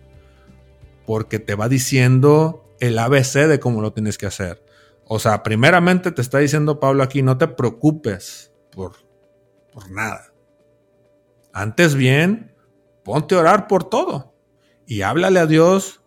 porque 1.06 1.38
te 1.38 1.54
va 1.54 1.68
diciendo 1.68 2.64
el 2.80 2.98
ABC 2.98 3.46
de 3.46 3.60
cómo 3.60 3.80
lo 3.80 3.92
tienes 3.92 4.18
que 4.18 4.26
hacer. 4.26 4.63
O 5.06 5.18
sea, 5.18 5.42
primeramente 5.42 6.12
te 6.12 6.22
está 6.22 6.38
diciendo 6.38 6.80
Pablo 6.80 7.02
aquí, 7.02 7.22
no 7.22 7.36
te 7.36 7.48
preocupes 7.48 8.52
por, 8.72 8.92
por 9.72 9.90
nada. 9.90 10.32
Antes 11.52 11.94
bien, 11.94 12.54
ponte 13.04 13.34
a 13.34 13.40
orar 13.40 13.68
por 13.68 13.84
todo 13.84 14.34
y 14.86 15.02
háblale 15.02 15.40
a 15.40 15.46
Dios 15.46 16.02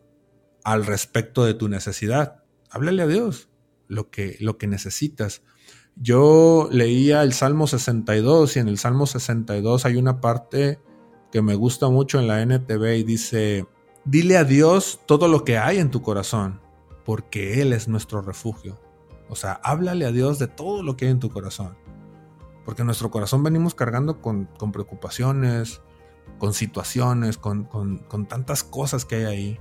al 0.64 0.86
respecto 0.86 1.46
de 1.46 1.54
tu 1.54 1.70
necesidad. 1.70 2.44
Háblale 2.70 3.04
a 3.04 3.08
Dios 3.08 3.50
lo 3.88 4.10
que, 4.10 4.38
lo 4.40 4.58
que 4.58 4.68
necesitas. 4.68 5.44
Yo 5.96 6.68
leía 6.72 7.24
el 7.24 7.34
Salmo 7.34 7.68
62 7.68 8.58
y 8.58 8.60
en 8.60 8.68
el 8.68 8.78
Salmo 8.78 9.08
62 9.08 9.86
hay 9.86 9.96
una 9.96 10.20
parte 10.22 10.80
que 11.32 11.42
me 11.42 11.56
gusta 11.56 11.90
mucho 11.90 12.20
en 12.20 12.28
la 12.28 12.42
NTV 12.42 12.98
y 12.98 13.04
dice, 13.04 13.66
Dile 14.10 14.38
a 14.38 14.46
Dios 14.46 15.02
todo 15.06 15.28
lo 15.28 15.44
que 15.44 15.58
hay 15.58 15.80
en 15.80 15.92
tu 15.92 16.02
corazón, 16.02 16.62
porque 17.04 17.62
Él 17.62 17.74
es 17.74 17.90
nuestro 17.90 18.22
refugio. 18.22 18.80
O 19.30 19.36
sea, 19.36 19.54
háblale 19.64 20.06
a 20.06 20.12
Dios 20.12 20.40
de 20.40 20.48
todo 20.48 20.84
lo 20.84 20.98
que 20.98 21.06
hay 21.06 21.12
en 21.12 21.20
tu 21.20 21.30
corazón. 21.30 21.78
Porque 22.66 22.84
nuestro 22.84 23.12
corazón 23.12 23.44
venimos 23.44 23.76
cargando 23.76 24.22
con, 24.22 24.48
preocupaciones, 24.72 25.82
con 26.38 26.54
situaciones, 26.54 27.38
con, 27.38 27.64
con, 27.64 28.28
tantas 28.28 28.64
cosas 28.64 29.06
que 29.06 29.16
hay 29.16 29.26
ahí. 29.26 29.60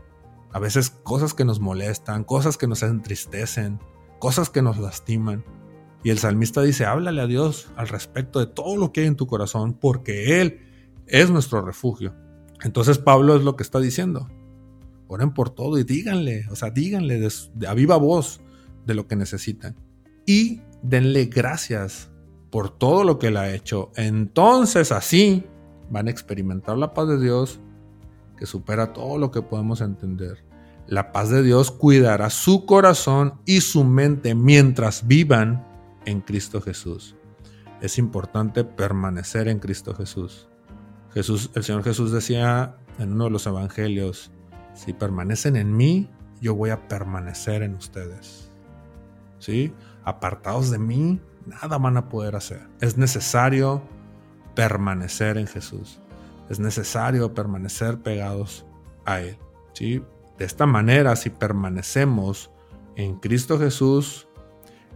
A 0.52 0.58
veces 0.58 0.90
cosas 0.90 1.34
que 1.34 1.44
nos 1.44 1.60
molestan, 1.60 2.24
cosas 2.24 2.56
que 2.56 2.66
nos 2.66 2.82
entristecen, 2.82 3.80
cosas 4.18 4.50
que 4.50 4.62
nos 4.62 4.78
lastiman. 4.78 5.44
Y 6.02 6.10
el 6.10 6.18
salmista 6.18 6.62
dice, 6.62 6.84
háblale 6.84 7.20
a 7.20 7.26
Dios 7.26 7.70
al 7.76 7.88
respecto 7.88 8.38
de 8.38 8.46
todo 8.46 8.76
lo 8.76 8.92
que 8.92 9.02
hay 9.02 9.06
en 9.06 9.16
tu 9.16 9.26
corazón, 9.26 9.74
porque 9.74 10.40
Él 10.40 10.60
es 11.06 11.30
nuestro 11.30 11.62
refugio. 11.62 12.14
Entonces 12.62 12.98
Pablo 12.98 13.36
es 13.36 13.42
lo 13.42 13.56
que 13.56 13.62
está 13.62 13.80
diciendo. 13.80 14.28
Oren 15.08 15.32
por 15.32 15.50
todo 15.50 15.78
y 15.78 15.84
díganle, 15.84 16.46
o 16.50 16.56
sea, 16.56 16.70
díganle 16.70 17.20
de, 17.20 17.66
a 17.66 17.74
viva 17.74 17.96
voz 17.96 18.40
de 18.86 18.94
lo 18.94 19.06
que 19.06 19.16
necesitan. 19.16 19.76
Y 20.24 20.62
denle 20.82 21.26
gracias 21.26 22.10
por 22.50 22.70
todo 22.70 23.04
lo 23.04 23.18
que 23.18 23.28
él 23.28 23.36
ha 23.36 23.52
hecho. 23.52 23.90
Entonces 23.96 24.92
así 24.92 25.44
van 25.90 26.08
a 26.08 26.10
experimentar 26.10 26.76
la 26.78 26.94
paz 26.94 27.08
de 27.08 27.20
Dios 27.20 27.60
que 28.36 28.46
supera 28.46 28.92
todo 28.92 29.18
lo 29.18 29.30
que 29.30 29.42
podemos 29.42 29.80
entender. 29.80 30.44
La 30.86 31.12
paz 31.12 31.30
de 31.30 31.42
Dios 31.42 31.70
cuidará 31.70 32.30
su 32.30 32.64
corazón 32.64 33.40
y 33.44 33.60
su 33.60 33.84
mente 33.84 34.34
mientras 34.34 35.06
vivan 35.06 35.66
en 36.04 36.20
Cristo 36.20 36.60
Jesús. 36.60 37.16
Es 37.80 37.98
importante 37.98 38.64
permanecer 38.64 39.48
en 39.48 39.58
Cristo 39.58 39.94
Jesús. 39.94 40.48
Jesús, 41.12 41.50
el 41.54 41.64
Señor 41.64 41.82
Jesús 41.82 42.12
decía 42.12 42.76
en 42.98 43.12
uno 43.12 43.24
de 43.24 43.30
los 43.30 43.46
evangelios, 43.46 44.30
si 44.74 44.92
permanecen 44.92 45.56
en 45.56 45.76
mí, 45.76 46.10
yo 46.40 46.54
voy 46.54 46.70
a 46.70 46.86
permanecer 46.88 47.62
en 47.62 47.74
ustedes. 47.74 48.45
¿Sí? 49.38 49.72
Apartados 50.04 50.70
de 50.70 50.78
mí, 50.78 51.20
nada 51.46 51.78
van 51.78 51.96
a 51.96 52.08
poder 52.08 52.36
hacer. 52.36 52.68
Es 52.80 52.96
necesario 52.96 53.82
permanecer 54.54 55.38
en 55.38 55.46
Jesús. 55.46 56.00
Es 56.48 56.60
necesario 56.60 57.34
permanecer 57.34 58.00
pegados 58.02 58.66
a 59.04 59.20
Él. 59.20 59.38
¿Sí? 59.72 60.02
De 60.38 60.44
esta 60.44 60.66
manera, 60.66 61.16
si 61.16 61.30
permanecemos 61.30 62.50
en 62.94 63.16
Cristo 63.18 63.58
Jesús, 63.58 64.28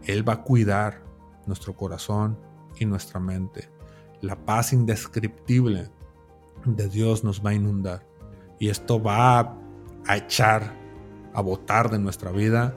Él 0.04 0.28
va 0.28 0.34
a 0.34 0.42
cuidar 0.42 1.02
nuestro 1.46 1.74
corazón 1.74 2.38
y 2.78 2.86
nuestra 2.86 3.20
mente. 3.20 3.70
La 4.20 4.36
paz 4.36 4.72
indescriptible 4.72 5.90
de 6.64 6.88
Dios 6.88 7.24
nos 7.24 7.44
va 7.44 7.50
a 7.50 7.54
inundar. 7.54 8.06
Y 8.58 8.68
esto 8.68 9.02
va 9.02 9.56
a 10.06 10.16
echar, 10.16 10.76
a 11.32 11.40
botar 11.40 11.90
de 11.90 11.98
nuestra 11.98 12.30
vida 12.30 12.76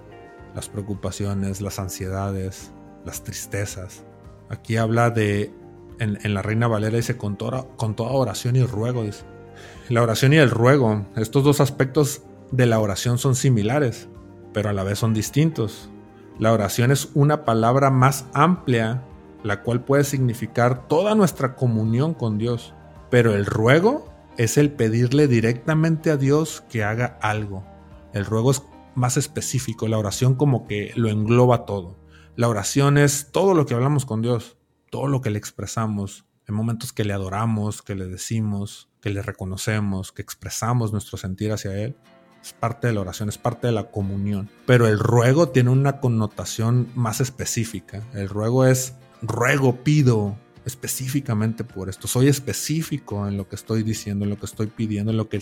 las 0.56 0.70
preocupaciones, 0.70 1.62
las 1.62 1.80
ansiedades, 1.80 2.72
las 3.06 3.24
tristezas. 3.24 4.04
Aquí 4.50 4.78
habla 4.78 5.10
de, 5.10 5.52
en, 6.00 6.34
la 6.34 6.42
Reina 6.42 6.68
Valera 6.68 6.98
dice, 6.98 7.18
con 7.18 7.38
toda, 7.38 7.66
con 7.76 7.96
toda 7.96 8.12
oración 8.12 8.56
y 8.56 8.64
ruego. 8.64 9.04
La 9.90 10.02
oración 10.02 10.34
y 10.34 10.38
el 10.38 10.50
ruego, 10.50 11.06
estos 11.16 11.44
dos 11.44 11.60
aspectos 11.60 12.22
de 12.52 12.66
la 12.66 12.80
oración 12.80 13.18
son 13.18 13.36
similares, 13.36 14.08
pero 14.54 14.70
a 14.70 14.74
la 14.74 14.84
vez 14.84 15.00
son 15.00 15.14
distintos. 15.14 15.90
La 16.40 16.52
oración 16.52 16.92
es 16.92 17.10
una 17.14 17.46
palabra 17.46 17.90
más 17.90 18.26
amplia, 18.34 19.04
la 19.44 19.62
cual 19.62 19.84
puede 19.84 20.04
significar 20.04 20.88
toda 20.88 21.16
nuestra 21.16 21.56
comunión 21.56 22.14
con 22.14 22.38
Dios. 22.38 22.74
Pero 23.10 23.36
el 23.36 23.46
ruego 23.46 24.10
es 24.38 24.58
el 24.58 24.72
pedirle 24.72 25.28
directamente 25.28 26.10
a 26.12 26.18
Dios 26.18 26.64
que 26.70 26.84
haga 26.84 27.18
algo. 27.22 27.64
El 28.14 28.26
ruego 28.26 28.52
es 28.52 28.64
más 28.96 29.18
específico, 29.18 29.88
la 29.88 29.98
oración 29.98 30.36
como 30.36 30.68
que 30.68 30.92
lo 30.96 31.10
engloba 31.10 31.66
todo. 31.66 31.98
La 32.36 32.50
oración 32.50 32.98
es 32.98 33.32
todo 33.32 33.54
lo 33.54 33.66
que 33.66 33.74
hablamos 33.74 34.06
con 34.06 34.22
Dios, 34.22 34.58
todo 34.90 35.08
lo 35.08 35.22
que 35.22 35.30
le 35.30 35.38
expresamos, 35.38 36.26
en 36.48 36.56
momentos 36.56 36.94
que 36.94 37.06
le 37.06 37.14
adoramos, 37.14 37.82
que 37.82 37.96
le 37.96 38.08
decimos, 38.08 38.90
que 39.02 39.10
le 39.10 39.22
reconocemos, 39.22 40.12
que 40.12 40.22
expresamos 40.22 40.92
nuestro 40.92 41.18
sentir 41.18 41.52
hacia 41.52 41.78
Él 41.78 41.96
es 42.44 42.52
parte 42.52 42.88
de 42.88 42.94
la 42.94 43.02
oración, 43.02 43.30
es 43.30 43.38
parte 43.38 43.68
de 43.68 43.74
la 43.74 43.90
comunión. 43.90 44.50
Pero 44.66 44.88
el 44.88 45.00
ruego 45.00 45.50
tiene 45.50 45.70
una 45.70 46.02
connotación 46.02 46.90
más 46.94 47.22
específica. 47.22 48.04
El 48.14 48.28
ruego 48.28 48.66
es 48.66 48.96
ruego, 49.22 49.84
pido 49.84 50.38
específicamente 50.66 51.64
por 51.64 51.88
esto. 51.88 52.08
Soy 52.08 52.28
específico 52.28 53.28
en 53.28 53.38
lo 53.38 53.48
que 53.48 53.56
estoy 53.56 53.84
diciendo, 53.84 54.26
en 54.26 54.32
lo 54.32 54.38
que 54.38 54.46
estoy 54.46 54.68
pidiendo, 54.68 55.12
en 55.12 55.18
lo 55.18 55.30
que 55.30 55.42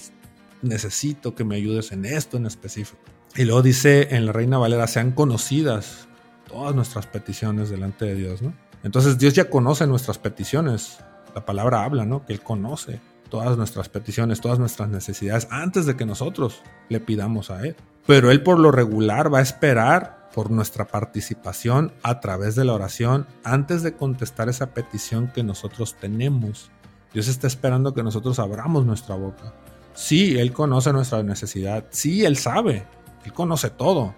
necesito 0.61 1.33
que 1.33 1.43
me 1.43 1.55
ayudes 1.55 1.91
en 1.91 2.05
esto 2.05 2.37
en 2.37 2.45
específico. 2.45 3.01
Y 3.35 3.45
luego 3.45 3.61
dice 3.61 4.15
en 4.15 4.25
la 4.25 4.33
Reina 4.33 4.57
Valera, 4.57 4.87
sean 4.87 5.11
conocidas 5.11 6.07
todas 6.47 6.75
nuestras 6.75 7.07
peticiones 7.07 7.69
delante 7.69 8.05
de 8.05 8.15
Dios, 8.15 8.41
¿no? 8.41 8.53
Entonces 8.83 9.17
Dios 9.17 9.33
ya 9.33 9.49
conoce 9.49 9.87
nuestras 9.87 10.17
peticiones. 10.17 10.97
La 11.33 11.45
palabra 11.45 11.83
habla, 11.83 12.05
¿no? 12.05 12.25
Que 12.25 12.33
Él 12.33 12.41
conoce 12.41 12.99
todas 13.29 13.57
nuestras 13.57 13.87
peticiones, 13.87 14.41
todas 14.41 14.59
nuestras 14.59 14.89
necesidades 14.89 15.47
antes 15.49 15.85
de 15.85 15.95
que 15.95 16.05
nosotros 16.05 16.61
le 16.89 16.99
pidamos 16.99 17.49
a 17.49 17.61
Él. 17.65 17.75
Pero 18.05 18.31
Él 18.31 18.43
por 18.43 18.59
lo 18.59 18.71
regular 18.71 19.33
va 19.33 19.39
a 19.39 19.43
esperar 19.43 20.29
por 20.33 20.51
nuestra 20.51 20.87
participación 20.87 21.93
a 22.03 22.19
través 22.19 22.55
de 22.55 22.65
la 22.65 22.73
oración 22.73 23.27
antes 23.43 23.83
de 23.83 23.93
contestar 23.93 24.49
esa 24.49 24.73
petición 24.73 25.31
que 25.33 25.43
nosotros 25.43 25.95
tenemos. 25.99 26.71
Dios 27.13 27.27
está 27.27 27.47
esperando 27.47 27.93
que 27.93 28.03
nosotros 28.03 28.39
abramos 28.39 28.85
nuestra 28.85 29.15
boca. 29.15 29.53
Sí, 29.93 30.37
Él 30.39 30.53
conoce 30.53 30.93
nuestra 30.93 31.23
necesidad. 31.23 31.85
Sí, 31.89 32.25
Él 32.25 32.37
sabe. 32.37 32.85
Él 33.25 33.33
conoce 33.33 33.69
todo. 33.69 34.15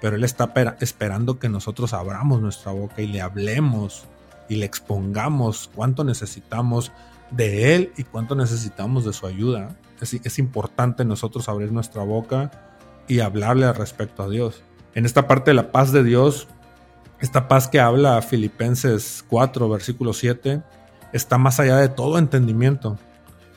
Pero 0.00 0.16
Él 0.16 0.24
está 0.24 0.52
esperando 0.80 1.38
que 1.38 1.48
nosotros 1.48 1.92
abramos 1.92 2.40
nuestra 2.40 2.72
boca 2.72 3.02
y 3.02 3.06
le 3.06 3.20
hablemos 3.20 4.04
y 4.48 4.56
le 4.56 4.66
expongamos 4.66 5.70
cuánto 5.72 6.02
necesitamos 6.02 6.90
de 7.30 7.76
Él 7.76 7.92
y 7.96 8.02
cuánto 8.02 8.34
necesitamos 8.34 9.04
de 9.04 9.12
su 9.12 9.26
ayuda. 9.26 9.76
Es, 10.00 10.12
es 10.14 10.38
importante 10.40 11.04
nosotros 11.04 11.48
abrir 11.48 11.70
nuestra 11.70 12.02
boca 12.02 12.50
y 13.06 13.20
hablarle 13.20 13.66
al 13.66 13.76
respecto 13.76 14.24
a 14.24 14.28
Dios. 14.28 14.64
En 14.94 15.06
esta 15.06 15.28
parte 15.28 15.52
de 15.52 15.54
la 15.54 15.70
paz 15.70 15.92
de 15.92 16.02
Dios, 16.02 16.48
esta 17.20 17.46
paz 17.46 17.68
que 17.68 17.78
habla 17.78 18.20
Filipenses 18.22 19.24
4, 19.28 19.68
versículo 19.68 20.12
7, 20.12 20.62
está 21.12 21.38
más 21.38 21.60
allá 21.60 21.76
de 21.76 21.88
todo 21.88 22.18
entendimiento. 22.18 22.98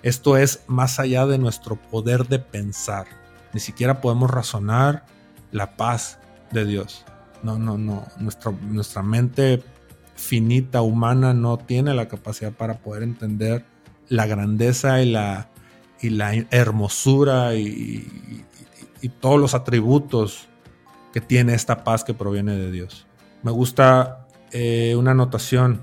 Esto 0.03 0.37
es 0.37 0.63
más 0.67 0.99
allá 0.99 1.25
de 1.25 1.39
nuestro 1.39 1.75
poder 1.75 2.27
de 2.27 2.37
pensar. 2.37 3.07
Ni 3.55 3.61
siquiera 3.61 4.01
podemos 4.01 4.29
razonar 4.29 5.05
la 5.53 5.77
paz 5.77 6.19
de 6.51 6.65
Dios. 6.65 7.05
No, 7.41 7.57
no, 7.57 7.77
no. 7.77 8.05
Nuestra, 8.19 9.01
mente 9.01 9.63
finita, 10.13 10.81
humana, 10.81 11.33
no 11.33 11.57
tiene 11.57 11.93
la 11.93 12.09
capacidad 12.09 12.51
para 12.51 12.79
poder 12.79 13.03
entender 13.03 13.63
la 14.09 14.25
grandeza 14.25 15.01
y 15.01 15.09
la, 15.09 15.47
y 16.01 16.09
la 16.09 16.33
hermosura 16.51 17.55
y, 17.55 18.43
todos 19.21 19.39
los 19.39 19.53
atributos 19.53 20.49
que 21.13 21.21
tiene 21.21 21.53
esta 21.53 21.85
paz 21.85 22.03
que 22.03 22.13
proviene 22.13 22.57
de 22.57 22.73
Dios. 22.73 23.05
Me 23.41 23.51
gusta 23.51 24.27
eh, 24.51 24.97
una 24.97 25.11
anotación 25.11 25.79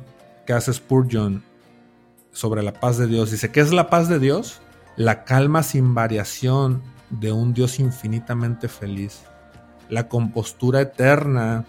que 0.46 0.52
hace 0.52 0.74
Spurgeon 0.74 1.42
sobre 2.32 2.62
la 2.62 2.74
paz 2.74 2.98
de 2.98 3.06
Dios. 3.06 3.30
Dice, 3.30 3.50
¿qué 3.50 3.60
es 3.60 3.72
la 3.72 3.88
paz 3.88 4.10
de 4.10 4.18
Dios? 4.18 4.60
La 4.96 5.24
calma 5.24 5.62
sin 5.62 5.94
variación 5.94 6.91
de 7.12 7.30
un 7.30 7.54
Dios 7.54 7.78
infinitamente 7.78 8.68
feliz. 8.68 9.22
La 9.88 10.08
compostura 10.08 10.80
eterna 10.80 11.64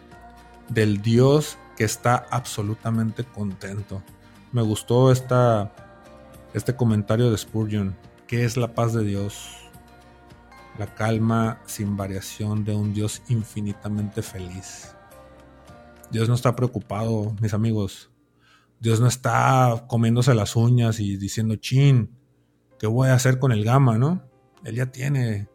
del 0.70 1.02
Dios 1.02 1.58
que 1.78 1.84
está 1.84 2.26
absolutamente 2.32 3.24
contento. 3.24 4.02
Me 4.52 4.62
gustó 4.62 5.12
esta, 5.12 5.72
este 6.54 6.76
comentario 6.76 7.30
de 7.30 7.38
Spurgeon. 7.38 7.96
¿Qué 8.26 8.46
es 8.46 8.58
la 8.58 8.74
paz 8.74 8.94
de 8.94 9.04
Dios? 9.04 9.50
La 10.80 10.96
calma 10.96 11.62
sin 11.66 11.98
variación 11.98 12.64
de 12.64 12.74
un 12.74 12.94
Dios 12.94 13.22
infinitamente 13.28 14.22
feliz. 14.22 14.96
Dios 16.10 16.30
no 16.30 16.36
está 16.36 16.56
preocupado, 16.56 17.36
mis 17.42 17.54
amigos. 17.54 18.10
Dios 18.80 19.00
no 19.00 19.08
está 19.08 19.86
comiéndose 19.88 20.34
las 20.34 20.56
uñas 20.56 21.00
y 21.00 21.18
diciendo, 21.18 21.56
chin, 21.56 22.16
¿qué 22.80 22.88
voy 22.88 23.10
a 23.10 23.16
hacer 23.16 23.40
con 23.40 23.52
el 23.52 23.64
gama, 23.64 23.98
no? 23.98 24.24
Él 24.64 24.76
ya 24.76 24.88
tiene, 24.88 25.48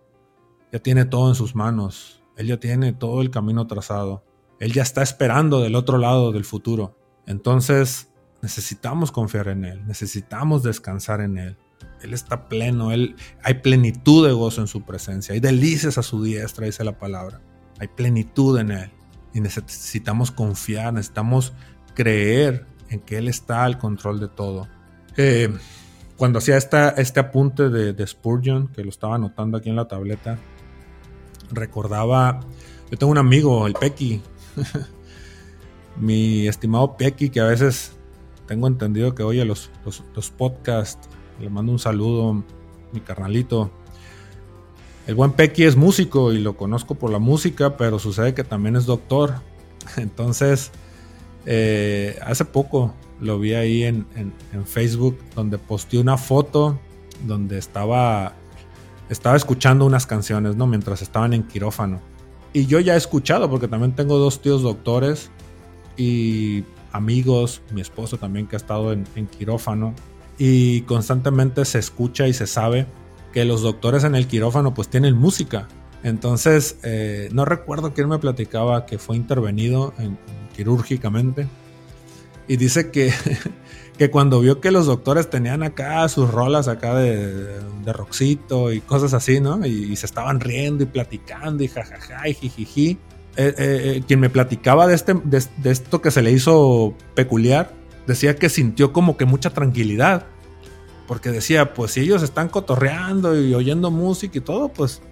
ya 0.72 0.78
tiene 0.78 1.04
todo 1.04 1.28
en 1.28 1.34
sus 1.34 1.54
manos. 1.54 2.22
Él 2.36 2.46
ya 2.46 2.61
tiene 2.61 2.92
todo 2.92 3.20
el 3.20 3.30
camino 3.30 3.66
trazado. 3.66 4.24
Él 4.61 4.72
ya 4.72 4.82
está 4.82 5.02
esperando 5.02 5.61
del 5.61 5.74
otro 5.74 5.98
lado 5.98 6.32
del 6.32 6.44
futuro. 6.44 6.96
Entonces 7.26 8.09
necesitamos 8.42 9.12
confiar 9.12 9.48
en 9.48 9.64
Él, 9.64 9.86
necesitamos 9.86 10.62
descansar 10.62 11.20
en 11.20 11.38
Él. 11.38 11.56
Él 12.02 12.14
está 12.14 12.48
pleno, 12.48 12.92
él, 12.92 13.16
hay 13.42 13.54
plenitud 13.54 14.26
de 14.26 14.32
gozo 14.32 14.61
en 14.61 14.68
su 14.68 14.82
presencia, 14.82 15.34
hay 15.34 15.40
delicias 15.40 15.98
a 15.98 16.02
su 16.02 16.22
diestra, 16.22 16.66
dice 16.66 16.84
la 16.84 16.98
palabra. 16.98 17.40
Hay 17.78 17.88
plenitud 17.88 18.59
en 18.59 18.70
Él. 18.70 18.90
Y 19.34 19.40
necesitamos 19.40 20.30
confiar, 20.30 20.92
necesitamos 20.94 21.52
creer 21.94 22.66
en 22.88 23.00
que 23.00 23.18
Él 23.18 23.28
está 23.28 23.64
al 23.64 23.78
control 23.78 24.20
de 24.20 24.28
todo. 24.28 24.68
Eh, 25.16 25.52
cuando 26.18 26.40
hacía 26.40 26.56
esta, 26.56 26.90
este 26.90 27.20
apunte 27.20 27.70
de, 27.70 28.06
Spurgeon, 28.06 28.66
que 28.68 28.82
lo 28.82 28.90
estaba 28.90 29.14
anotando 29.14 29.56
aquí 29.56 29.70
en 29.70 29.76
la 29.76 29.86
tableta, 29.86 30.36
recordaba, 31.52 32.40
yo 32.90 32.98
tengo 32.98 33.12
un 33.12 33.18
amigo, 33.18 33.68
el 33.68 33.74
Pequi, 33.74 34.20
mi 35.96 36.48
estimado 36.48 36.96
Pequi, 36.96 37.30
que 37.30 37.38
a 37.40 37.44
veces 37.44 37.92
tengo 38.46 38.66
entendido 38.66 39.14
que 39.14 39.22
oye 39.22 39.44
los, 39.44 39.70
los, 39.84 40.30
podcasts, 40.30 41.08
le 41.40 41.50
mando 41.50 41.70
un 41.70 41.78
saludo, 41.78 42.42
mi 42.92 43.00
carnalito. 43.00 43.70
El 45.06 45.14
buen 45.14 45.32
Pequi 45.32 45.62
es 45.62 45.76
músico 45.76 46.32
y 46.32 46.40
lo 46.40 46.56
conozco 46.56 46.96
por 46.96 47.12
la 47.12 47.20
música, 47.20 47.76
pero 47.76 48.00
sucede 48.00 48.34
que 48.34 48.42
también 48.42 48.74
es 48.74 48.86
doctor. 48.86 49.34
Entonces, 49.96 50.72
eh, 51.46 52.18
hace 52.26 52.44
poco 52.44 52.92
lo 53.20 53.38
vi 53.38 53.54
ahí 53.54 53.84
en, 53.84 54.06
en, 54.14 54.66
Facebook 54.66 55.18
donde 55.34 55.58
posteó 55.58 56.00
una 56.00 56.16
foto 56.16 56.78
donde 57.26 57.58
estaba, 57.58 58.34
estaba 59.08 59.36
escuchando 59.36 59.84
unas 59.86 60.06
canciones, 60.06 60.56
¿no? 60.56 60.66
Mientras 60.66 61.02
estaban 61.02 61.32
en 61.32 61.42
quirófano. 61.42 62.00
Y 62.52 62.66
yo 62.66 62.80
ya 62.80 62.94
he 62.94 62.96
escuchado, 62.96 63.50
porque 63.50 63.68
también 63.68 63.92
tengo 63.92 64.18
dos 64.18 64.40
tíos 64.40 64.62
doctores 64.62 65.30
y 65.96 66.64
amigos, 66.92 67.62
mi 67.72 67.80
esposo 67.80 68.18
también 68.18 68.46
que 68.46 68.56
ha 68.56 68.58
estado 68.58 68.92
en, 68.92 69.04
quirófano. 69.26 69.94
Y 70.38 70.82
constantemente 70.82 71.64
se 71.64 71.78
escucha 71.78 72.28
y 72.28 72.32
se 72.32 72.46
sabe 72.46 72.86
que 73.32 73.44
los 73.44 73.62
doctores 73.62 74.04
en 74.04 74.14
el 74.14 74.26
quirófano 74.26 74.72
pues 74.72 74.88
tienen 74.88 75.16
música. 75.16 75.68
Entonces, 76.04 76.78
eh, 76.84 77.28
no 77.32 77.44
recuerdo 77.44 77.92
quién 77.92 78.08
me 78.08 78.18
platicaba 78.18 78.86
que 78.86 78.98
fue 78.98 79.16
intervenido 79.16 79.92
quirúrgicamente. 80.56 81.48
Y 82.49 82.57
dice 82.57 82.90
que 82.90 83.12
que 83.99 84.11
cuando 84.11 84.40
vio 84.40 84.61
que 84.61 84.70
los 84.70 84.86
doctores 84.86 85.28
tenían 85.28 85.62
acá 85.62 86.09
sus 86.09 86.30
rolas 86.30 86.68
acá 86.68 86.94
de, 86.94 87.59
de 87.84 87.92
roxito 87.92 88.72
y 88.72 88.80
cosas 88.80 89.12
así, 89.12 89.40
¿no? 89.40 89.66
Y, 89.66 89.96
se 89.96 90.07
estaban 90.07 90.40
riendo 90.40 90.84
y 90.84 90.86
platicando 90.86 91.64
y 91.64 91.68
jajaja 91.68 92.28
y 92.28 92.34
jijiji. 92.34 92.90
Eh, 92.90 92.96
eh, 93.36 93.55
eh, 93.59 94.03
quien 94.07 94.20
me 94.20 94.30
platicaba 94.30 94.86
de, 94.86 94.94
este, 94.94 95.14
de, 95.14 95.70
esto 95.70 96.03
que 96.03 96.11
se 96.11 96.22
le 96.22 96.32
hizo 96.32 96.94
peculiar, 97.14 97.72
decía 98.07 98.34
que 98.34 98.49
sintió 98.49 98.92
como 98.92 99.16
que 99.16 99.24
mucha 99.24 99.51
tranquilidad. 99.51 100.26
Porque 101.07 101.30
decía, 101.30 101.72
pues 101.74 101.92
si 101.92 102.01
ellos 102.01 102.22
están 102.22 102.49
cotorreando 102.49 103.40
y 103.40 103.55
oyendo 103.55 103.90
música 103.90 104.38
y 104.38 104.40
todo, 104.40 104.68
pues 104.68 105.03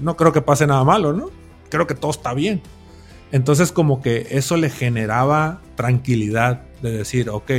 no 0.00 0.16
creo 0.16 0.32
que 0.32 0.40
pase 0.40 0.66
nada 0.66 0.82
malo, 0.84 1.12
¿no? 1.12 1.30
Creo 1.68 1.86
que 1.86 1.94
todo 1.94 2.10
está 2.10 2.32
bien. 2.32 2.62
Entonces 3.32 3.72
como 3.72 4.00
que 4.00 4.26
eso 4.30 4.56
le 4.56 4.70
generaba 4.70 5.60
tranquilidad 5.76 6.62
de 6.82 6.92
decir, 6.92 7.28
ok, 7.30 7.50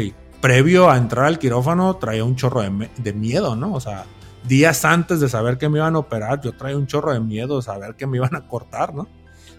previo 0.42 0.90
a 0.90 0.98
entrar 0.98 1.26
al 1.26 1.40
quirófano 1.40 1.96
traía 1.98 2.24
un 2.24 2.36
chorro 2.36 2.62
de, 2.62 3.14
miedo, 3.14 3.56
¿no? 3.56 3.74
O 3.74 3.80
sea, 3.80 4.06
días 4.48 4.86
antes 4.86 5.20
de 5.20 5.30
saber 5.30 5.58
que 5.58 5.70
me 5.70 5.80
iban 5.80 5.96
a 5.96 6.00
operar, 6.00 6.42
yo 6.42 6.54
traía 6.54 6.78
un 6.78 6.88
chorro 6.88 7.14
de 7.14 7.20
miedo 7.20 7.62
saber 7.62 7.96
que 7.96 8.08
me 8.08 8.18
iban 8.18 8.36
a 8.36 8.48
cortar, 8.48 8.94
¿no? 8.94 9.08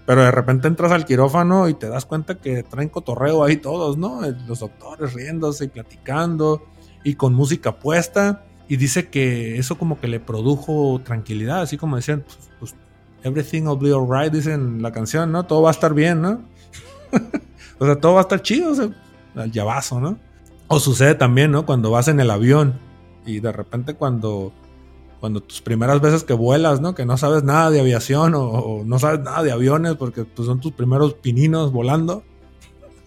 Pero 0.06 0.24
de 0.24 0.30
repente 0.30 0.66
entras 0.66 0.90
al 0.90 1.04
quirófano 1.04 1.68
y 1.68 1.74
te 1.74 1.88
das 1.88 2.06
cuenta 2.06 2.36
que 2.36 2.62
traen 2.64 2.88
cotorreo 2.88 3.44
ahí 3.44 3.56
todos, 3.58 3.96
¿no? 3.96 4.22
Los 4.48 4.60
doctores 4.60 5.12
riéndose 5.14 5.66
y 5.66 5.68
platicando 5.68 6.66
y 7.04 7.14
con 7.14 7.34
música 7.34 7.78
puesta. 7.78 8.44
Y 8.66 8.76
dice 8.76 9.08
que 9.08 9.58
eso 9.58 9.78
como 9.78 10.00
que 10.00 10.08
le 10.08 10.18
produjo 10.18 11.00
tranquilidad, 11.04 11.60
así 11.60 11.76
como 11.76 11.96
decían, 11.96 12.24
pues 12.24 12.49
everything 13.22 13.62
will 13.62 13.78
be 13.78 13.92
alright, 13.92 14.32
dicen 14.32 14.82
la 14.82 14.92
canción, 14.92 15.32
¿no? 15.32 15.46
Todo 15.46 15.62
va 15.62 15.70
a 15.70 15.72
estar 15.72 15.94
bien, 15.94 16.22
¿no? 16.22 16.42
o 17.78 17.86
sea, 17.86 17.96
todo 17.96 18.14
va 18.14 18.20
a 18.20 18.22
estar 18.22 18.42
chido, 18.42 18.72
o 18.72 18.74
sea, 18.74 18.90
al 19.34 19.50
llavazo, 19.50 20.00
¿no? 20.00 20.18
O 20.68 20.78
sucede 20.78 21.14
también, 21.14 21.50
¿no? 21.50 21.66
Cuando 21.66 21.90
vas 21.90 22.08
en 22.08 22.20
el 22.20 22.30
avión 22.30 22.78
y 23.26 23.40
de 23.40 23.52
repente 23.52 23.94
cuando, 23.94 24.52
cuando 25.20 25.42
tus 25.42 25.60
primeras 25.60 26.00
veces 26.00 26.24
que 26.24 26.32
vuelas, 26.32 26.80
¿no? 26.80 26.94
Que 26.94 27.04
no 27.04 27.16
sabes 27.16 27.42
nada 27.42 27.70
de 27.70 27.80
aviación 27.80 28.34
o, 28.34 28.82
no 28.84 28.98
sabes 28.98 29.20
nada 29.20 29.42
de 29.42 29.52
aviones 29.52 29.96
porque 29.96 30.24
pues, 30.24 30.46
son 30.46 30.60
tus 30.60 30.72
primeros 30.72 31.14
pininos 31.14 31.72
volando. 31.72 32.22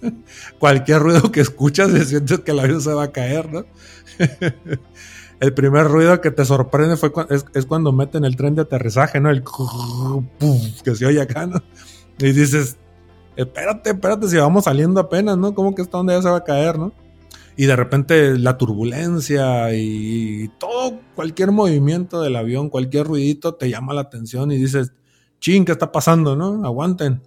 Cualquier 0.60 1.00
ruido 1.00 1.32
que 1.32 1.42
escuchas 1.42 1.92
sientes 2.08 2.40
que 2.42 2.52
el 2.52 2.60
avión 2.60 2.82
se 2.82 2.94
va 2.94 3.04
a 3.04 3.12
caer, 3.12 3.52
¿no? 3.52 3.66
El 5.44 5.54
primer 5.54 5.90
ruido 5.90 6.22
que 6.22 6.32
te 6.32 6.46
sorprende 6.46 6.96
fue 6.96 7.12
es, 7.30 7.66
cuando 7.66 7.92
meten 7.92 8.24
el 8.24 8.38
tren 8.38 8.56
de 8.56 8.62
aterrizaje, 8.62 9.20
¿no? 9.20 9.30
El 9.30 9.44
que 10.86 10.96
se 10.96 11.06
oye 11.06 11.20
acá, 11.20 11.46
¿no? 11.46 11.62
Y 12.18 12.32
dices, 12.32 12.78
espérate, 13.36 13.90
espérate, 13.90 14.30
si 14.30 14.38
vamos 14.38 14.64
saliendo 14.64 15.02
apenas, 15.02 15.38
¿no? 15.38 15.54
¿Cómo 15.54 15.76
que 15.76 15.82
está 15.82 15.98
donde 15.98 16.14
ya 16.14 16.22
se 16.22 16.30
va 16.30 16.38
a 16.38 16.44
caer, 16.46 16.80
¿no? 16.80 16.94
Y 17.58 17.66
de 17.66 17.76
repente 17.76 18.38
la 18.40 18.58
turbulencia 18.58 19.76
y 19.76 20.50
todo, 20.60 21.02
cualquier 21.14 21.52
movimiento 21.52 22.22
del 22.22 22.38
avión, 22.38 22.70
cualquier 22.70 23.06
ruidito 23.06 23.56
te 23.56 23.70
llama 23.70 23.94
la 23.94 24.00
atención 24.00 24.50
y 24.54 24.56
dices, 24.56 24.94
ching, 25.42 25.66
¿qué 25.66 25.74
está 25.74 25.92
pasando, 25.92 26.38
no? 26.38 26.66
Aguanten. 26.66 27.22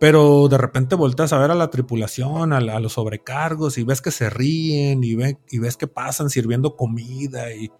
Pero 0.00 0.48
de 0.48 0.56
repente 0.56 0.94
volteas 0.94 1.34
a 1.34 1.38
ver 1.38 1.50
a 1.50 1.54
la 1.54 1.68
tripulación, 1.68 2.54
a, 2.54 2.80
los 2.80 2.94
sobrecargos, 2.94 3.76
y 3.76 3.84
ves 3.84 4.00
que 4.00 4.10
se 4.10 4.30
ríen, 4.30 5.04
y, 5.04 5.14
y 5.50 5.58
ves 5.58 5.76
que 5.76 5.86
pasan 5.86 6.30
sirviendo 6.30 6.74
comida, 6.74 7.52
y, 7.52 7.70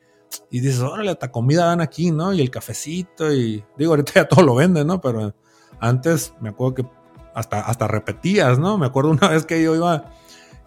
dices, 0.51 0.81
órale, 0.81 1.13
esta 1.13 1.33
comida 1.33 1.65
dan 1.65 1.81
aquí, 1.81 2.11
¿no? 2.11 2.35
Y 2.35 2.43
el 2.43 2.51
cafecito, 2.51 3.33
y 3.33 3.65
digo, 3.79 3.93
ahorita 3.93 4.13
ya 4.15 4.29
todo 4.29 4.43
lo 4.45 4.55
venden, 4.55 4.87
¿no? 4.87 5.01
Pero 5.01 5.35
antes 5.81 6.35
me 6.43 6.51
acuerdo 6.51 6.75
que 6.75 6.87
hasta, 7.35 7.63
hasta 7.63 7.89
repetías, 7.89 8.59
¿no? 8.59 8.77
Me 8.77 8.85
acuerdo 8.85 9.13
una 9.13 9.29
vez 9.31 9.47
que 9.47 9.63
yo 9.63 9.75
iba, 9.75 10.13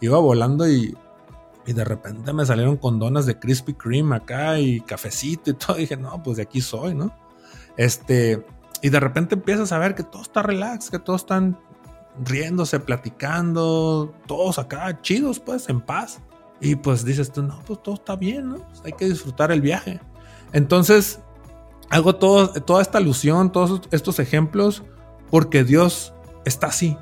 iba 0.01 0.17
volando 0.17 0.67
y, 0.67 0.97
y 1.67 1.73
de 1.73 1.85
repente 1.85 2.33
me 2.33 2.47
salieron 2.47 2.77
con 2.77 2.97
donas 2.97 3.27
de 3.27 3.37
Krispy 3.37 3.75
Kreme 3.75 4.15
acá 4.15 4.59
y 4.59 4.81
cafecito 4.81 5.51
y 5.51 5.53
todo. 5.53 5.77
Y 5.77 5.81
dije, 5.81 5.97
no, 5.97 6.21
pues 6.23 6.37
de 6.37 6.43
aquí 6.43 6.61
soy, 6.61 6.95
¿no? 6.95 7.15
Este, 7.77 8.43
y 8.83 8.89
de 8.89 8.99
repente 8.99 9.35
empiezas 9.35 9.71
a 9.71 9.79
ver 9.79 9.95
que 9.95 10.03
todo 10.03 10.21
está 10.21 10.43
relax, 10.43 10.91
que 10.91 10.99
todos 10.99 11.21
están 11.21 11.57
riéndose, 12.25 12.81
platicando, 12.81 14.13
todos 14.27 14.59
acá 14.59 15.01
chidos, 15.01 15.39
pues, 15.39 15.69
en 15.69 15.79
paz. 15.79 16.19
Y 16.59 16.75
pues 16.75 17.05
dices 17.05 17.31
tú, 17.31 17.43
no, 17.43 17.61
pues 17.65 17.81
todo 17.81 17.95
está 17.95 18.17
bien, 18.17 18.49
¿no? 18.49 18.57
Pues, 18.57 18.81
hay 18.83 18.91
que 18.91 19.05
disfrutar 19.05 19.53
el 19.53 19.61
viaje. 19.61 20.01
Entonces, 20.51 21.21
hago 21.89 22.17
todo, 22.17 22.49
toda 22.61 22.81
esta 22.81 22.97
alusión, 22.97 23.53
todos 23.53 23.87
estos 23.91 24.19
ejemplos, 24.19 24.83
porque 25.31 25.63
Dios 25.63 26.13
está 26.43 26.67
así. 26.67 26.97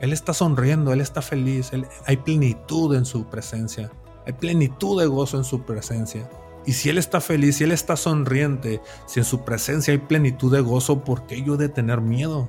Él 0.00 0.12
está 0.12 0.34
sonriendo, 0.34 0.92
Él 0.92 1.00
está 1.00 1.22
feliz, 1.22 1.70
hay 2.04 2.16
plenitud 2.16 2.96
en 2.96 3.04
su 3.04 3.26
presencia, 3.26 3.92
hay 4.26 4.32
plenitud 4.32 5.00
de 5.00 5.06
gozo 5.06 5.36
en 5.36 5.44
su 5.44 5.62
presencia. 5.62 6.28
Y 6.64 6.74
si 6.74 6.90
Él 6.90 6.98
está 6.98 7.20
feliz, 7.20 7.56
si 7.56 7.64
Él 7.64 7.72
está 7.72 7.96
sonriente, 7.96 8.80
si 9.06 9.20
en 9.20 9.24
su 9.24 9.44
presencia 9.44 9.92
hay 9.92 9.98
plenitud 9.98 10.52
de 10.52 10.60
gozo, 10.60 11.02
¿por 11.02 11.26
qué 11.26 11.42
yo 11.42 11.54
he 11.54 11.58
de 11.58 11.68
tener 11.68 12.00
miedo? 12.00 12.48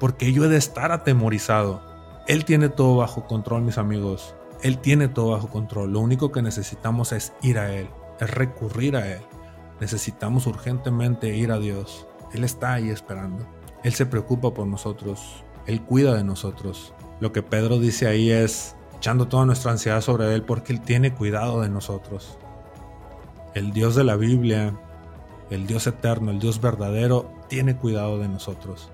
¿Por 0.00 0.16
qué 0.16 0.32
yo 0.32 0.44
he 0.44 0.48
de 0.48 0.56
estar 0.56 0.90
atemorizado? 0.90 1.82
Él 2.26 2.44
tiene 2.44 2.68
todo 2.68 2.96
bajo 2.96 3.26
control, 3.26 3.62
mis 3.62 3.78
amigos. 3.78 4.34
Él 4.62 4.78
tiene 4.78 5.08
todo 5.08 5.30
bajo 5.30 5.48
control. 5.48 5.92
Lo 5.92 6.00
único 6.00 6.32
que 6.32 6.42
necesitamos 6.42 7.12
es 7.12 7.32
ir 7.42 7.58
a 7.58 7.72
Él, 7.72 7.88
es 8.18 8.30
recurrir 8.30 8.96
a 8.96 9.06
Él. 9.06 9.20
Necesitamos 9.80 10.46
urgentemente 10.46 11.36
ir 11.36 11.52
a 11.52 11.58
Dios. 11.58 12.06
Él 12.32 12.44
está 12.44 12.74
ahí 12.74 12.90
esperando. 12.90 13.46
Él 13.84 13.94
se 13.94 14.06
preocupa 14.06 14.52
por 14.52 14.66
nosotros. 14.66 15.44
Él 15.66 15.82
cuida 15.82 16.14
de 16.14 16.24
nosotros. 16.24 16.92
Lo 17.20 17.32
que 17.32 17.42
Pedro 17.42 17.78
dice 17.78 18.06
ahí 18.06 18.30
es 18.30 18.76
echando 18.96 19.28
toda 19.28 19.46
nuestra 19.46 19.72
ansiedad 19.72 20.00
sobre 20.00 20.34
Él 20.34 20.42
porque 20.42 20.72
Él 20.72 20.80
tiene 20.80 21.14
cuidado 21.14 21.62
de 21.62 21.68
nosotros 21.68 22.38
el 23.54 23.72
Dios 23.72 23.94
de 23.94 24.04
la 24.04 24.16
Biblia, 24.16 24.78
el 25.50 25.66
Dios 25.66 25.86
eterno, 25.86 26.30
el 26.30 26.38
Dios 26.38 26.60
verdadero, 26.60 27.32
tiene 27.48 27.76
cuidado 27.76 28.18
de 28.18 28.28
nosotros. 28.28 28.90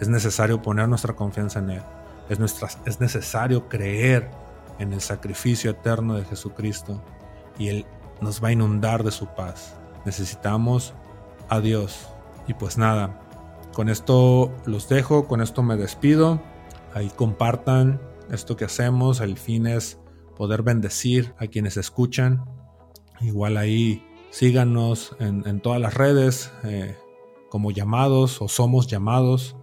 Es 0.00 0.08
necesario 0.08 0.62
poner 0.62 0.88
nuestra 0.88 1.14
confianza 1.14 1.58
en 1.58 1.70
Él. 1.70 1.82
Es, 2.28 2.38
es 2.86 3.00
necesario 3.00 3.68
creer 3.68 4.30
en 4.78 4.92
el 4.92 5.00
sacrificio 5.00 5.72
eterno 5.72 6.14
de 6.14 6.24
Jesucristo 6.24 7.02
y 7.58 7.68
Él 7.68 7.86
nos 8.20 8.42
va 8.42 8.48
a 8.48 8.52
inundar 8.52 9.02
de 9.02 9.10
su 9.10 9.26
paz. 9.26 9.76
Necesitamos 10.04 10.94
a 11.48 11.60
Dios. 11.60 12.08
Y 12.46 12.54
pues 12.54 12.78
nada, 12.78 13.20
con 13.72 13.88
esto 13.88 14.52
los 14.64 14.88
dejo, 14.88 15.26
con 15.26 15.40
esto 15.40 15.62
me 15.62 15.76
despido. 15.76 16.40
Ahí 16.94 17.10
compartan 17.14 18.00
esto 18.30 18.56
que 18.56 18.64
hacemos. 18.64 19.20
El 19.20 19.36
fin 19.36 19.66
es 19.66 19.98
poder 20.36 20.62
bendecir 20.62 21.34
a 21.38 21.48
quienes 21.48 21.76
escuchan 21.76 22.44
Igual 23.20 23.56
ahí 23.56 24.02
síganos 24.30 25.16
en, 25.18 25.60
todas 25.60 25.80
las 25.80 25.94
redes 25.94 26.52
eh, 26.64 26.96
como 27.48 27.70
llamados 27.70 28.40
o 28.40 28.48
somos 28.48 28.86
llamados. 28.86 29.56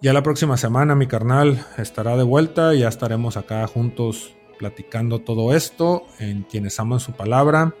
Ya 0.00 0.12
la 0.12 0.22
próxima 0.22 0.56
semana 0.56 0.94
mi 0.94 1.06
carnal 1.06 1.66
estará 1.78 2.16
de 2.16 2.22
vuelta, 2.22 2.74
ya 2.74 2.88
estaremos 2.88 3.36
acá 3.36 3.66
juntos 3.66 4.34
platicando 4.58 5.20
todo 5.20 5.54
esto 5.54 6.04
en 6.18 6.42
quienes 6.44 6.78
aman 6.78 7.00
su 7.00 7.12
palabra. 7.12 7.74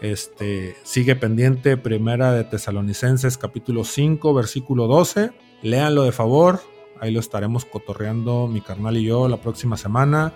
Este 0.00 0.76
sigue 0.82 1.16
pendiente 1.16 1.76
Primera 1.76 2.32
de 2.32 2.44
Tesalonicenses 2.44 3.38
capítulo 3.38 3.84
5 3.84 4.34
versículo 4.34 4.86
12. 4.86 5.32
Léanlo 5.62 6.04
de 6.04 6.12
favor, 6.12 6.60
ahí 7.00 7.10
lo 7.10 7.20
estaremos 7.20 7.64
cotorreando 7.64 8.46
mi 8.46 8.60
carnal 8.60 8.96
y 8.96 9.04
yo 9.04 9.28
la 9.28 9.38
próxima 9.38 9.76
semana. 9.76 10.34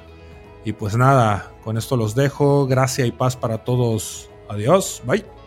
Y 0.64 0.72
pues 0.72 0.96
nada, 0.96 1.52
con 1.64 1.76
esto 1.76 1.96
los 1.96 2.14
dejo. 2.14 2.66
Gracia 2.66 3.06
y 3.06 3.12
paz 3.12 3.36
para 3.36 3.64
todos. 3.64 4.30
Adiós. 4.48 5.02
Bye. 5.04 5.39